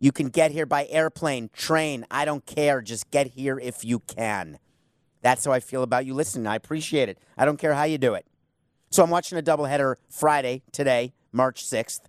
You 0.00 0.12
can 0.12 0.30
get 0.30 0.50
here 0.50 0.66
by 0.66 0.86
airplane, 0.86 1.50
train. 1.52 2.04
I 2.10 2.24
don't 2.24 2.44
care. 2.44 2.82
Just 2.82 3.10
get 3.10 3.28
here 3.28 3.58
if 3.58 3.84
you 3.84 4.00
can. 4.00 4.58
That's 5.22 5.44
how 5.44 5.52
I 5.52 5.60
feel 5.60 5.82
about 5.82 6.04
you 6.04 6.14
listening. 6.14 6.46
I 6.46 6.56
appreciate 6.56 7.08
it. 7.08 7.18
I 7.38 7.44
don't 7.44 7.58
care 7.58 7.74
how 7.74 7.84
you 7.84 7.96
do 7.96 8.14
it. 8.14 8.26
So 8.90 9.02
I'm 9.02 9.10
watching 9.10 9.38
a 9.38 9.42
doubleheader 9.42 9.96
Friday, 10.10 10.62
today, 10.72 11.12
March 11.32 11.64
6th. 11.64 12.00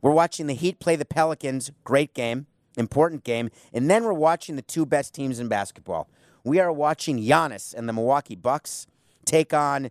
We're 0.00 0.12
watching 0.12 0.46
the 0.46 0.54
Heat 0.54 0.78
play 0.78 0.96
the 0.96 1.04
Pelicans. 1.04 1.70
Great 1.84 2.14
game, 2.14 2.46
important 2.76 3.24
game. 3.24 3.50
And 3.72 3.90
then 3.90 4.04
we're 4.04 4.12
watching 4.12 4.56
the 4.56 4.62
two 4.62 4.86
best 4.86 5.12
teams 5.12 5.40
in 5.40 5.48
basketball. 5.48 6.08
We 6.44 6.60
are 6.60 6.72
watching 6.72 7.18
Giannis 7.18 7.74
and 7.74 7.88
the 7.88 7.92
Milwaukee 7.92 8.36
Bucks 8.36 8.86
take 9.24 9.52
on 9.52 9.90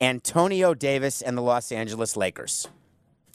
Antonio 0.00 0.74
Davis 0.74 1.22
and 1.22 1.36
the 1.36 1.42
Los 1.42 1.72
Angeles 1.72 2.16
Lakers. 2.16 2.68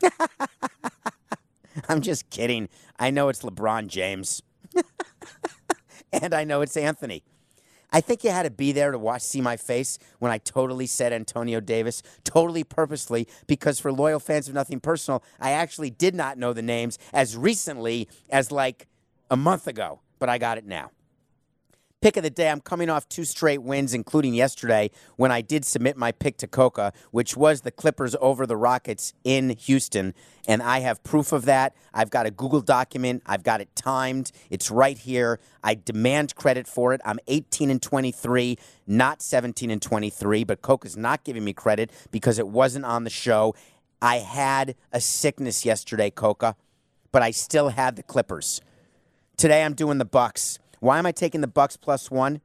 I'm 1.89 2.01
just 2.01 2.29
kidding. 2.29 2.69
I 2.99 3.09
know 3.09 3.29
it's 3.29 3.41
LeBron 3.41 3.87
James. 3.87 4.41
and 6.13 6.33
I 6.33 6.43
know 6.43 6.61
it's 6.61 6.77
Anthony. 6.77 7.23
I 7.91 8.01
think 8.01 8.23
you 8.23 8.31
had 8.31 8.43
to 8.43 8.49
be 8.49 8.71
there 8.71 8.91
to 8.91 8.97
watch 8.97 9.21
see 9.21 9.39
my 9.39 9.55
face 9.55 9.99
when 10.17 10.31
I 10.31 10.39
totally 10.39 10.87
said 10.87 11.13
Antonio 11.13 11.59
Davis, 11.59 12.01
totally 12.23 12.63
purposely, 12.63 13.27
because 13.45 13.79
for 13.79 13.91
loyal 13.91 14.19
fans 14.19 14.47
of 14.47 14.55
Nothing 14.55 14.79
Personal, 14.79 15.23
I 15.39 15.51
actually 15.51 15.91
did 15.91 16.15
not 16.15 16.39
know 16.39 16.53
the 16.53 16.63
names 16.63 16.97
as 17.13 17.37
recently 17.37 18.09
as 18.31 18.51
like 18.51 18.87
a 19.29 19.37
month 19.37 19.67
ago, 19.67 20.01
but 20.17 20.27
I 20.27 20.39
got 20.39 20.57
it 20.57 20.65
now. 20.65 20.89
Pick 22.03 22.17
of 22.17 22.23
the 22.23 22.29
day, 22.29 22.49
I'm 22.49 22.59
coming 22.59 22.89
off 22.89 23.07
two 23.07 23.23
straight 23.23 23.63
wins, 23.63 23.93
including 23.93 24.33
yesterday 24.33 24.91
when 25.15 25.31
I 25.31 25.39
did 25.39 25.63
submit 25.63 25.95
my 25.95 26.11
pick 26.11 26.35
to 26.39 26.47
Coca, 26.47 26.91
which 27.11 27.37
was 27.37 27.61
the 27.61 27.71
Clippers 27.71 28.13
over 28.19 28.45
the 28.45 28.57
Rockets 28.57 29.13
in 29.23 29.51
Houston. 29.51 30.13
And 30.45 30.61
I 30.61 30.81
have 30.81 31.01
proof 31.05 31.31
of 31.31 31.45
that. 31.45 31.73
I've 31.93 32.09
got 32.09 32.25
a 32.25 32.31
Google 32.31 32.59
document. 32.59 33.23
I've 33.25 33.43
got 33.43 33.61
it 33.61 33.73
timed. 33.73 34.33
It's 34.49 34.69
right 34.69 34.97
here. 34.97 35.39
I 35.63 35.75
demand 35.75 36.35
credit 36.35 36.67
for 36.67 36.93
it. 36.93 36.99
I'm 37.05 37.19
18 37.27 37.69
and 37.69 37.81
23, 37.81 38.57
not 38.85 39.21
17 39.21 39.71
and 39.71 39.81
23, 39.81 40.43
but 40.43 40.61
Coca's 40.61 40.97
not 40.97 41.23
giving 41.23 41.45
me 41.45 41.53
credit 41.53 41.89
because 42.11 42.37
it 42.37 42.49
wasn't 42.49 42.83
on 42.83 43.05
the 43.05 43.09
show. 43.09 43.55
I 44.01 44.17
had 44.17 44.75
a 44.91 44.99
sickness 44.99 45.63
yesterday, 45.63 46.09
Coca, 46.09 46.57
but 47.13 47.21
I 47.21 47.31
still 47.31 47.69
had 47.69 47.95
the 47.95 48.03
Clippers. 48.03 48.59
Today 49.37 49.63
I'm 49.63 49.73
doing 49.73 49.99
the 49.99 50.05
Bucks. 50.05 50.59
Why 50.83 50.99
am 50.99 51.05
I 51.05 51.13
taking 51.13 51.39
the 51.39 51.47
Bucks 51.47 51.77
plus 51.77 52.11
one? 52.11 52.41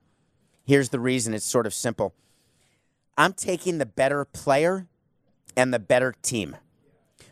Here's 0.64 0.90
the 0.90 1.00
reason. 1.00 1.34
It's 1.34 1.44
sort 1.44 1.66
of 1.66 1.74
simple. 1.74 2.14
I'm 3.16 3.32
taking 3.32 3.78
the 3.78 3.86
better 3.86 4.24
player 4.24 4.86
and 5.56 5.74
the 5.74 5.80
better 5.80 6.14
team. 6.22 6.56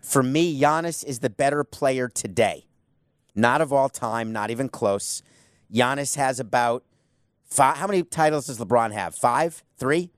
For 0.02 0.20
me, 0.20 0.60
Giannis 0.60 1.04
is 1.04 1.20
the 1.20 1.30
better 1.30 1.62
player 1.62 2.08
today. 2.08 2.66
Not 3.36 3.60
of 3.60 3.72
all 3.72 3.88
time, 3.88 4.32
not 4.32 4.50
even 4.50 4.68
close. 4.68 5.22
Giannis 5.72 6.16
has 6.16 6.40
about 6.40 6.82
five. 7.44 7.76
How 7.76 7.86
many 7.86 8.02
titles 8.02 8.48
does 8.48 8.58
LeBron 8.58 8.90
have? 8.90 9.14
Five? 9.14 9.62
Three? 9.78 10.10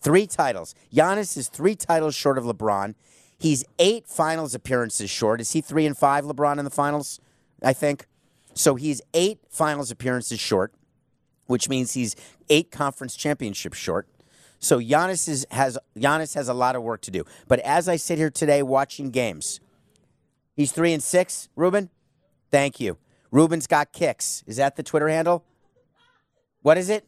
Three 0.00 0.26
titles. 0.26 0.74
Giannis 0.90 1.36
is 1.36 1.48
three 1.48 1.74
titles 1.74 2.14
short 2.14 2.38
of 2.38 2.44
LeBron. 2.44 2.94
He's 3.38 3.66
eight 3.78 4.06
finals 4.06 4.54
appearances 4.54 5.10
short. 5.10 5.42
Is 5.42 5.52
he 5.52 5.60
three 5.60 5.84
and 5.84 5.96
five, 5.96 6.24
LeBron, 6.24 6.58
in 6.58 6.64
the 6.64 6.70
finals? 6.70 7.20
I 7.62 7.74
think. 7.74 8.06
So 8.54 8.74
he's 8.74 9.00
eight 9.14 9.40
finals 9.48 9.90
appearances 9.90 10.40
short, 10.40 10.72
which 11.46 11.68
means 11.68 11.94
he's 11.94 12.16
eight 12.48 12.70
conference 12.70 13.16
championships 13.16 13.78
short. 13.78 14.08
So 14.58 14.78
Giannis 14.78 15.28
is, 15.28 15.46
has 15.50 15.78
Giannis 15.96 16.34
has 16.34 16.48
a 16.48 16.54
lot 16.54 16.76
of 16.76 16.82
work 16.82 17.00
to 17.02 17.10
do. 17.10 17.24
But 17.48 17.58
as 17.60 17.88
I 17.88 17.96
sit 17.96 18.18
here 18.18 18.30
today 18.30 18.62
watching 18.62 19.10
games, 19.10 19.60
he's 20.54 20.70
three 20.70 20.92
and 20.92 21.02
six. 21.02 21.48
Ruben, 21.56 21.90
thank 22.50 22.78
you. 22.78 22.98
Ruben's 23.30 23.66
got 23.66 23.92
kicks. 23.92 24.44
Is 24.46 24.58
that 24.58 24.76
the 24.76 24.82
Twitter 24.82 25.08
handle? 25.08 25.44
What 26.60 26.78
is 26.78 26.90
it? 26.90 27.06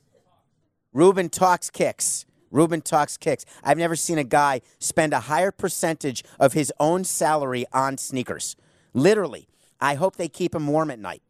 Ruben 0.92 1.28
talks 1.28 1.70
kicks. 1.70 2.26
Ruben 2.50 2.80
talks 2.80 3.16
kicks. 3.16 3.44
I've 3.62 3.78
never 3.78 3.96
seen 3.96 4.16
a 4.18 4.24
guy 4.24 4.60
spend 4.78 5.12
a 5.12 5.20
higher 5.20 5.50
percentage 5.50 6.24
of 6.40 6.54
his 6.54 6.72
own 6.80 7.04
salary 7.04 7.66
on 7.72 7.98
sneakers. 7.98 8.56
Literally. 8.94 9.48
I 9.80 9.96
hope 9.96 10.16
they 10.16 10.28
keep 10.28 10.54
him 10.54 10.66
warm 10.68 10.90
at 10.90 10.98
night. 10.98 11.22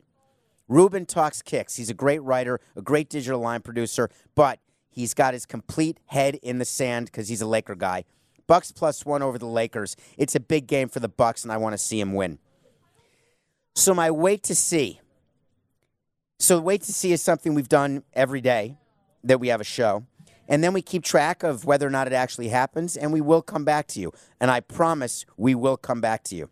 Ruben 0.69 1.07
talks 1.07 1.43
kicks. 1.43 1.77
He's 1.77 1.91
a 1.91 1.95
great 1.95 2.23
writer, 2.23 2.61
a 2.75 2.83
great 2.83 3.09
digital 3.09 3.41
line 3.41 3.61
producer, 3.61 4.11
but 4.35 4.61
he's 4.89 5.15
got 5.15 5.35
his 5.35 5.47
complete 5.47 5.99
head 6.07 6.37
in 6.37 6.59
the 6.59 6.65
sand 6.65 7.07
because 7.07 7.29
he's 7.29 7.43
a 7.43 7.47
Laker 7.47 7.75
guy. 7.75 8.05
Bucks 8.47 8.73
plus 8.73 9.05
one 9.05 9.23
over 9.23 9.39
the 9.39 9.47
Lakers. 9.47 9.97
It's 10.17 10.35
a 10.35 10.41
big 10.41 10.67
game 10.67 10.89
for 10.89 11.01
the 11.01 11.09
Bucks, 11.09 11.45
and 11.45 11.53
I 11.53 11.57
want 11.57 11.73
to 11.75 11.79
see 11.79 12.01
him 12.01 12.15
win. 12.15 12.39
So 13.75 13.95
my 13.95 14.11
wait 14.11 14.43
to 14.45 14.55
see. 14.55 15.01
So 16.39 16.61
wait 16.61 16.83
to 16.83 16.93
see 16.93 17.13
is 17.13 17.23
something 17.23 17.55
we've 17.55 17.69
done 17.69 18.05
every 18.13 18.41
day 18.41 18.77
that 19.23 19.41
we 19.41 19.49
have 19.49 19.61
a 19.61 19.65
show. 19.65 20.05
And 20.47 20.63
then 20.63 20.75
we 20.75 20.83
keep 20.83 21.03
track 21.03 21.43
of 21.43 21.65
whether 21.65 21.87
or 21.87 21.91
not 21.91 22.07
it 22.07 22.13
actually 22.13 22.49
happens, 22.49 22.97
and 22.97 23.13
we 23.13 23.23
will 23.23 23.41
come 23.41 23.65
back 23.65 23.87
to 23.89 24.01
you. 24.01 24.13
And 24.41 24.51
I 24.51 24.61
promise 24.61 25.25
we 25.39 25.55
will 25.55 25.79
come 25.79 26.03
back 26.03 26.23
to 26.25 26.37
you. 26.37 26.51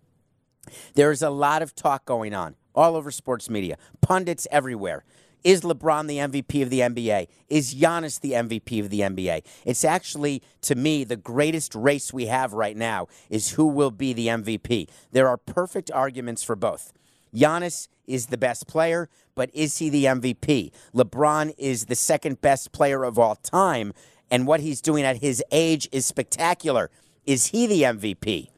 There's 0.95 1.21
a 1.21 1.31
lot 1.31 1.61
of 1.61 1.75
talk 1.75 2.07
going 2.07 2.33
on 2.33 2.57
all 2.75 2.97
over 2.97 3.11
sports 3.11 3.51
media, 3.51 3.77
pundits 4.01 4.47
everywhere. 4.51 5.05
Is 5.45 5.63
LeBron 5.63 6.07
the 6.07 6.19
MVP 6.19 6.63
of 6.63 6.71
the 6.71 6.81
NBA? 6.81 7.27
Is 7.49 7.75
Giannis 7.75 8.21
the 8.21 8.33
MVP 8.33 8.81
of 8.81 8.91
the 8.91 9.01
NBA? 9.01 9.43
It's 9.65 9.85
actually, 9.85 10.41
to 10.63 10.77
me, 10.77 11.03
the 11.03 11.17
greatest 11.17 11.75
race 11.75 12.13
we 12.13 12.27
have 12.27 12.53
right 12.53 12.77
now 12.77 13.09
is 13.29 13.51
who 13.51 13.67
will 13.67 13.91
be 13.91 14.13
the 14.13 14.29
MVP. 14.29 14.89
There 15.11 15.29
are 15.29 15.37
perfect 15.37 15.91
arguments 15.91 16.45
for 16.45 16.55
both. 16.55 16.93
Giannis 17.35 17.89
is 18.07 18.27
the 18.27 18.37
best 18.37 18.69
player, 18.69 19.09
but 19.35 19.51
is 19.53 19.79
he 19.79 19.89
the 19.89 20.05
MVP? 20.05 20.71
LeBron 20.95 21.55
is 21.59 21.87
the 21.87 21.97
second 21.97 22.41
best 22.41 22.71
player 22.71 23.05
of 23.05 23.19
all 23.19 23.37
time, 23.37 23.93
and 24.31 24.47
what 24.47 24.61
he's 24.61 24.81
doing 24.81 25.05
at 25.05 25.23
his 25.23 25.43
age 25.51 25.89
is 25.91 26.07
spectacular. 26.07 26.91
Is 27.27 27.47
he 27.47 27.67
the 27.67 27.83
MVP? 27.83 28.51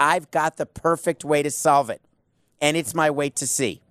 I've 0.00 0.30
got 0.30 0.56
the 0.56 0.66
perfect 0.66 1.24
way 1.24 1.42
to 1.42 1.50
solve 1.50 1.90
it, 1.90 2.00
and 2.62 2.76
it's 2.76 2.94
my 2.94 3.10
wait 3.10 3.36
to 3.36 3.46
see. 3.46 3.82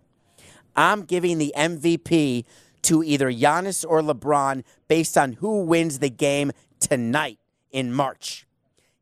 I'm 0.76 1.04
giving 1.04 1.38
the 1.38 1.54
MVP 1.56 2.46
to 2.84 3.04
either 3.04 3.32
Giannis 3.32 3.86
or 3.88 4.02
LeBron 4.02 4.64
based 4.88 5.18
on 5.18 5.34
who 5.34 5.62
wins 5.62 6.00
the 6.00 6.10
game 6.10 6.52
tonight 6.80 7.38
in 7.70 7.94
March. 7.94 8.48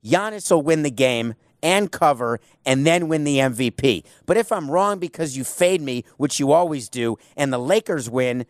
Giannis 0.03 0.51
will 0.51 0.63
win 0.63 0.84
the 0.84 0.91
game 0.91 1.36
and 1.61 1.91
cover 1.91 2.39
and 2.65 2.86
then 2.86 3.07
win 3.07 3.24
the 3.24 3.38
MVP. 3.38 4.03
But 4.26 4.38
if 4.38 4.51
I'm 4.51 4.72
wrong 4.72 4.97
because 4.97 5.38
you 5.38 5.43
fade 5.43 5.82
me, 5.82 6.03
which 6.17 6.39
you 6.39 6.51
always 6.51 6.89
do, 6.89 7.17
and 7.38 7.53
the 7.53 7.59
Lakers 7.59 8.09
win 8.09 8.45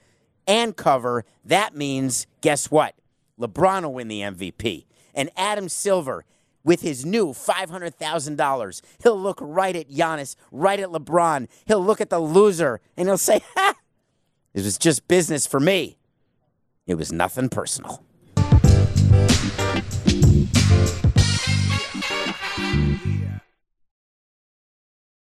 and 0.47 0.76
cover, 0.76 1.26
that 1.43 1.76
means 1.76 2.28
guess 2.41 2.72
what? 2.72 2.95
LeBron 3.39 3.84
will 3.84 3.93
win 3.93 4.07
the 4.07 4.22
MVP. 4.22 4.86
And 5.13 5.30
Adam 5.36 5.70
Silver, 5.70 6.24
with 6.64 6.82
his 6.82 7.05
new 7.05 7.28
$500,000, 7.28 8.82
he'll 9.03 9.20
look 9.20 9.39
right 9.41 9.76
at 9.76 9.89
Giannis, 9.89 10.36
right 10.51 10.80
at 10.80 10.89
LeBron. 10.89 11.47
He'll 11.66 11.84
look 11.84 12.01
at 12.01 12.10
the 12.10 12.20
loser 12.20 12.82
and 12.97 13.07
he'll 13.07 13.18
say, 13.18 13.41
Ha! 13.55 13.76
It 14.53 14.64
was 14.64 14.78
just 14.78 15.07
business 15.07 15.45
for 15.45 15.60
me. 15.60 15.97
It 16.88 16.95
was 16.95 17.12
nothing 17.12 17.49
personal. 17.49 18.03